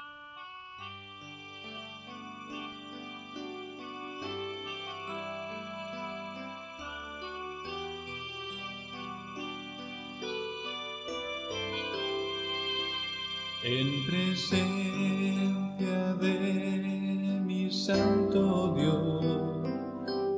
En 13.82 14.06
presencia 14.06 15.98
de 16.20 17.40
mi 17.46 17.72
Santo 17.72 18.74
Dios, 18.76 19.24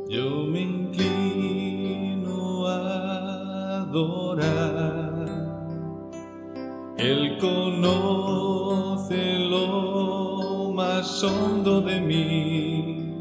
yo 0.08 0.46
me 0.46 0.62
inclino 0.62 2.68
a 2.68 3.82
adorar. 3.82 5.26
Él 7.00 7.40
conoce 7.40 9.40
lo 9.40 10.72
más 10.76 11.24
hondo 11.24 11.82
de 11.82 12.00
mí 12.00 13.12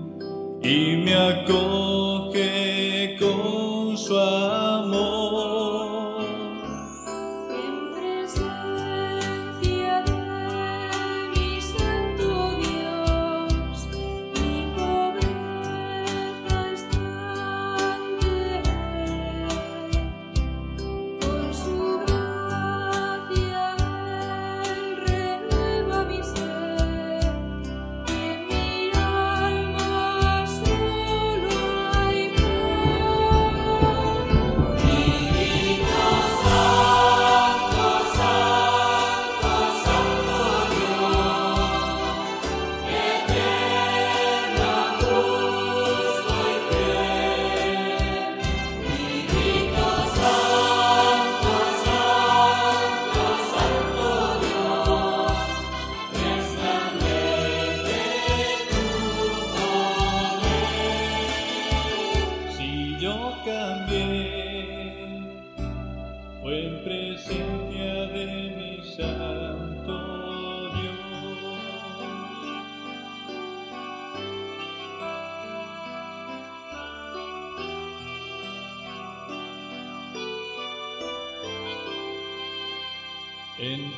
y 0.62 0.96
me 1.02 1.14
acoge 1.14 3.16
con 3.18 3.96
su 3.96 4.18
amor. 4.18 4.39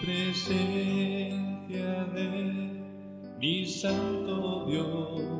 Presencia 0.04 1.34
de 2.12 2.26
mi 3.38 3.66
Santo 3.66 4.66
Dios. 4.66 5.31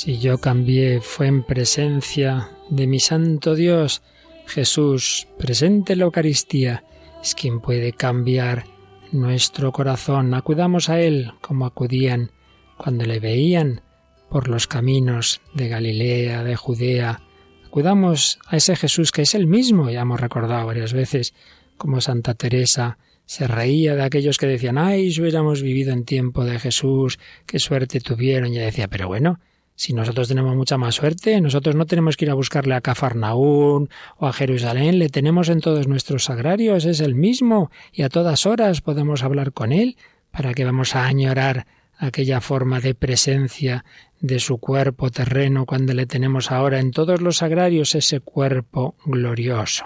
Si 0.00 0.18
yo 0.18 0.38
cambié 0.38 1.00
fue 1.00 1.26
en 1.26 1.42
presencia 1.42 2.50
de 2.70 2.86
mi 2.86 3.00
Santo 3.00 3.56
Dios, 3.56 4.00
Jesús, 4.46 5.26
presente 5.36 5.94
en 5.94 5.98
la 5.98 6.04
Eucaristía, 6.04 6.84
es 7.20 7.34
quien 7.34 7.58
puede 7.58 7.92
cambiar 7.92 8.64
nuestro 9.10 9.72
corazón. 9.72 10.34
Acudamos 10.34 10.88
a 10.88 11.00
Él 11.00 11.32
como 11.40 11.66
acudían 11.66 12.30
cuando 12.76 13.06
le 13.06 13.18
veían 13.18 13.80
por 14.30 14.46
los 14.46 14.68
caminos 14.68 15.40
de 15.52 15.66
Galilea, 15.66 16.44
de 16.44 16.54
Judea. 16.54 17.20
Acudamos 17.66 18.38
a 18.46 18.56
ese 18.56 18.76
Jesús 18.76 19.10
que 19.10 19.22
es 19.22 19.34
el 19.34 19.48
mismo, 19.48 19.90
ya 19.90 20.02
hemos 20.02 20.20
recordado 20.20 20.64
varias 20.64 20.92
veces 20.92 21.34
como 21.76 22.00
Santa 22.00 22.34
Teresa 22.34 22.98
se 23.26 23.48
reía 23.48 23.96
de 23.96 24.04
aquellos 24.04 24.38
que 24.38 24.46
decían, 24.46 24.78
ay, 24.78 25.10
si 25.10 25.22
hubiéramos 25.22 25.60
vivido 25.60 25.92
en 25.92 26.04
tiempo 26.04 26.44
de 26.44 26.60
Jesús, 26.60 27.18
qué 27.46 27.58
suerte 27.58 27.98
tuvieron. 27.98 28.52
Y 28.52 28.58
ella 28.58 28.66
decía, 28.66 28.86
pero 28.86 29.08
bueno, 29.08 29.40
Si 29.78 29.92
nosotros 29.92 30.26
tenemos 30.26 30.56
mucha 30.56 30.76
más 30.76 30.96
suerte, 30.96 31.40
nosotros 31.40 31.76
no 31.76 31.86
tenemos 31.86 32.16
que 32.16 32.24
ir 32.24 32.32
a 32.32 32.34
buscarle 32.34 32.74
a 32.74 32.80
Cafarnaún 32.80 33.88
o 34.16 34.26
a 34.26 34.32
Jerusalén, 34.32 34.98
le 34.98 35.08
tenemos 35.08 35.48
en 35.50 35.60
todos 35.60 35.86
nuestros 35.86 36.24
sagrarios, 36.24 36.84
es 36.84 36.98
el 36.98 37.14
mismo, 37.14 37.70
y 37.92 38.02
a 38.02 38.08
todas 38.08 38.44
horas 38.44 38.80
podemos 38.80 39.22
hablar 39.22 39.52
con 39.52 39.70
él, 39.70 39.96
para 40.32 40.52
que 40.52 40.64
vamos 40.64 40.96
a 40.96 41.06
añorar 41.06 41.68
aquella 41.96 42.40
forma 42.40 42.80
de 42.80 42.96
presencia 42.96 43.84
de 44.18 44.40
su 44.40 44.58
cuerpo 44.58 45.10
terreno 45.10 45.64
cuando 45.64 45.94
le 45.94 46.06
tenemos 46.06 46.50
ahora 46.50 46.80
en 46.80 46.90
todos 46.90 47.20
los 47.20 47.36
sagrarios 47.36 47.94
ese 47.94 48.18
cuerpo 48.18 48.96
glorioso. 49.04 49.84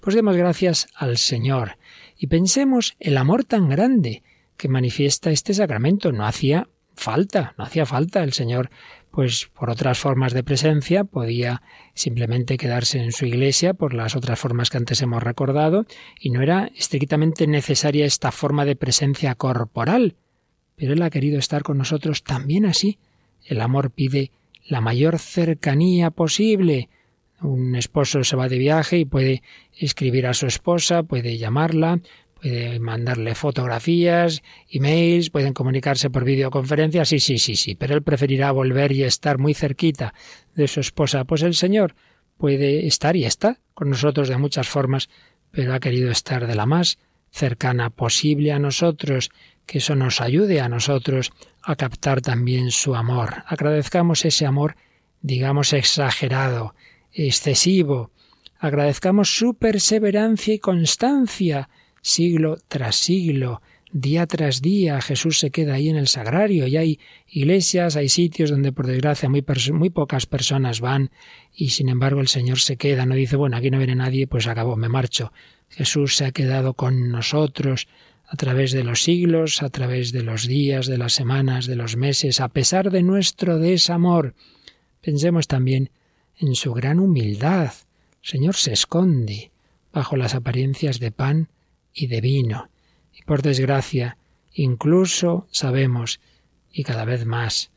Pues 0.00 0.16
demos 0.16 0.36
gracias 0.36 0.88
al 0.96 1.16
Señor 1.16 1.78
y 2.16 2.26
pensemos 2.26 2.96
el 2.98 3.16
amor 3.16 3.44
tan 3.44 3.68
grande 3.68 4.24
que 4.56 4.68
manifiesta 4.68 5.30
este 5.30 5.54
sacramento. 5.54 6.10
No 6.10 6.26
hacía 6.26 6.66
falta, 6.98 7.54
no 7.56 7.64
hacía 7.64 7.86
falta. 7.86 8.22
El 8.22 8.32
Señor, 8.32 8.70
pues 9.10 9.50
por 9.58 9.70
otras 9.70 9.98
formas 9.98 10.32
de 10.32 10.42
presencia, 10.42 11.04
podía 11.04 11.62
simplemente 11.94 12.56
quedarse 12.56 12.98
en 12.98 13.12
su 13.12 13.26
iglesia 13.26 13.74
por 13.74 13.94
las 13.94 14.16
otras 14.16 14.38
formas 14.38 14.70
que 14.70 14.78
antes 14.78 15.02
hemos 15.02 15.22
recordado, 15.22 15.86
y 16.20 16.30
no 16.30 16.42
era 16.42 16.70
estrictamente 16.76 17.46
necesaria 17.46 18.06
esta 18.06 18.32
forma 18.32 18.64
de 18.64 18.76
presencia 18.76 19.34
corporal. 19.34 20.16
Pero 20.76 20.92
Él 20.92 21.02
ha 21.02 21.10
querido 21.10 21.38
estar 21.38 21.62
con 21.62 21.78
nosotros 21.78 22.22
también 22.22 22.66
así. 22.66 22.98
El 23.44 23.60
amor 23.60 23.90
pide 23.90 24.30
la 24.66 24.80
mayor 24.80 25.18
cercanía 25.18 26.10
posible. 26.10 26.88
Un 27.40 27.74
esposo 27.74 28.22
se 28.24 28.36
va 28.36 28.48
de 28.48 28.58
viaje 28.58 28.98
y 28.98 29.04
puede 29.04 29.42
escribir 29.76 30.26
a 30.26 30.34
su 30.34 30.46
esposa, 30.46 31.02
puede 31.02 31.38
llamarla, 31.38 32.00
puede 32.40 32.78
mandarle 32.78 33.34
fotografías, 33.34 34.42
emails, 34.70 35.30
pueden 35.30 35.52
comunicarse 35.52 36.10
por 36.10 36.24
videoconferencia, 36.24 37.04
sí, 37.04 37.20
sí, 37.20 37.38
sí, 37.38 37.56
sí, 37.56 37.74
pero 37.74 37.94
él 37.94 38.02
preferirá 38.02 38.52
volver 38.52 38.92
y 38.92 39.02
estar 39.02 39.38
muy 39.38 39.54
cerquita 39.54 40.14
de 40.54 40.68
su 40.68 40.80
esposa. 40.80 41.24
Pues 41.24 41.42
el 41.42 41.54
Señor 41.54 41.94
puede 42.36 42.86
estar 42.86 43.16
y 43.16 43.24
está 43.24 43.58
con 43.74 43.90
nosotros 43.90 44.28
de 44.28 44.38
muchas 44.38 44.68
formas, 44.68 45.08
pero 45.50 45.74
ha 45.74 45.80
querido 45.80 46.10
estar 46.10 46.46
de 46.46 46.54
la 46.54 46.66
más 46.66 46.98
cercana 47.30 47.90
posible 47.90 48.52
a 48.52 48.58
nosotros, 48.58 49.30
que 49.66 49.78
eso 49.78 49.94
nos 49.94 50.20
ayude 50.20 50.60
a 50.60 50.68
nosotros 50.68 51.30
a 51.62 51.76
captar 51.76 52.22
también 52.22 52.70
su 52.70 52.94
amor. 52.94 53.42
Agradezcamos 53.46 54.24
ese 54.24 54.46
amor, 54.46 54.76
digamos, 55.20 55.72
exagerado, 55.72 56.74
excesivo. 57.12 58.10
Agradezcamos 58.58 59.36
su 59.36 59.54
perseverancia 59.54 60.54
y 60.54 60.58
constancia, 60.58 61.68
siglo 62.00 62.58
tras 62.68 62.96
siglo, 62.96 63.60
día 63.92 64.26
tras 64.26 64.60
día. 64.60 65.00
Jesús 65.00 65.38
se 65.38 65.50
queda 65.50 65.74
ahí 65.74 65.88
en 65.88 65.96
el 65.96 66.08
sagrario 66.08 66.66
y 66.66 66.76
hay 66.76 67.00
iglesias, 67.28 67.96
hay 67.96 68.08
sitios 68.08 68.50
donde 68.50 68.72
por 68.72 68.86
desgracia 68.86 69.28
muy, 69.28 69.42
pocas 69.90 70.26
personas 70.26 70.80
van 70.80 71.10
y 71.54 71.70
sin 71.70 71.88
embargo 71.88 72.20
el 72.20 72.28
Señor 72.28 72.60
se 72.60 72.76
queda, 72.76 73.06
no 73.06 73.14
dice, 73.14 73.36
bueno, 73.36 73.56
aquí 73.56 73.70
no 73.70 73.78
viene 73.78 73.94
nadie, 73.94 74.26
pues 74.26 74.46
acabó, 74.46 74.76
me 74.76 74.88
marcho. 74.88 75.32
Jesús 75.70 76.16
se 76.16 76.24
ha 76.24 76.32
quedado 76.32 76.74
con 76.74 77.10
nosotros 77.10 77.88
a 78.26 78.36
través 78.36 78.72
de 78.72 78.84
los 78.84 79.02
siglos, 79.02 79.62
a 79.62 79.70
través 79.70 80.12
de 80.12 80.22
los 80.22 80.46
días, 80.46 80.86
de 80.86 80.98
las 80.98 81.14
semanas, 81.14 81.66
de 81.66 81.76
los 81.76 81.96
meses, 81.96 82.40
a 82.40 82.48
pesar 82.48 82.90
de 82.90 83.02
nuestro 83.02 83.58
desamor. 83.58 84.34
Pensemos 85.00 85.46
también 85.46 85.90
en 86.38 86.54
su 86.54 86.74
gran 86.74 87.00
humildad. 87.00 87.72
Señor 88.22 88.56
se 88.56 88.72
esconde 88.72 89.50
bajo 89.92 90.16
las 90.16 90.34
apariencias 90.34 91.00
de 91.00 91.10
pan 91.10 91.48
y 91.98 92.06
de 92.06 92.20
vino. 92.20 92.70
Y 93.12 93.22
por 93.22 93.42
desgracia, 93.42 94.16
incluso 94.52 95.48
sabemos, 95.50 96.20
y 96.70 96.84
cada 96.84 97.04
vez 97.04 97.26
más, 97.26 97.72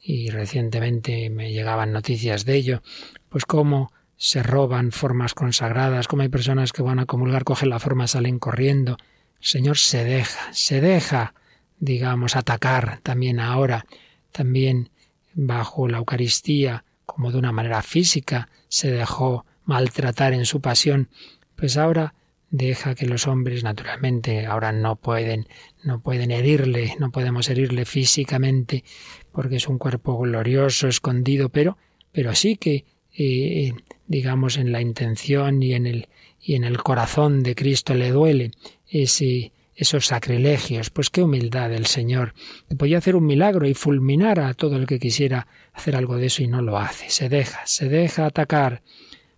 y 0.00 0.30
recientemente 0.30 1.28
me 1.30 1.52
llegaban 1.52 1.92
noticias 1.92 2.44
de 2.44 2.54
ello, 2.54 2.82
pues 3.28 3.44
cómo 3.44 3.92
se 4.16 4.42
roban 4.42 4.92
formas 4.92 5.34
consagradas, 5.34 6.06
cómo 6.06 6.22
hay 6.22 6.28
personas 6.28 6.72
que 6.72 6.82
van 6.82 7.00
a 7.00 7.06
comulgar, 7.06 7.42
cogen 7.42 7.70
la 7.70 7.80
forma, 7.80 8.06
salen 8.06 8.38
corriendo. 8.38 8.96
El 9.40 9.46
Señor 9.46 9.78
se 9.78 10.04
deja, 10.04 10.52
se 10.52 10.80
deja, 10.80 11.34
digamos, 11.78 12.36
atacar 12.36 13.00
también 13.02 13.40
ahora, 13.40 13.84
también 14.30 14.90
bajo 15.34 15.88
la 15.88 15.98
Eucaristía, 15.98 16.84
como 17.04 17.32
de 17.32 17.38
una 17.38 17.52
manera 17.52 17.82
física, 17.82 18.48
se 18.68 18.90
dejó 18.92 19.44
maltratar 19.64 20.32
en 20.32 20.46
su 20.46 20.60
pasión, 20.60 21.10
pues 21.56 21.76
ahora 21.76 22.14
deja 22.50 22.94
que 22.94 23.06
los 23.06 23.26
hombres 23.26 23.64
naturalmente 23.64 24.46
ahora 24.46 24.72
no 24.72 24.96
pueden 24.96 25.46
no 25.82 26.00
pueden 26.00 26.30
herirle, 26.30 26.96
no 26.98 27.10
podemos 27.10 27.48
herirle 27.48 27.84
físicamente 27.84 28.84
porque 29.32 29.56
es 29.56 29.68
un 29.68 29.78
cuerpo 29.78 30.18
glorioso, 30.18 30.88
escondido, 30.88 31.48
pero 31.48 31.76
pero 32.12 32.34
sí 32.34 32.56
que 32.56 32.84
eh, 33.18 33.72
digamos 34.06 34.56
en 34.56 34.72
la 34.72 34.80
intención 34.80 35.62
y 35.62 35.74
en 35.74 35.86
el 35.86 36.08
y 36.40 36.54
en 36.54 36.64
el 36.64 36.78
corazón 36.78 37.42
de 37.42 37.54
Cristo 37.54 37.94
le 37.94 38.10
duele 38.10 38.52
ese 38.88 39.52
esos 39.76 40.06
sacrilegios, 40.06 40.88
pues 40.88 41.10
qué 41.10 41.22
humildad 41.22 41.68
del 41.68 41.84
Señor, 41.84 42.32
podía 42.78 42.96
hacer 42.96 43.14
un 43.14 43.26
milagro 43.26 43.68
y 43.68 43.74
fulminar 43.74 44.40
a 44.40 44.54
todo 44.54 44.76
el 44.76 44.86
que 44.86 44.98
quisiera 44.98 45.46
hacer 45.74 45.96
algo 45.96 46.16
de 46.16 46.26
eso 46.26 46.42
y 46.42 46.48
no 46.48 46.62
lo 46.62 46.78
hace, 46.78 47.10
se 47.10 47.28
deja, 47.28 47.60
se 47.66 47.90
deja 47.90 48.24
atacar, 48.24 48.82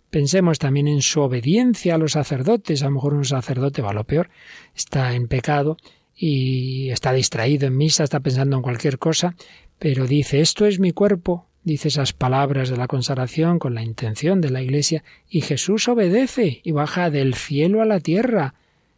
Pensemos 0.09 0.57
también 0.57 0.87
en 0.87 1.01
su 1.01 1.21
obediencia 1.21 1.95
a 1.95 1.97
los 1.97 2.13
sacerdotes. 2.13 2.81
A 2.81 2.85
lo 2.85 2.91
mejor 2.91 3.13
un 3.13 3.25
sacerdote 3.25 3.81
va 3.81 3.91
a 3.91 3.93
lo 3.93 4.05
peor, 4.05 4.29
está 4.75 5.13
en 5.13 5.27
pecado 5.27 5.77
y 6.15 6.89
está 6.89 7.13
distraído 7.13 7.67
en 7.67 7.77
misa, 7.77 8.03
está 8.03 8.19
pensando 8.19 8.57
en 8.57 8.63
cualquier 8.63 8.97
cosa, 8.97 9.35
pero 9.77 10.05
dice, 10.05 10.41
esto 10.41 10.65
es 10.65 10.79
mi 10.79 10.91
cuerpo, 10.91 11.47
dice 11.63 11.87
esas 11.87 12.11
palabras 12.11 12.69
de 12.69 12.77
la 12.77 12.87
consagración 12.87 13.59
con 13.59 13.73
la 13.73 13.83
intención 13.83 14.41
de 14.41 14.49
la 14.49 14.61
Iglesia, 14.61 15.03
y 15.29 15.41
Jesús 15.41 15.87
obedece 15.87 16.59
y 16.63 16.71
baja 16.71 17.09
del 17.09 17.35
cielo 17.35 17.81
a 17.81 17.85
la 17.85 17.99
tierra. 17.99 18.55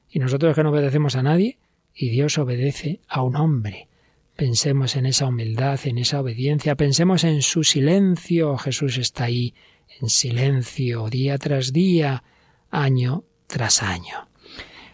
Y 0.10 0.20
nosotros 0.20 0.56
que 0.56 0.64
no 0.64 0.72
obedecemos 0.72 1.16
a 1.16 1.24
nadie, 1.24 1.60
y 1.94 2.10
Dios 2.10 2.38
obedece 2.38 3.02
a 3.08 3.22
un 3.22 3.36
hombre. 3.36 3.88
Pensemos 4.36 4.96
en 4.96 5.06
esa 5.06 5.28
humildad, 5.28 5.80
en 5.84 6.00
esa 6.00 6.22
obediencia, 6.22 6.76
pensemos 6.76 7.24
en 7.24 7.44
su 7.44 7.64
silencio. 7.64 8.58
Jesús 8.58 8.98
está 8.98 9.26
ahí 9.26 9.54
en 10.02 10.10
silencio 10.10 11.10
día 11.10 11.38
tras 11.38 11.72
día, 11.72 12.24
año 12.70 13.24
tras 13.48 13.84
año. 13.84 14.28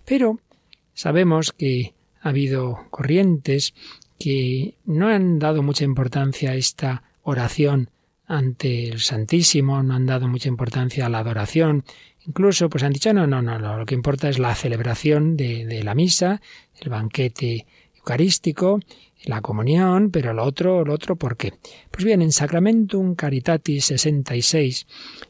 Pero 0.05 0.39
sabemos 0.93 1.51
que 1.51 1.93
ha 2.21 2.29
habido 2.29 2.87
corrientes 2.89 3.73
que 4.19 4.75
no 4.85 5.09
han 5.09 5.39
dado 5.39 5.61
mucha 5.61 5.83
importancia 5.83 6.51
a 6.51 6.55
esta 6.55 7.03
oración 7.21 7.89
ante 8.25 8.89
el 8.89 8.99
Santísimo, 8.99 9.83
no 9.83 9.93
han 9.93 10.05
dado 10.05 10.27
mucha 10.27 10.49
importancia 10.49 11.05
a 11.05 11.09
la 11.09 11.19
adoración, 11.19 11.85
incluso 12.25 12.69
pues 12.69 12.83
han 12.83 12.93
dicho 12.93 13.13
no, 13.13 13.25
no, 13.25 13.41
no, 13.41 13.57
no 13.57 13.77
lo 13.77 13.85
que 13.85 13.95
importa 13.95 14.27
es 14.27 14.37
la 14.37 14.53
celebración 14.53 15.37
de, 15.37 15.65
de 15.65 15.83
la 15.83 15.95
misa, 15.95 16.41
el 16.79 16.89
banquete 16.89 17.65
eucarístico, 17.95 18.79
la 19.23 19.41
comunión, 19.41 20.11
pero 20.11 20.33
lo 20.33 20.43
otro, 20.43 20.85
lo 20.85 20.93
otro, 20.93 21.15
¿por 21.15 21.37
qué? 21.37 21.53
Pues 21.91 22.05
bien, 22.05 22.21
en 22.21 22.31
Sacramentum 22.31 23.15
Caritatis 23.15 23.85
66, 23.85 24.87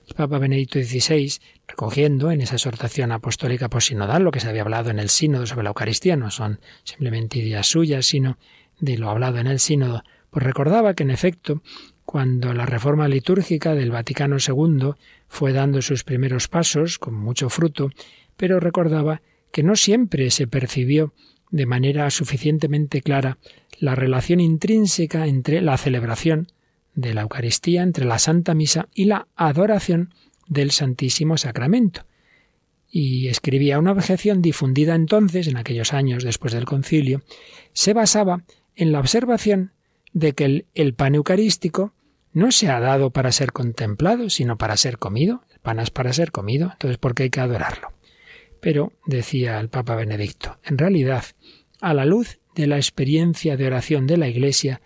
el 0.07 0.15
Papa 0.15 0.39
Benedicto 0.39 0.79
XVI, 0.79 1.39
recogiendo 1.67 2.31
en 2.31 2.41
esa 2.41 2.55
exhortación 2.55 3.11
apostólica 3.11 3.69
posinodal 3.69 4.23
lo 4.23 4.31
que 4.31 4.39
se 4.39 4.49
había 4.49 4.61
hablado 4.61 4.89
en 4.89 4.99
el 4.99 5.09
sínodo 5.09 5.45
sobre 5.45 5.63
la 5.63 5.69
Eucaristía, 5.69 6.15
no 6.15 6.31
son 6.31 6.59
simplemente 6.83 7.39
ideas 7.39 7.67
suyas, 7.67 8.05
sino 8.05 8.37
de 8.79 8.97
lo 8.97 9.09
hablado 9.09 9.39
en 9.39 9.47
el 9.47 9.59
sínodo, 9.59 10.03
pues 10.29 10.45
recordaba 10.45 10.93
que 10.93 11.03
en 11.03 11.11
efecto, 11.11 11.61
cuando 12.05 12.53
la 12.53 12.65
reforma 12.65 13.07
litúrgica 13.07 13.73
del 13.75 13.91
Vaticano 13.91 14.37
II 14.45 14.91
fue 15.27 15.51
dando 15.53 15.81
sus 15.81 16.03
primeros 16.03 16.47
pasos, 16.47 16.99
con 16.99 17.15
mucho 17.15 17.49
fruto, 17.49 17.89
pero 18.35 18.59
recordaba 18.59 19.21
que 19.51 19.63
no 19.63 19.75
siempre 19.75 20.29
se 20.29 20.47
percibió 20.47 21.13
de 21.49 21.65
manera 21.65 22.09
suficientemente 22.09 23.01
clara 23.01 23.37
la 23.79 23.95
relación 23.95 24.39
intrínseca 24.39 25.27
entre 25.27 25.61
la 25.61 25.77
celebración 25.77 26.47
de 26.95 27.13
la 27.13 27.21
Eucaristía, 27.21 27.83
entre 27.83 28.05
la 28.05 28.19
Santa 28.19 28.53
Misa 28.53 28.89
y 28.93 29.05
la 29.05 29.27
adoración 29.35 30.13
del 30.47 30.71
Santísimo 30.71 31.37
Sacramento. 31.37 32.05
Y 32.89 33.27
escribía 33.27 33.79
una 33.79 33.91
objeción 33.91 34.41
difundida 34.41 34.95
entonces, 34.95 35.47
en 35.47 35.57
aquellos 35.57 35.93
años 35.93 36.23
después 36.23 36.53
del 36.53 36.65
concilio, 36.65 37.21
se 37.73 37.93
basaba 37.93 38.43
en 38.75 38.91
la 38.91 38.99
observación 38.99 39.73
de 40.13 40.33
que 40.33 40.65
el, 40.73 40.93
pan 40.95 41.15
eucarístico 41.15 41.93
no 42.33 42.51
se 42.51 42.69
ha 42.69 42.79
dado 42.79 43.11
para 43.11 43.31
ser 43.31 43.51
contemplado, 43.51 44.29
sino 44.29 44.57
para 44.57 44.77
ser 44.77 44.97
comido. 44.97 45.43
El 45.53 45.59
pan 45.59 45.79
es 45.79 45.91
para 45.91 46.13
ser 46.13 46.31
comido, 46.31 46.71
entonces 46.71 46.97
¿por 46.97 47.13
qué 47.13 47.23
hay 47.23 47.29
que 47.29 47.41
adorarlo? 47.41 47.89
Pero, 48.59 48.93
decía 49.05 49.59
el 49.59 49.69
Papa 49.69 49.95
Benedicto, 49.95 50.57
en 50.63 50.79
realidad, 50.79 51.25
a 51.79 51.93
la 51.93 52.05
luz 52.05 52.39
de 52.57 52.67
la 52.67 52.77
experiencia 52.77 53.55
de 53.55 53.67
oración 53.67 54.07
de 54.07 54.17
la 54.17 54.27
Iglesia, 54.27 54.81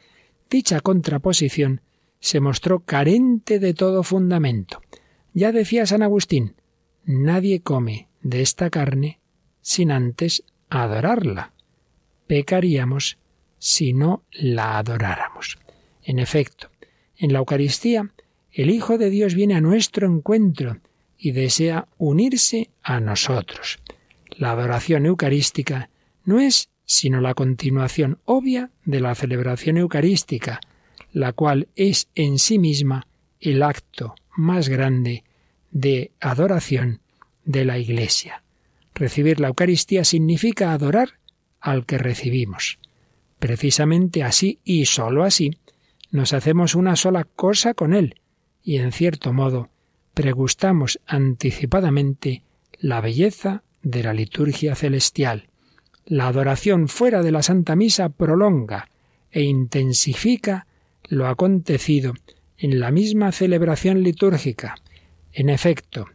dicha 0.49 0.81
contraposición 0.81 1.81
se 2.19 2.41
mostró 2.41 2.81
carente 2.81 3.59
de 3.59 3.73
todo 3.73 4.03
fundamento. 4.03 4.81
Ya 5.33 5.53
decía 5.53 5.85
San 5.85 6.03
Agustín, 6.03 6.55
nadie 7.05 7.61
come 7.61 8.09
de 8.21 8.41
esta 8.41 8.69
carne 8.69 9.19
sin 9.61 9.89
antes 9.89 10.43
adorarla. 10.69 11.53
Pecaríamos 12.27 13.17
si 13.57 13.93
no 13.93 14.23
la 14.31 14.77
adoráramos. 14.77 15.57
En 16.03 16.19
efecto, 16.19 16.69
En 17.15 17.33
la 17.33 17.39
Eucaristía, 17.39 18.11
el 18.51 18.71
Hijo 18.71 18.97
de 18.97 19.11
Dios 19.11 19.35
viene 19.35 19.53
a 19.53 19.61
nuestro 19.61 20.07
encuentro 20.07 20.79
y 21.17 21.31
desea 21.31 21.87
unirse 21.99 22.71
a 22.81 22.99
nosotros. 22.99 23.79
La 24.31 24.51
adoración 24.51 25.05
eucarística 25.05 25.91
no 26.25 26.39
es 26.39 26.70
sino 26.91 27.21
la 27.21 27.35
continuación 27.35 28.19
obvia 28.25 28.69
de 28.83 28.99
la 28.99 29.15
celebración 29.15 29.77
eucarística, 29.77 30.59
la 31.13 31.31
cual 31.31 31.69
es 31.77 32.09
en 32.15 32.37
sí 32.37 32.59
misma 32.59 33.07
el 33.39 33.63
acto 33.63 34.13
más 34.35 34.67
grande 34.67 35.23
de 35.71 36.11
adoración 36.19 36.99
de 37.45 37.63
la 37.63 37.77
Iglesia. 37.77 38.43
Recibir 38.93 39.39
la 39.39 39.47
Eucaristía 39.47 40.03
significa 40.03 40.73
adorar 40.73 41.11
al 41.61 41.85
que 41.85 41.97
recibimos. 41.97 42.77
Precisamente 43.39 44.21
así 44.21 44.59
y 44.65 44.83
sólo 44.83 45.23
así 45.23 45.51
nos 46.11 46.33
hacemos 46.33 46.75
una 46.75 46.97
sola 46.97 47.23
cosa 47.23 47.73
con 47.73 47.93
Él 47.93 48.19
y 48.61 48.79
en 48.79 48.91
cierto 48.91 49.31
modo 49.31 49.69
pregustamos 50.13 50.99
anticipadamente 51.07 52.43
la 52.79 52.99
belleza 52.99 53.63
de 53.81 54.03
la 54.03 54.13
liturgia 54.13 54.75
celestial. 54.75 55.50
La 56.05 56.27
adoración 56.27 56.87
fuera 56.87 57.21
de 57.21 57.31
la 57.31 57.43
Santa 57.43 57.75
Misa 57.75 58.09
prolonga 58.09 58.89
e 59.29 59.43
intensifica 59.43 60.67
lo 61.07 61.27
acontecido 61.27 62.13
en 62.57 62.79
la 62.79 62.91
misma 62.91 63.31
celebración 63.31 64.03
litúrgica. 64.03 64.75
En 65.31 65.49
efecto, 65.49 66.07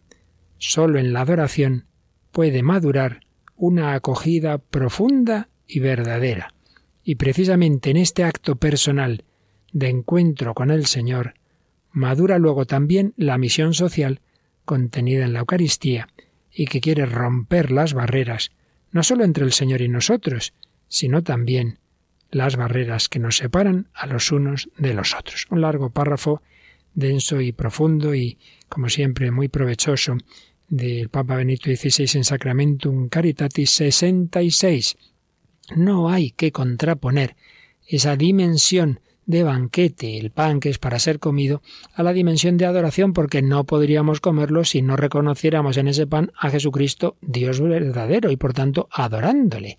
sólo 0.58 0.98
en 0.98 1.12
la 1.12 1.22
adoración 1.22 1.86
puede 2.30 2.62
madurar 2.62 3.20
una 3.56 3.94
acogida 3.94 4.58
profunda 4.58 5.48
y 5.66 5.80
verdadera. 5.80 6.54
Y 7.02 7.14
precisamente 7.14 7.90
en 7.90 7.96
este 7.96 8.24
acto 8.24 8.56
personal 8.56 9.24
de 9.72 9.88
encuentro 9.88 10.54
con 10.54 10.70
el 10.70 10.86
Señor, 10.86 11.34
madura 11.92 12.38
luego 12.38 12.66
también 12.66 13.14
la 13.16 13.38
misión 13.38 13.74
social 13.74 14.20
contenida 14.64 15.24
en 15.24 15.32
la 15.32 15.40
Eucaristía 15.40 16.08
y 16.52 16.66
que 16.66 16.80
quiere 16.80 17.06
romper 17.06 17.70
las 17.70 17.94
barreras, 17.94 18.50
no 18.96 19.02
sólo 19.02 19.24
entre 19.24 19.44
el 19.44 19.52
Señor 19.52 19.82
y 19.82 19.88
nosotros, 19.88 20.54
sino 20.88 21.22
también 21.22 21.78
las 22.30 22.56
barreras 22.56 23.10
que 23.10 23.18
nos 23.18 23.36
separan 23.36 23.88
a 23.92 24.06
los 24.06 24.32
unos 24.32 24.70
de 24.78 24.94
los 24.94 25.14
otros. 25.14 25.46
Un 25.50 25.60
largo 25.60 25.90
párrafo 25.90 26.40
denso 26.94 27.42
y 27.42 27.52
profundo 27.52 28.14
y, 28.14 28.38
como 28.70 28.88
siempre, 28.88 29.30
muy 29.30 29.48
provechoso 29.48 30.16
del 30.70 31.10
Papa 31.10 31.36
Benito 31.36 31.66
XVI 31.66 32.08
en 32.14 32.24
Sacramentum 32.24 33.10
Caritatis 33.10 33.70
66. 33.72 34.96
No 35.76 36.08
hay 36.08 36.30
que 36.30 36.50
contraponer 36.50 37.36
esa 37.86 38.16
dimensión 38.16 39.00
de 39.26 39.42
banquete, 39.42 40.18
el 40.18 40.30
pan 40.30 40.60
que 40.60 40.70
es 40.70 40.78
para 40.78 41.00
ser 41.00 41.18
comido, 41.18 41.60
a 41.94 42.02
la 42.02 42.12
dimensión 42.12 42.56
de 42.56 42.64
adoración, 42.64 43.12
porque 43.12 43.42
no 43.42 43.64
podríamos 43.64 44.20
comerlo 44.20 44.64
si 44.64 44.82
no 44.82 44.96
reconociéramos 44.96 45.76
en 45.76 45.88
ese 45.88 46.06
pan 46.06 46.32
a 46.38 46.48
Jesucristo 46.48 47.16
Dios 47.20 47.60
verdadero 47.60 48.30
y 48.30 48.36
por 48.36 48.54
tanto 48.54 48.88
adorándole. 48.90 49.78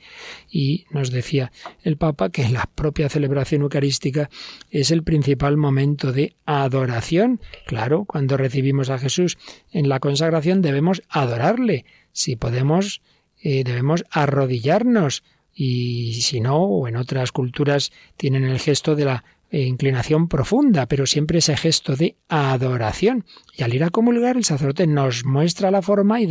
Y 0.51 0.85
nos 0.91 1.11
decía 1.11 1.51
el 1.83 1.97
Papa 1.97 2.29
que 2.29 2.49
la 2.49 2.69
propia 2.75 3.09
celebración 3.09 3.61
eucarística 3.61 4.29
es 4.69 4.91
el 4.91 5.03
principal 5.03 5.55
momento 5.55 6.11
de 6.11 6.35
adoración. 6.45 7.39
Claro, 7.65 8.05
cuando 8.05 8.37
recibimos 8.37 8.89
a 8.89 8.99
Jesús 8.99 9.37
en 9.71 9.87
la 9.87 9.99
consagración 9.99 10.61
debemos 10.61 11.01
adorarle. 11.09 11.85
Si 12.11 12.35
podemos, 12.35 13.01
eh, 13.41 13.63
debemos 13.63 14.03
arrodillarnos 14.11 15.23
y 15.59 16.21
si 16.21 16.39
no, 16.39 16.57
o 16.57 16.87
en 16.87 16.97
otras 16.97 17.31
culturas 17.31 17.91
tienen 18.15 18.43
el 18.43 18.59
gesto 18.59 18.95
de 18.95 19.05
la 19.05 19.23
eh, 19.49 19.61
inclinación 19.61 20.27
profunda, 20.27 20.87
pero 20.87 21.05
siempre 21.05 21.39
ese 21.39 21.55
gesto 21.55 21.95
de 21.95 22.17
adoración. 22.27 23.25
Y 23.55 23.63
al 23.63 23.73
ir 23.73 23.83
a 23.83 23.89
comulgar, 23.89 24.37
el 24.37 24.43
sacerdote 24.43 24.87
nos 24.87 25.25
muestra 25.25 25.71
la 25.71 25.81
forma 25.81 26.21
y 26.21 26.27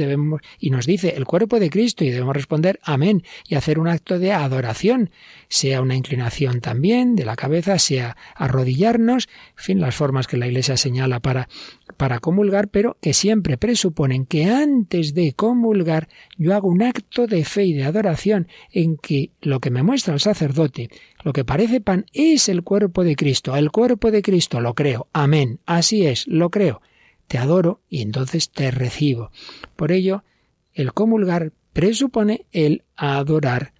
y 0.60 0.70
nos 0.70 0.86
dice 0.86 1.14
el 1.16 1.24
cuerpo 1.24 1.58
de 1.58 1.70
Cristo, 1.70 2.04
y 2.04 2.10
debemos 2.10 2.36
responder 2.36 2.78
amén, 2.82 3.22
y 3.48 3.54
hacer 3.54 3.78
un 3.78 3.88
acto 3.88 4.18
de 4.18 4.32
adoración, 4.32 5.10
sea 5.48 5.80
una 5.80 5.96
inclinación 5.96 6.60
también 6.60 7.16
de 7.16 7.24
la 7.24 7.36
cabeza, 7.36 7.78
sea 7.78 8.16
arrodillarnos, 8.34 9.28
en 9.56 9.64
fin, 9.64 9.80
las 9.80 9.94
formas 9.94 10.26
que 10.26 10.36
la 10.36 10.46
Iglesia 10.46 10.76
señala 10.76 11.20
para, 11.20 11.48
para 11.96 12.18
comulgar, 12.18 12.68
pero 12.68 12.96
que 13.00 13.12
siempre 13.12 13.56
presuponen 13.56 14.26
que 14.26 14.46
antes 14.46 15.14
de 15.14 15.32
comulgar 15.32 16.08
yo 16.36 16.54
hago 16.54 16.68
un 16.68 16.82
acto 16.82 17.26
de 17.26 17.44
fe 17.44 17.64
y 17.64 17.72
de 17.72 17.84
adoración 17.84 18.48
en 18.70 18.96
que 18.96 19.30
lo 19.40 19.60
que 19.60 19.70
me 19.70 19.82
muestra 19.82 20.14
el 20.14 20.20
sacerdote, 20.20 20.90
lo 21.22 21.32
que 21.32 21.44
parece 21.44 21.80
pan, 21.80 22.06
es 22.12 22.48
el 22.48 22.62
cuerpo 22.62 23.04
de 23.04 23.16
Cristo. 23.16 23.56
El 23.56 23.70
cuerpo 23.70 24.10
de 24.10 24.22
Cristo 24.22 24.60
lo 24.60 24.74
creo. 24.74 25.08
Amén. 25.12 25.60
Así 25.66 26.06
es, 26.06 26.26
lo 26.26 26.50
creo. 26.50 26.82
Te 27.28 27.38
adoro 27.38 27.80
y 27.88 28.02
entonces 28.02 28.50
te 28.50 28.70
recibo. 28.70 29.30
Por 29.74 29.92
ello, 29.92 30.24
el 30.72 30.92
comulgar 30.92 31.52
presupone 31.72 32.46
el 32.52 32.84
adorar. 32.96 33.72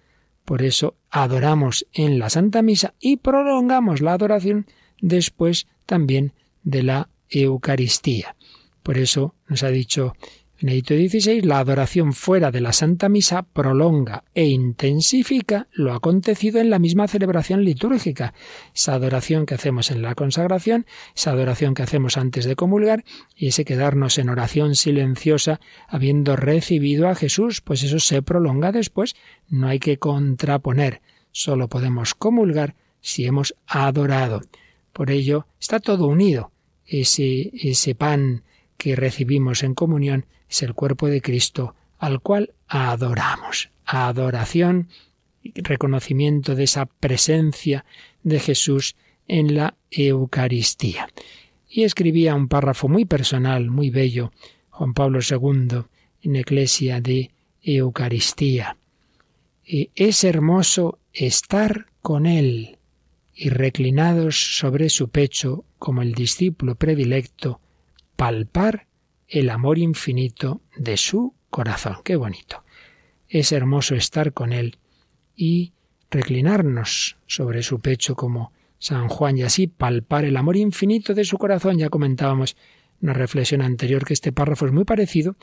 Por 0.45 0.61
eso 0.61 0.95
adoramos 1.09 1.87
en 1.93 2.19
la 2.19 2.29
Santa 2.29 2.61
Misa 2.61 2.93
y 2.99 3.17
prolongamos 3.17 4.01
la 4.01 4.13
adoración 4.13 4.65
después 5.01 5.67
también 5.85 6.33
de 6.63 6.83
la 6.83 7.09
Eucaristía. 7.29 8.35
Por 8.83 8.97
eso 8.97 9.35
nos 9.47 9.63
ha 9.63 9.69
dicho 9.69 10.13
Benedicto 10.59 10.95
XVI, 10.95 11.41
la 11.41 11.59
adoración 11.59 12.13
fuera 12.13 12.49
de 12.49 12.61
la 12.61 12.73
Santa 12.73 13.09
Misa 13.09 13.43
prolonga 13.43 14.23
e 14.33 14.45
intensifica 14.45 15.67
lo 15.71 15.93
acontecido 15.93 16.59
en 16.59 16.71
la 16.71 16.79
misma 16.79 17.07
celebración 17.07 17.63
litúrgica. 17.63 18.33
Esa 18.73 18.95
adoración 18.95 19.45
que 19.45 19.53
hacemos 19.53 19.91
en 19.91 20.01
la 20.01 20.15
consagración, 20.15 20.87
esa 21.15 21.29
adoración 21.29 21.75
que 21.75 21.83
hacemos 21.83 22.17
antes 22.17 22.45
de 22.45 22.55
comulgar 22.55 23.05
y 23.35 23.49
ese 23.49 23.65
quedarnos 23.65 24.17
en 24.17 24.29
oración 24.29 24.73
silenciosa 24.73 25.59
habiendo 25.87 26.35
recibido 26.35 27.07
a 27.07 27.13
Jesús, 27.13 27.61
pues 27.61 27.83
eso 27.83 27.99
se 27.99 28.23
prolonga 28.23 28.71
después. 28.71 29.15
No 29.47 29.67
hay 29.67 29.77
que 29.77 29.99
contraponer, 29.99 31.01
solo 31.31 31.67
podemos 31.67 32.15
comulgar 32.15 32.73
si 32.99 33.25
hemos 33.25 33.53
adorado. 33.67 34.41
Por 34.91 35.11
ello 35.11 35.45
está 35.59 35.79
todo 35.79 36.07
unido. 36.07 36.51
Ese, 36.87 37.51
ese 37.53 37.95
pan 37.95 38.43
que 38.77 38.95
recibimos 38.95 39.63
en 39.63 39.73
comunión 39.73 40.25
es 40.49 40.63
el 40.63 40.73
cuerpo 40.73 41.07
de 41.07 41.21
Cristo 41.21 41.75
al 41.97 42.21
cual 42.21 42.53
adoramos. 42.67 43.69
Adoración 43.85 44.89
y 45.41 45.61
reconocimiento 45.61 46.55
de 46.55 46.63
esa 46.63 46.85
presencia 46.85 47.85
de 48.23 48.39
Jesús 48.39 48.95
en 49.27 49.55
la 49.55 49.75
Eucaristía. 49.91 51.09
Y 51.69 51.83
escribía 51.83 52.35
un 52.35 52.47
párrafo 52.47 52.87
muy 52.87 53.05
personal, 53.05 53.69
muy 53.69 53.89
bello, 53.89 54.31
Juan 54.69 54.93
Pablo 54.93 55.19
II, 55.19 55.83
en 56.21 56.35
Eclesia 56.35 57.01
de 57.01 57.31
Eucaristía. 57.61 58.77
Es 59.65 60.23
hermoso 60.23 60.99
estar 61.13 61.87
con 62.01 62.25
Él 62.25 62.76
y 63.37 63.49
reclinados 63.49 64.57
sobre 64.57 64.89
su 64.89 65.09
pecho 65.09 65.63
como 65.77 66.01
el 66.01 66.13
discípulo 66.13 66.73
predilecto, 66.73 67.61
palpar 68.15 68.87
el 69.27 69.51
amor 69.51 69.77
infinito 69.77 70.61
de 70.75 70.97
su 70.97 71.35
corazón. 71.51 71.97
Qué 72.03 72.15
bonito. 72.15 72.63
Es 73.29 73.51
hermoso 73.51 73.93
estar 73.93 74.33
con 74.33 74.53
Él 74.53 74.79
y 75.35 75.73
reclinarnos 76.09 77.17
sobre 77.27 77.61
su 77.61 77.79
pecho 77.79 78.15
como 78.15 78.53
San 78.79 79.07
Juan 79.07 79.37
y 79.37 79.43
así 79.43 79.67
palpar 79.67 80.25
el 80.25 80.35
amor 80.35 80.57
infinito 80.57 81.13
de 81.13 81.23
su 81.23 81.37
corazón. 81.37 81.77
Ya 81.77 81.89
comentábamos 81.89 82.57
en 83.01 83.09
una 83.09 83.13
reflexión 83.13 83.61
anterior 83.61 84.03
que 84.03 84.13
este 84.13 84.31
párrafo 84.31 84.65
es 84.65 84.71
muy 84.71 84.83
parecido 84.83 85.35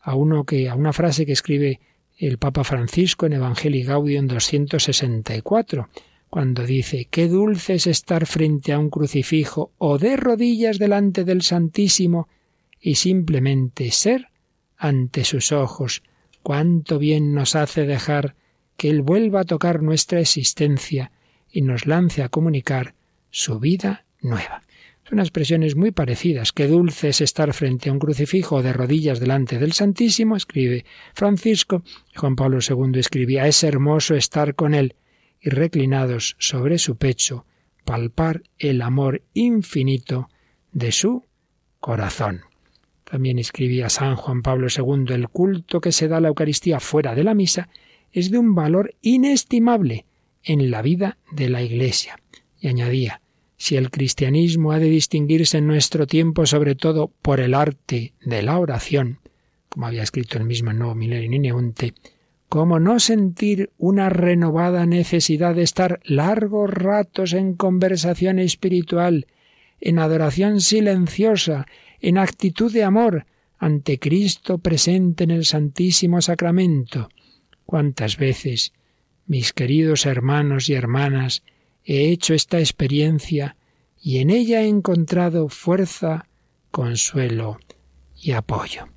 a 0.00 0.14
uno 0.14 0.44
que 0.44 0.70
a 0.70 0.74
una 0.74 0.94
frase 0.94 1.26
que 1.26 1.32
escribe 1.32 1.80
el 2.16 2.38
Papa 2.38 2.64
Francisco 2.64 3.26
en 3.26 3.34
Evangelii 3.34 3.84
Gaudium 3.84 4.26
264, 4.26 5.88
cuando 6.32 6.64
dice 6.64 7.08
qué 7.10 7.28
dulce 7.28 7.74
es 7.74 7.86
estar 7.86 8.24
frente 8.24 8.72
a 8.72 8.78
un 8.78 8.88
crucifijo 8.88 9.72
o 9.76 9.98
de 9.98 10.16
rodillas 10.16 10.78
delante 10.78 11.24
del 11.24 11.42
Santísimo 11.42 12.26
y 12.80 12.94
simplemente 12.94 13.90
ser 13.90 14.28
ante 14.78 15.24
sus 15.24 15.52
ojos. 15.52 16.02
Cuánto 16.42 16.98
bien 16.98 17.34
nos 17.34 17.54
hace 17.54 17.84
dejar 17.84 18.34
que 18.78 18.88
Él 18.88 19.02
vuelva 19.02 19.40
a 19.40 19.44
tocar 19.44 19.82
nuestra 19.82 20.20
existencia 20.20 21.12
y 21.50 21.60
nos 21.60 21.84
lance 21.84 22.22
a 22.22 22.30
comunicar 22.30 22.94
su 23.28 23.60
vida 23.60 24.06
nueva. 24.22 24.62
Son 25.06 25.18
expresiones 25.18 25.76
muy 25.76 25.90
parecidas. 25.90 26.52
Qué 26.52 26.66
dulce 26.66 27.10
es 27.10 27.20
estar 27.20 27.52
frente 27.52 27.90
a 27.90 27.92
un 27.92 27.98
crucifijo 27.98 28.62
de 28.62 28.72
rodillas 28.72 29.20
delante 29.20 29.58
del 29.58 29.74
Santísimo, 29.74 30.34
escribe 30.36 30.86
Francisco. 31.12 31.82
Juan 32.16 32.36
Pablo 32.36 32.60
II 32.66 32.98
escribía, 32.98 33.46
es 33.46 33.62
hermoso 33.64 34.14
estar 34.14 34.54
con 34.54 34.72
Él 34.72 34.94
y 35.42 35.50
reclinados 35.50 36.36
sobre 36.38 36.78
su 36.78 36.96
pecho, 36.96 37.44
palpar 37.84 38.42
el 38.58 38.80
amor 38.80 39.22
infinito 39.34 40.28
de 40.72 40.92
su 40.92 41.24
corazón. 41.80 42.42
También 43.04 43.38
escribía 43.38 43.90
San 43.90 44.16
Juan 44.16 44.40
Pablo 44.40 44.68
II, 44.74 45.12
el 45.12 45.28
culto 45.28 45.80
que 45.80 45.92
se 45.92 46.08
da 46.08 46.18
a 46.18 46.20
la 46.20 46.28
Eucaristía 46.28 46.80
fuera 46.80 47.14
de 47.14 47.24
la 47.24 47.34
misa 47.34 47.68
es 48.12 48.30
de 48.30 48.38
un 48.38 48.54
valor 48.54 48.94
inestimable 49.02 50.06
en 50.44 50.70
la 50.70 50.80
vida 50.80 51.18
de 51.30 51.50
la 51.50 51.62
Iglesia. 51.62 52.18
Y 52.58 52.68
añadía, 52.68 53.20
si 53.56 53.76
el 53.76 53.90
cristianismo 53.90 54.72
ha 54.72 54.78
de 54.78 54.88
distinguirse 54.88 55.58
en 55.58 55.66
nuestro 55.66 56.06
tiempo 56.06 56.46
sobre 56.46 56.74
todo 56.74 57.08
por 57.20 57.40
el 57.40 57.54
arte 57.54 58.14
de 58.24 58.42
la 58.42 58.58
oración, 58.58 59.18
como 59.68 59.86
había 59.86 60.02
escrito 60.02 60.38
el 60.38 60.44
mismo 60.44 60.72
Nuevo 60.72 60.94
Milenio 60.94 61.30
Nineunte, 61.30 61.94
¿cómo 62.52 62.78
no 62.78 63.00
sentir 63.00 63.70
una 63.78 64.10
renovada 64.10 64.84
necesidad 64.84 65.54
de 65.54 65.62
estar 65.62 66.00
largos 66.04 66.68
ratos 66.68 67.32
en 67.32 67.54
conversación 67.54 68.38
espiritual, 68.38 69.26
en 69.80 69.98
adoración 69.98 70.60
silenciosa, 70.60 71.64
en 71.98 72.18
actitud 72.18 72.70
de 72.70 72.84
amor 72.84 73.24
ante 73.56 73.98
Cristo 73.98 74.58
presente 74.58 75.24
en 75.24 75.30
el 75.30 75.46
Santísimo 75.46 76.20
Sacramento? 76.20 77.08
¿Cuántas 77.64 78.18
veces, 78.18 78.74
mis 79.26 79.54
queridos 79.54 80.04
hermanos 80.04 80.68
y 80.68 80.74
hermanas, 80.74 81.44
he 81.86 82.10
hecho 82.10 82.34
esta 82.34 82.58
experiencia 82.58 83.56
y 83.98 84.18
en 84.18 84.28
ella 84.28 84.60
he 84.60 84.68
encontrado 84.68 85.48
fuerza, 85.48 86.28
consuelo 86.70 87.60
y 88.14 88.32
apoyo. 88.32 88.88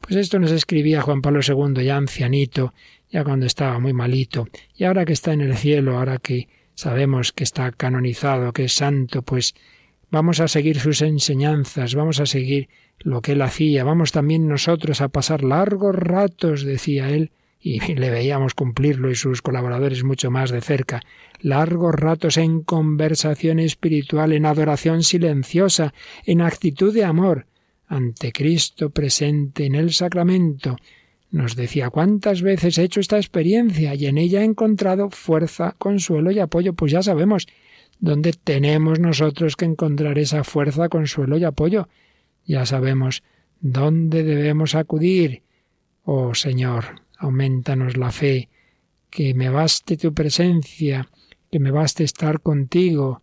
Pues 0.00 0.14
esto 0.14 0.38
nos 0.38 0.52
escribía 0.52 1.02
Juan 1.02 1.22
Pablo 1.22 1.40
II, 1.46 1.84
ya 1.84 1.96
ancianito, 1.96 2.72
ya 3.10 3.24
cuando 3.24 3.46
estaba 3.46 3.78
muy 3.78 3.92
malito, 3.92 4.48
y 4.76 4.84
ahora 4.84 5.04
que 5.04 5.12
está 5.12 5.32
en 5.32 5.40
el 5.40 5.56
cielo, 5.56 5.98
ahora 5.98 6.18
que 6.18 6.48
sabemos 6.74 7.32
que 7.32 7.44
está 7.44 7.72
canonizado, 7.72 8.52
que 8.52 8.64
es 8.64 8.72
santo, 8.72 9.22
pues 9.22 9.54
vamos 10.10 10.40
a 10.40 10.48
seguir 10.48 10.78
sus 10.80 11.02
enseñanzas, 11.02 11.94
vamos 11.94 12.20
a 12.20 12.26
seguir 12.26 12.68
lo 12.98 13.22
que 13.22 13.32
él 13.32 13.42
hacía, 13.42 13.84
vamos 13.84 14.12
también 14.12 14.48
nosotros 14.48 15.00
a 15.00 15.08
pasar 15.08 15.42
largos 15.42 15.94
ratos, 15.94 16.64
decía 16.64 17.10
él, 17.10 17.30
y 17.60 17.80
le 17.94 18.10
veíamos 18.10 18.54
cumplirlo 18.54 19.10
y 19.10 19.14
sus 19.14 19.42
colaboradores 19.42 20.02
mucho 20.04 20.30
más 20.30 20.50
de 20.50 20.60
cerca, 20.60 21.02
largos 21.40 21.94
ratos 21.94 22.36
en 22.36 22.62
conversación 22.62 23.58
espiritual, 23.58 24.32
en 24.32 24.46
adoración 24.46 25.02
silenciosa, 25.02 25.94
en 26.24 26.40
actitud 26.40 26.92
de 26.92 27.04
amor, 27.04 27.46
ante 27.86 28.32
Cristo 28.32 28.90
presente 28.90 29.66
en 29.66 29.74
el 29.74 29.92
sacramento. 29.92 30.76
Nos 31.30 31.54
decía 31.54 31.90
cuántas 31.90 32.42
veces 32.42 32.76
he 32.76 32.82
hecho 32.82 33.00
esta 33.00 33.16
experiencia 33.16 33.94
y 33.94 34.06
en 34.06 34.18
ella 34.18 34.40
he 34.40 34.44
encontrado 34.44 35.10
fuerza, 35.10 35.76
consuelo 35.78 36.32
y 36.32 36.40
apoyo. 36.40 36.74
Pues 36.74 36.90
ya 36.90 37.02
sabemos 37.02 37.46
dónde 38.00 38.32
tenemos 38.32 38.98
nosotros 38.98 39.54
que 39.54 39.64
encontrar 39.64 40.18
esa 40.18 40.42
fuerza, 40.42 40.88
consuelo 40.88 41.38
y 41.38 41.44
apoyo. 41.44 41.88
Ya 42.44 42.66
sabemos 42.66 43.22
dónde 43.60 44.24
debemos 44.24 44.74
acudir. 44.74 45.42
Oh 46.02 46.34
Señor, 46.34 47.02
aumentanos 47.16 47.96
la 47.96 48.10
fe, 48.10 48.48
que 49.08 49.34
me 49.34 49.50
baste 49.50 49.96
tu 49.96 50.12
presencia, 50.12 51.08
que 51.50 51.60
me 51.60 51.70
baste 51.70 52.02
estar 52.02 52.40
contigo, 52.40 53.22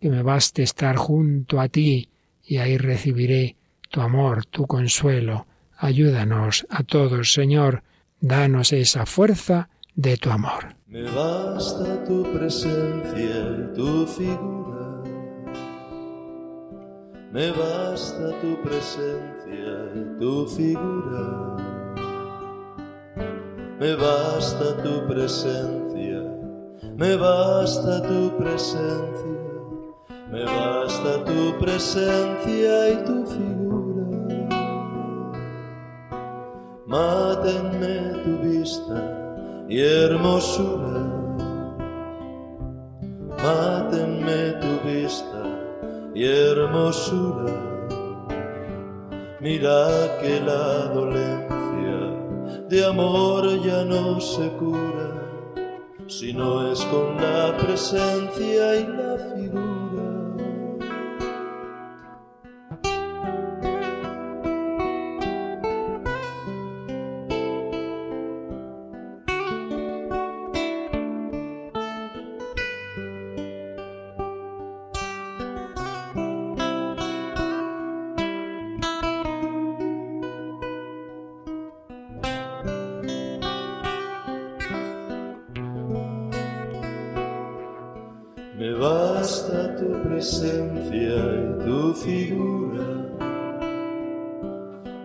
que 0.00 0.08
me 0.08 0.22
baste 0.22 0.62
estar 0.62 0.96
junto 0.96 1.60
a 1.60 1.68
ti, 1.68 2.08
y 2.44 2.56
ahí 2.58 2.78
recibiré 2.78 3.56
tu 3.90 4.00
amor, 4.00 4.46
tu 4.46 4.66
consuelo. 4.66 5.46
Ayúdanos 5.82 6.64
a 6.70 6.84
todos, 6.84 7.32
Señor, 7.32 7.82
danos 8.20 8.72
esa 8.72 9.04
fuerza 9.04 9.68
de 9.96 10.16
tu 10.16 10.30
amor. 10.30 10.76
Me 10.86 11.02
basta 11.10 12.04
tu 12.04 12.22
presencia 12.32 13.36
y 13.58 13.74
tu 13.74 14.06
figura. 14.06 15.02
Me 17.32 17.50
basta 17.50 18.30
tu 18.40 18.62
presencia 18.62 19.72
y 19.96 20.20
tu 20.20 20.46
figura. 20.46 21.56
Me 23.80 23.96
basta 23.96 24.80
tu 24.84 25.08
presencia. 25.08 26.22
Me 26.96 27.16
basta 27.16 28.02
tu 28.02 28.36
presencia. 28.38 29.40
Me 30.30 30.44
basta 30.44 31.24
tu 31.24 31.58
presencia 31.58 32.90
y 32.92 33.04
tu 33.04 33.26
figura. 33.26 33.61
Mátenme 36.92 38.20
tu 38.22 38.36
vista 38.46 38.98
y 39.66 39.80
hermosura. 39.80 41.00
Mátenme 43.42 44.52
tu 44.60 44.72
vista 44.86 45.42
y 46.14 46.24
hermosura. 46.26 47.54
Mira 49.40 50.18
que 50.20 50.38
la 50.40 50.92
dolencia 50.92 51.98
de 52.68 52.84
amor 52.84 53.48
ya 53.62 53.84
no 53.86 54.20
se 54.20 54.50
cura, 54.58 55.08
si 56.08 56.34
no 56.34 56.70
es 56.70 56.84
con 56.92 57.16
la 57.16 57.56
presencia 57.56 58.76
y 58.76 58.86
la 58.86 59.16
figura. 59.32 59.81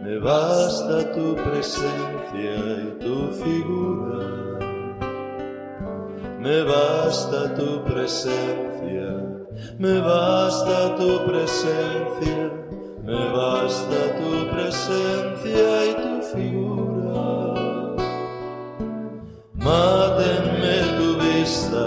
Me 0.07 0.19
basta 0.19 1.11
tu 1.11 1.35
presencia 1.35 2.55
y 2.81 2.97
tu 3.03 3.27
figura. 3.43 4.57
Me 6.39 6.63
basta 6.63 7.53
tu 7.53 7.83
presencia. 7.83 9.09
Me 9.77 9.99
basta 9.99 10.95
tu 10.95 11.25
presencia. 11.25 12.51
Me 13.03 13.21
basta 13.35 13.99
tu 14.19 14.49
presencia 14.55 15.85
y 15.89 15.93
tu 16.03 16.21
figura. 16.33 17.25
Mátenme 19.55 20.77
tu 20.99 21.07
vista 21.19 21.85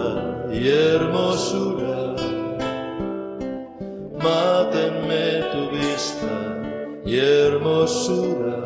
y 0.52 0.68
hermosura. 0.68 1.79
Hermosura. 7.90 8.64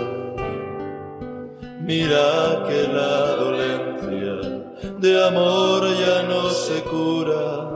Mira 1.80 2.64
que 2.66 2.88
la 2.88 3.36
dolencia 3.36 4.94
de 4.98 5.26
amor 5.26 5.88
ya 5.98 6.22
no 6.24 6.50
se 6.50 6.82
cura, 6.82 7.70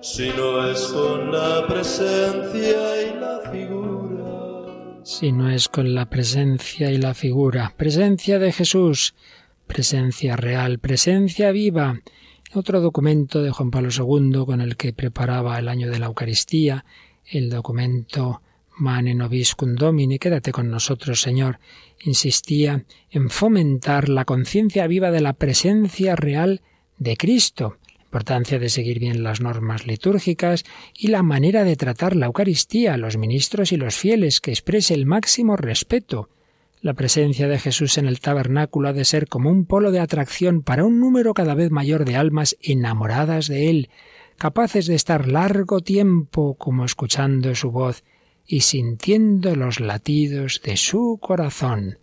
si 0.00 0.30
no 0.30 0.68
es 0.68 0.80
con 0.86 1.32
la 1.32 1.66
presencia 1.66 3.02
y 3.02 3.20
la 3.20 3.40
figura. 3.50 5.02
Si 5.04 5.32
no 5.32 5.50
es 5.50 5.68
con 5.68 5.94
la 5.94 6.08
presencia 6.08 6.90
y 6.90 6.98
la 6.98 7.14
figura, 7.14 7.74
presencia 7.76 8.38
de 8.38 8.52
Jesús, 8.52 9.14
presencia 9.66 10.36
real, 10.36 10.78
presencia 10.78 11.50
viva. 11.50 12.00
Otro 12.52 12.80
documento 12.80 13.42
de 13.42 13.50
Juan 13.50 13.70
Pablo 13.70 13.90
II 13.92 14.44
con 14.44 14.60
el 14.60 14.76
que 14.76 14.92
preparaba 14.92 15.58
el 15.58 15.68
año 15.68 15.88
de 15.88 15.98
la 15.98 16.06
Eucaristía, 16.06 16.84
el 17.24 17.48
documento 17.48 18.42
Mane 18.80 19.14
Nobiscum 19.14 19.74
Domini, 19.74 20.18
quédate 20.18 20.52
con 20.52 20.70
nosotros, 20.70 21.20
Señor, 21.20 21.58
insistía 22.02 22.84
en 23.10 23.28
fomentar 23.28 24.08
la 24.08 24.24
conciencia 24.24 24.86
viva 24.86 25.10
de 25.10 25.20
la 25.20 25.34
presencia 25.34 26.16
real 26.16 26.62
de 26.96 27.16
Cristo, 27.18 27.76
la 27.94 28.04
importancia 28.04 28.58
de 28.58 28.70
seguir 28.70 28.98
bien 28.98 29.22
las 29.22 29.42
normas 29.42 29.86
litúrgicas 29.86 30.64
y 30.96 31.08
la 31.08 31.22
manera 31.22 31.64
de 31.64 31.76
tratar 31.76 32.16
la 32.16 32.26
Eucaristía, 32.26 32.96
los 32.96 33.18
ministros 33.18 33.70
y 33.72 33.76
los 33.76 33.96
fieles, 33.96 34.40
que 34.40 34.50
exprese 34.50 34.94
el 34.94 35.04
máximo 35.04 35.56
respeto. 35.56 36.30
La 36.80 36.94
presencia 36.94 37.46
de 37.46 37.58
Jesús 37.58 37.98
en 37.98 38.06
el 38.06 38.20
tabernáculo 38.20 38.88
ha 38.88 38.92
de 38.94 39.04
ser 39.04 39.28
como 39.28 39.50
un 39.50 39.66
polo 39.66 39.90
de 39.92 40.00
atracción 40.00 40.62
para 40.62 40.86
un 40.86 40.98
número 40.98 41.34
cada 41.34 41.54
vez 41.54 41.70
mayor 41.70 42.06
de 42.06 42.16
almas 42.16 42.56
enamoradas 42.62 43.46
de 43.46 43.68
Él, 43.68 43.90
capaces 44.38 44.86
de 44.86 44.94
estar 44.94 45.28
largo 45.28 45.80
tiempo 45.80 46.54
como 46.54 46.86
escuchando 46.86 47.54
su 47.54 47.70
voz 47.70 48.02
y 48.52 48.62
sintiendo 48.62 49.54
los 49.54 49.78
latidos 49.78 50.60
de 50.64 50.76
su 50.76 51.18
corazón. 51.22 52.00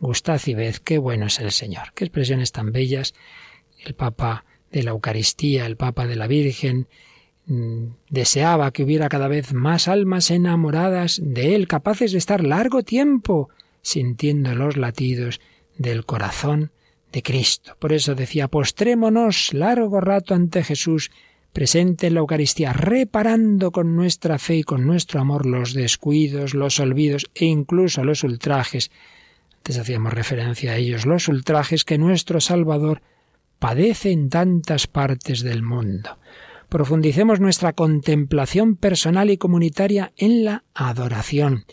Gustad 0.00 0.40
y 0.46 0.54
ved 0.54 0.74
qué 0.78 0.98
bueno 0.98 1.26
es 1.26 1.38
el 1.38 1.52
Señor. 1.52 1.92
Qué 1.94 2.04
expresiones 2.04 2.50
tan 2.50 2.72
bellas. 2.72 3.14
El 3.78 3.94
Papa 3.94 4.44
de 4.72 4.82
la 4.82 4.90
Eucaristía, 4.90 5.66
el 5.66 5.76
Papa 5.76 6.08
de 6.08 6.16
la 6.16 6.26
Virgen, 6.26 6.88
mm, 7.46 7.84
deseaba 8.10 8.72
que 8.72 8.82
hubiera 8.82 9.08
cada 9.08 9.28
vez 9.28 9.52
más 9.52 9.86
almas 9.86 10.32
enamoradas 10.32 11.20
de 11.22 11.54
Él, 11.54 11.68
capaces 11.68 12.10
de 12.10 12.18
estar 12.18 12.42
largo 12.42 12.82
tiempo 12.82 13.50
sintiendo 13.80 14.52
los 14.56 14.76
latidos 14.76 15.40
del 15.78 16.04
corazón 16.04 16.72
de 17.12 17.22
Cristo. 17.22 17.76
Por 17.78 17.92
eso 17.92 18.16
decía, 18.16 18.48
postrémonos 18.48 19.54
largo 19.54 20.00
rato 20.00 20.34
ante 20.34 20.64
Jesús 20.64 21.12
presente 21.54 22.08
en 22.08 22.14
la 22.14 22.20
Eucaristía, 22.20 22.72
reparando 22.74 23.70
con 23.70 23.94
nuestra 23.96 24.38
fe 24.38 24.56
y 24.56 24.62
con 24.64 24.86
nuestro 24.86 25.20
amor 25.20 25.46
los 25.46 25.72
descuidos, 25.72 26.52
los 26.52 26.80
olvidos 26.80 27.30
e 27.34 27.46
incluso 27.46 28.04
los 28.04 28.24
ultrajes. 28.24 28.90
Antes 29.58 29.78
hacíamos 29.78 30.12
referencia 30.12 30.72
a 30.72 30.76
ellos, 30.76 31.06
los 31.06 31.28
ultrajes 31.28 31.84
que 31.84 31.96
nuestro 31.96 32.40
Salvador 32.40 33.00
padece 33.60 34.10
en 34.10 34.28
tantas 34.30 34.88
partes 34.88 35.42
del 35.42 35.62
mundo. 35.62 36.18
Profundicemos 36.68 37.38
nuestra 37.38 37.72
contemplación 37.72 38.74
personal 38.74 39.30
y 39.30 39.38
comunitaria 39.38 40.12
en 40.16 40.44
la 40.44 40.64
adoración, 40.74 41.66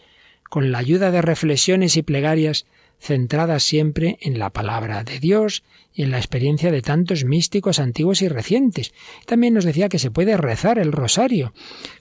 con 0.48 0.72
la 0.72 0.78
ayuda 0.78 1.10
de 1.10 1.24
reflexiones 1.24 1.98
y 1.98 2.04
plegarias 2.04 2.68
centradas 3.02 3.64
siempre 3.64 4.20
en 4.22 4.38
la 4.38 4.52
palabra 4.52 5.04
de 5.04 5.20
Dios 5.20 5.64
y 5.91 6.04
en 6.04 6.12
la 6.12 6.20
experiencia 6.20 6.72
de 6.72 6.84
tantos 6.84 7.26
místicos 7.26 7.80
antiguos 7.80 8.22
y 8.22 8.28
recientes. 8.28 8.93
También 9.26 9.56
nos 9.56 9.66
decía 9.66 9.89
que 9.89 9.97
se 9.97 10.12
puede 10.12 10.38
rezar 10.38 10.78
el 10.78 10.91
rosario. 10.91 11.52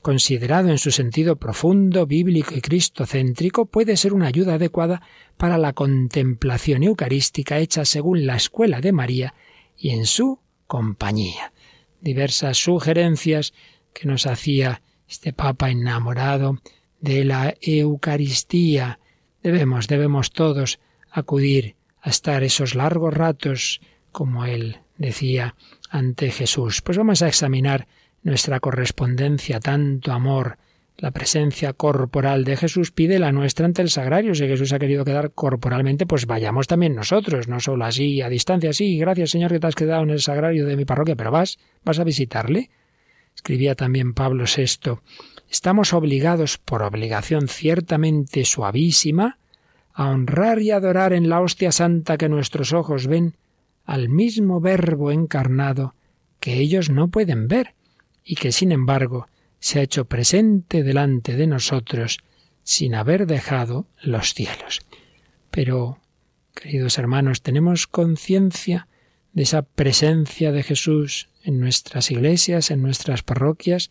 Considerado 0.03 0.68
en 0.68 0.76
su 0.76 0.90
sentido 0.90 1.36
profundo, 1.36 2.07
bíblico 2.07 2.55
y 2.55 2.61
cristocéntrico, 2.61 3.64
puede 3.64 3.96
ser 3.96 4.12
una 4.12 4.26
ayuda 4.26 4.55
adecuada 4.55 5.01
para 5.38 5.57
la 5.57 5.72
contemplación 5.72 6.82
eucarística 6.82 7.59
hecha 7.59 7.86
según 7.86 8.26
la 8.26 8.36
escuela 8.36 8.82
de 8.82 8.92
María 8.92 9.34
y 9.78 9.90
en 9.90 10.05
su 10.05 10.38
compañía. 10.66 11.55
Diversas 12.03 12.59
sugerencias 12.59 13.55
que 13.94 14.07
nos 14.07 14.26
hacía 14.26 14.82
este 15.09 15.32
Papa 15.32 15.70
enamorado 15.70 16.59
de 17.01 17.24
la 17.24 17.55
Eucaristía. 17.62 19.01
Debemos, 19.42 19.88
debemos 19.88 20.32
todos 20.32 20.78
acudir 21.11 21.76
a 22.00 22.11
estar 22.11 22.42
esos 22.42 22.74
largos 22.74 23.14
ratos, 23.14 23.80
como 24.12 24.44
él 24.44 24.78
decía, 24.96 25.54
ante 25.90 26.30
Jesús. 26.30 26.82
Pues 26.82 26.96
vamos 26.98 27.22
a 27.22 27.28
examinar 27.28 27.86
nuestra 28.22 28.61
correspondencia, 28.61 29.61
tanto 29.61 30.12
amor, 30.12 30.58
la 31.00 31.12
presencia 31.12 31.72
corporal 31.72 32.44
de 32.44 32.58
Jesús 32.58 32.90
pide 32.90 33.18
la 33.18 33.32
nuestra 33.32 33.64
ante 33.64 33.80
el 33.80 33.88
sagrario. 33.88 34.34
Si 34.34 34.46
Jesús 34.46 34.72
ha 34.74 34.78
querido 34.78 35.02
quedar 35.02 35.32
corporalmente, 35.32 36.04
pues 36.04 36.26
vayamos 36.26 36.66
también 36.66 36.94
nosotros, 36.94 37.48
no 37.48 37.58
solo 37.58 37.86
así, 37.86 38.20
a 38.20 38.28
distancia. 38.28 38.74
Sí, 38.74 38.98
gracias 38.98 39.30
Señor 39.30 39.50
que 39.50 39.61
te 39.61 39.66
has 39.66 39.74
quedado 39.74 40.02
en 40.02 40.11
el 40.11 40.20
sagrario 40.20 40.66
de 40.66 40.76
mi 40.76 40.84
parroquia, 40.84 41.16
pero 41.16 41.30
vas, 41.30 41.58
vas 41.84 41.98
a 41.98 42.04
visitarle. 42.04 42.68
Escribía 43.34 43.74
también 43.74 44.12
Pablo 44.12 44.44
VI, 44.44 44.98
estamos 45.48 45.94
obligados, 45.94 46.58
por 46.58 46.82
obligación 46.82 47.48
ciertamente 47.48 48.44
suavísima, 48.44 49.38
a 49.93 50.09
honrar 50.09 50.61
y 50.61 50.70
adorar 50.70 51.12
en 51.12 51.28
la 51.28 51.41
hostia 51.41 51.72
santa 51.72 52.16
que 52.16 52.28
nuestros 52.28 52.72
ojos 52.72 53.07
ven 53.07 53.36
al 53.84 54.09
mismo 54.09 54.61
Verbo 54.61 55.11
encarnado 55.11 55.95
que 56.38 56.55
ellos 56.55 56.91
no 56.91 57.09
pueden 57.09 57.49
ver 57.49 57.74
y 58.24 58.36
que 58.36 58.53
sin 58.53 58.72
embargo 58.72 59.28
se 59.59 59.78
ha 59.78 59.82
hecho 59.82 60.07
presente 60.07 60.82
delante 60.82 61.36
de 61.36 61.47
nosotros 61.47 62.18
sin 62.62 62.95
haber 62.95 63.26
dejado 63.26 63.86
los 64.03 64.34
cielos. 64.34 64.80
Pero, 65.51 65.99
queridos 66.55 66.99
hermanos, 66.99 67.43
tenemos 67.43 67.86
conciencia 67.86 68.86
de 69.32 69.43
esa 69.43 69.62
presencia 69.62 70.53
de 70.53 70.62
Jesús 70.62 71.28
en 71.43 71.61
nuestras 71.61 72.11
iglesias, 72.11 72.70
en 72.70 72.82
nuestras 72.82 73.22
parroquias, 73.22 73.91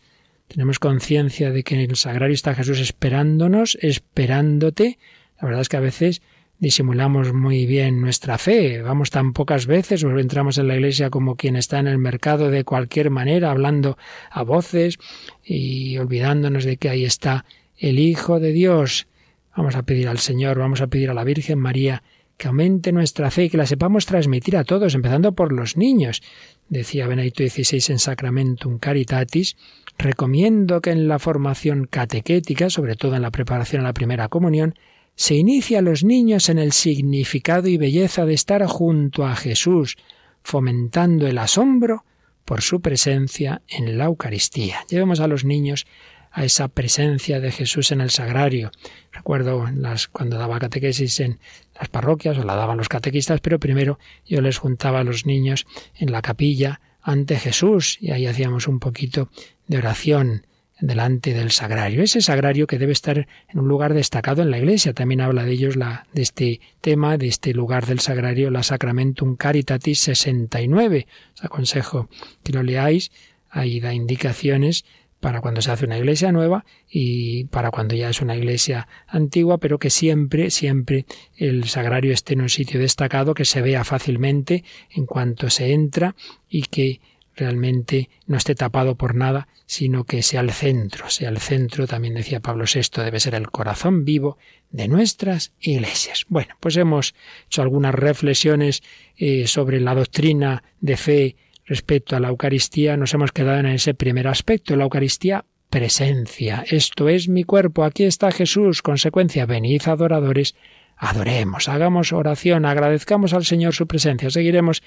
tenemos 0.50 0.80
conciencia 0.80 1.52
de 1.52 1.62
que 1.62 1.76
en 1.76 1.88
el 1.88 1.94
sagrario 1.94 2.34
está 2.34 2.56
Jesús 2.56 2.80
esperándonos, 2.80 3.78
esperándote. 3.82 4.98
La 5.40 5.46
verdad 5.46 5.62
es 5.62 5.68
que 5.68 5.76
a 5.76 5.80
veces 5.80 6.22
disimulamos 6.58 7.32
muy 7.32 7.66
bien 7.66 8.00
nuestra 8.00 8.38
fe. 8.38 8.82
Vamos 8.82 9.10
tan 9.10 9.32
pocas 9.32 9.66
veces 9.66 10.04
o 10.04 10.18
entramos 10.18 10.58
en 10.58 10.68
la 10.68 10.74
iglesia 10.74 11.10
como 11.10 11.36
quien 11.36 11.56
está 11.56 11.78
en 11.78 11.86
el 11.86 11.98
mercado 11.98 12.50
de 12.50 12.64
cualquier 12.64 13.10
manera, 13.10 13.50
hablando 13.50 13.96
a 14.30 14.42
voces 14.42 14.98
y 15.42 15.96
olvidándonos 15.98 16.64
de 16.64 16.76
que 16.76 16.90
ahí 16.90 17.04
está 17.04 17.46
el 17.78 17.98
Hijo 17.98 18.38
de 18.38 18.52
Dios. 18.52 19.08
Vamos 19.56 19.74
a 19.74 19.82
pedir 19.82 20.08
al 20.08 20.18
Señor, 20.18 20.58
vamos 20.58 20.82
a 20.82 20.86
pedir 20.86 21.10
a 21.10 21.14
la 21.14 21.24
Virgen 21.24 21.58
María 21.58 22.02
que 22.36 22.48
aumente 22.48 22.92
nuestra 22.92 23.30
fe 23.30 23.44
y 23.44 23.50
que 23.50 23.58
la 23.58 23.66
sepamos 23.66 24.06
transmitir 24.06 24.56
a 24.56 24.64
todos, 24.64 24.94
empezando 24.94 25.32
por 25.32 25.52
los 25.52 25.76
niños. 25.76 26.22
Decía 26.70 27.06
Benedicto 27.06 27.42
XVI 27.42 27.92
en 27.92 27.98
Sacramentum 27.98 28.78
Caritatis, 28.78 29.56
recomiendo 29.98 30.80
que 30.80 30.90
en 30.90 31.06
la 31.06 31.18
formación 31.18 31.86
catequética, 31.86 32.70
sobre 32.70 32.96
todo 32.96 33.14
en 33.16 33.22
la 33.22 33.30
preparación 33.30 33.82
a 33.82 33.88
la 33.88 33.92
primera 33.92 34.28
comunión, 34.28 34.74
se 35.20 35.34
inicia 35.34 35.80
a 35.80 35.82
los 35.82 36.02
niños 36.02 36.48
en 36.48 36.58
el 36.58 36.72
significado 36.72 37.68
y 37.68 37.76
belleza 37.76 38.24
de 38.24 38.32
estar 38.32 38.64
junto 38.64 39.26
a 39.26 39.36
Jesús, 39.36 39.98
fomentando 40.42 41.26
el 41.26 41.36
asombro 41.36 42.06
por 42.46 42.62
su 42.62 42.80
presencia 42.80 43.60
en 43.68 43.98
la 43.98 44.06
Eucaristía. 44.06 44.78
Llevemos 44.88 45.20
a 45.20 45.26
los 45.26 45.44
niños 45.44 45.86
a 46.30 46.46
esa 46.46 46.68
presencia 46.68 47.38
de 47.38 47.52
Jesús 47.52 47.92
en 47.92 48.00
el 48.00 48.08
sagrario. 48.08 48.70
Recuerdo 49.12 49.68
las, 49.70 50.08
cuando 50.08 50.38
daba 50.38 50.58
catequesis 50.58 51.20
en 51.20 51.38
las 51.78 51.90
parroquias, 51.90 52.38
o 52.38 52.42
la 52.42 52.56
daban 52.56 52.78
los 52.78 52.88
catequistas, 52.88 53.42
pero 53.42 53.60
primero 53.60 53.98
yo 54.24 54.40
les 54.40 54.56
juntaba 54.56 55.00
a 55.00 55.04
los 55.04 55.26
niños 55.26 55.66
en 55.96 56.12
la 56.12 56.22
capilla 56.22 56.80
ante 57.02 57.38
Jesús 57.38 57.98
y 58.00 58.12
ahí 58.12 58.24
hacíamos 58.26 58.66
un 58.66 58.78
poquito 58.78 59.28
de 59.66 59.76
oración 59.76 60.46
delante 60.80 61.34
del 61.34 61.50
sagrario. 61.50 62.02
Ese 62.02 62.20
sagrario 62.20 62.66
que 62.66 62.78
debe 62.78 62.92
estar 62.92 63.18
en 63.18 63.58
un 63.58 63.68
lugar 63.68 63.94
destacado 63.94 64.42
en 64.42 64.50
la 64.50 64.58
iglesia. 64.58 64.92
También 64.92 65.20
habla 65.20 65.44
de 65.44 65.52
ellos 65.52 65.76
la, 65.76 66.06
de 66.12 66.22
este 66.22 66.60
tema, 66.80 67.18
de 67.18 67.28
este 67.28 67.52
lugar 67.52 67.86
del 67.86 68.00
sagrario, 68.00 68.50
la 68.50 68.62
Sacramentum 68.62 69.36
Caritatis 69.36 70.00
69. 70.00 71.06
Os 71.34 71.44
aconsejo 71.44 72.08
que 72.42 72.52
lo 72.52 72.62
leáis. 72.62 73.10
Ahí 73.50 73.80
da 73.80 73.92
indicaciones 73.92 74.84
para 75.20 75.40
cuando 75.40 75.60
se 75.60 75.70
hace 75.70 75.84
una 75.84 75.98
iglesia 75.98 76.32
nueva 76.32 76.64
y 76.88 77.44
para 77.44 77.70
cuando 77.70 77.94
ya 77.94 78.08
es 78.08 78.22
una 78.22 78.36
iglesia 78.36 78.88
antigua, 79.06 79.58
pero 79.58 79.78
que 79.78 79.90
siempre, 79.90 80.50
siempre 80.50 81.04
el 81.36 81.64
sagrario 81.64 82.12
esté 82.12 82.34
en 82.34 82.40
un 82.40 82.48
sitio 82.48 82.80
destacado, 82.80 83.34
que 83.34 83.44
se 83.44 83.60
vea 83.60 83.84
fácilmente 83.84 84.64
en 84.90 85.06
cuanto 85.06 85.50
se 85.50 85.72
entra 85.72 86.16
y 86.48 86.62
que 86.62 87.00
realmente 87.36 88.10
no 88.26 88.36
esté 88.36 88.54
tapado 88.54 88.96
por 88.96 89.14
nada, 89.14 89.48
sino 89.66 90.04
que 90.04 90.22
sea 90.22 90.40
el 90.40 90.50
centro, 90.50 91.10
sea 91.10 91.28
el 91.28 91.38
centro, 91.38 91.86
también 91.86 92.14
decía 92.14 92.40
Pablo 92.40 92.64
VI, 92.72 93.02
debe 93.02 93.20
ser 93.20 93.34
el 93.34 93.50
corazón 93.50 94.04
vivo 94.04 94.38
de 94.70 94.88
nuestras 94.88 95.52
iglesias. 95.60 96.24
Bueno, 96.28 96.54
pues 96.60 96.76
hemos 96.76 97.14
hecho 97.46 97.62
algunas 97.62 97.94
reflexiones 97.94 98.82
eh, 99.16 99.46
sobre 99.46 99.80
la 99.80 99.94
doctrina 99.94 100.62
de 100.80 100.96
fe 100.96 101.36
respecto 101.64 102.16
a 102.16 102.20
la 102.20 102.28
Eucaristía, 102.28 102.96
nos 102.96 103.14
hemos 103.14 103.30
quedado 103.30 103.60
en 103.60 103.66
ese 103.66 103.94
primer 103.94 104.26
aspecto, 104.26 104.74
la 104.74 104.84
Eucaristía 104.84 105.44
presencia. 105.70 106.64
Esto 106.68 107.08
es 107.08 107.28
mi 107.28 107.44
cuerpo, 107.44 107.84
aquí 107.84 108.02
está 108.02 108.32
Jesús, 108.32 108.82
consecuencia, 108.82 109.46
venid 109.46 109.82
adoradores, 109.86 110.56
adoremos, 111.00 111.70
hagamos 111.70 112.12
oración, 112.12 112.66
agradezcamos 112.66 113.32
al 113.32 113.46
Señor 113.46 113.74
su 113.74 113.86
presencia. 113.86 114.28
Seguiremos 114.28 114.82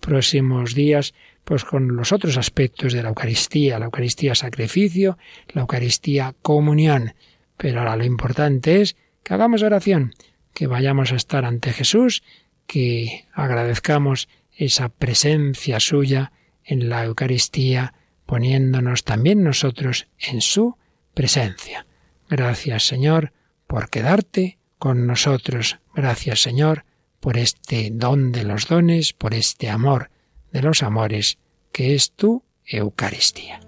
próximos 0.00 0.74
días 0.74 1.12
pues 1.44 1.64
con 1.64 1.94
los 1.94 2.10
otros 2.10 2.38
aspectos 2.38 2.94
de 2.94 3.02
la 3.02 3.10
Eucaristía, 3.10 3.78
la 3.78 3.84
Eucaristía 3.84 4.34
sacrificio, 4.34 5.18
la 5.48 5.60
Eucaristía 5.60 6.34
comunión. 6.40 7.14
Pero 7.58 7.80
ahora 7.80 7.96
lo 7.96 8.04
importante 8.04 8.80
es 8.80 8.96
que 9.22 9.34
hagamos 9.34 9.62
oración, 9.62 10.14
que 10.54 10.66
vayamos 10.66 11.12
a 11.12 11.16
estar 11.16 11.44
ante 11.44 11.74
Jesús, 11.74 12.22
que 12.66 13.26
agradezcamos 13.34 14.30
esa 14.56 14.88
presencia 14.88 15.80
suya 15.80 16.32
en 16.64 16.88
la 16.88 17.04
Eucaristía, 17.04 17.92
poniéndonos 18.24 19.04
también 19.04 19.44
nosotros 19.44 20.08
en 20.18 20.40
su 20.40 20.76
presencia. 21.12 21.86
Gracias 22.30 22.86
Señor 22.86 23.32
por 23.66 23.90
quedarte 23.90 24.57
con 24.78 25.06
nosotros. 25.06 25.78
Gracias 25.94 26.40
Señor 26.40 26.84
por 27.20 27.36
este 27.36 27.90
don 27.92 28.32
de 28.32 28.44
los 28.44 28.68
dones, 28.68 29.12
por 29.12 29.34
este 29.34 29.68
amor 29.68 30.10
de 30.52 30.62
los 30.62 30.82
amores, 30.82 31.38
que 31.72 31.94
es 31.94 32.12
tu 32.12 32.42
Eucaristía. 32.64 33.60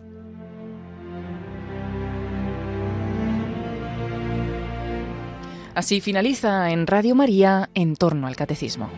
Así 5.75 6.01
finaliza 6.01 6.71
en 6.71 6.87
Radio 6.87 7.15
María 7.15 7.71
en 7.75 7.97
torno 7.97 8.27
al 8.27 8.37
catecismo. 8.37 8.91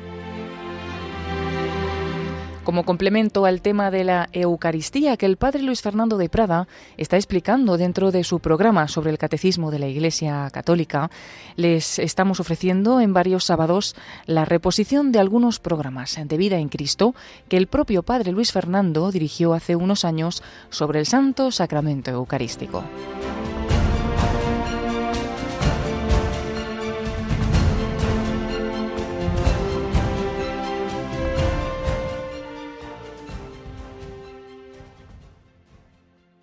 Como 2.65 2.85
complemento 2.85 3.45
al 3.45 3.61
tema 3.61 3.91
de 3.91 4.05
la 4.05 4.29
Eucaristía 4.33 5.17
que 5.17 5.27
el 5.27 5.37
padre 5.37 5.63
Luis 5.63 5.83
Fernando 5.83 6.17
de 6.17 6.29
Prada 6.29 6.69
está 6.97 7.17
explicando 7.17 7.77
dentro 7.77 8.13
de 8.13 8.23
su 8.23 8.39
programa 8.39 8.87
sobre 8.87 9.11
el 9.11 9.19
catecismo 9.19 9.73
de 9.73 9.81
la 9.81 9.89
Iglesia 9.89 10.49
Católica, 10.53 11.11
les 11.57 11.99
estamos 11.99 12.39
ofreciendo 12.39 13.01
en 13.01 13.13
varios 13.13 13.45
sábados 13.45 13.97
la 14.27 14.45
reposición 14.45 15.11
de 15.11 15.19
algunos 15.19 15.59
programas 15.59 16.17
de 16.23 16.37
vida 16.37 16.59
en 16.59 16.69
Cristo 16.69 17.17
que 17.49 17.57
el 17.57 17.67
propio 17.67 18.05
padre 18.05 18.31
Luis 18.31 18.53
Fernando 18.53 19.11
dirigió 19.11 19.55
hace 19.55 19.75
unos 19.75 20.05
años 20.05 20.41
sobre 20.71 21.01
el 21.01 21.07
Santo 21.07 21.51
Sacramento 21.51 22.13
Eucarístico. 22.13 22.85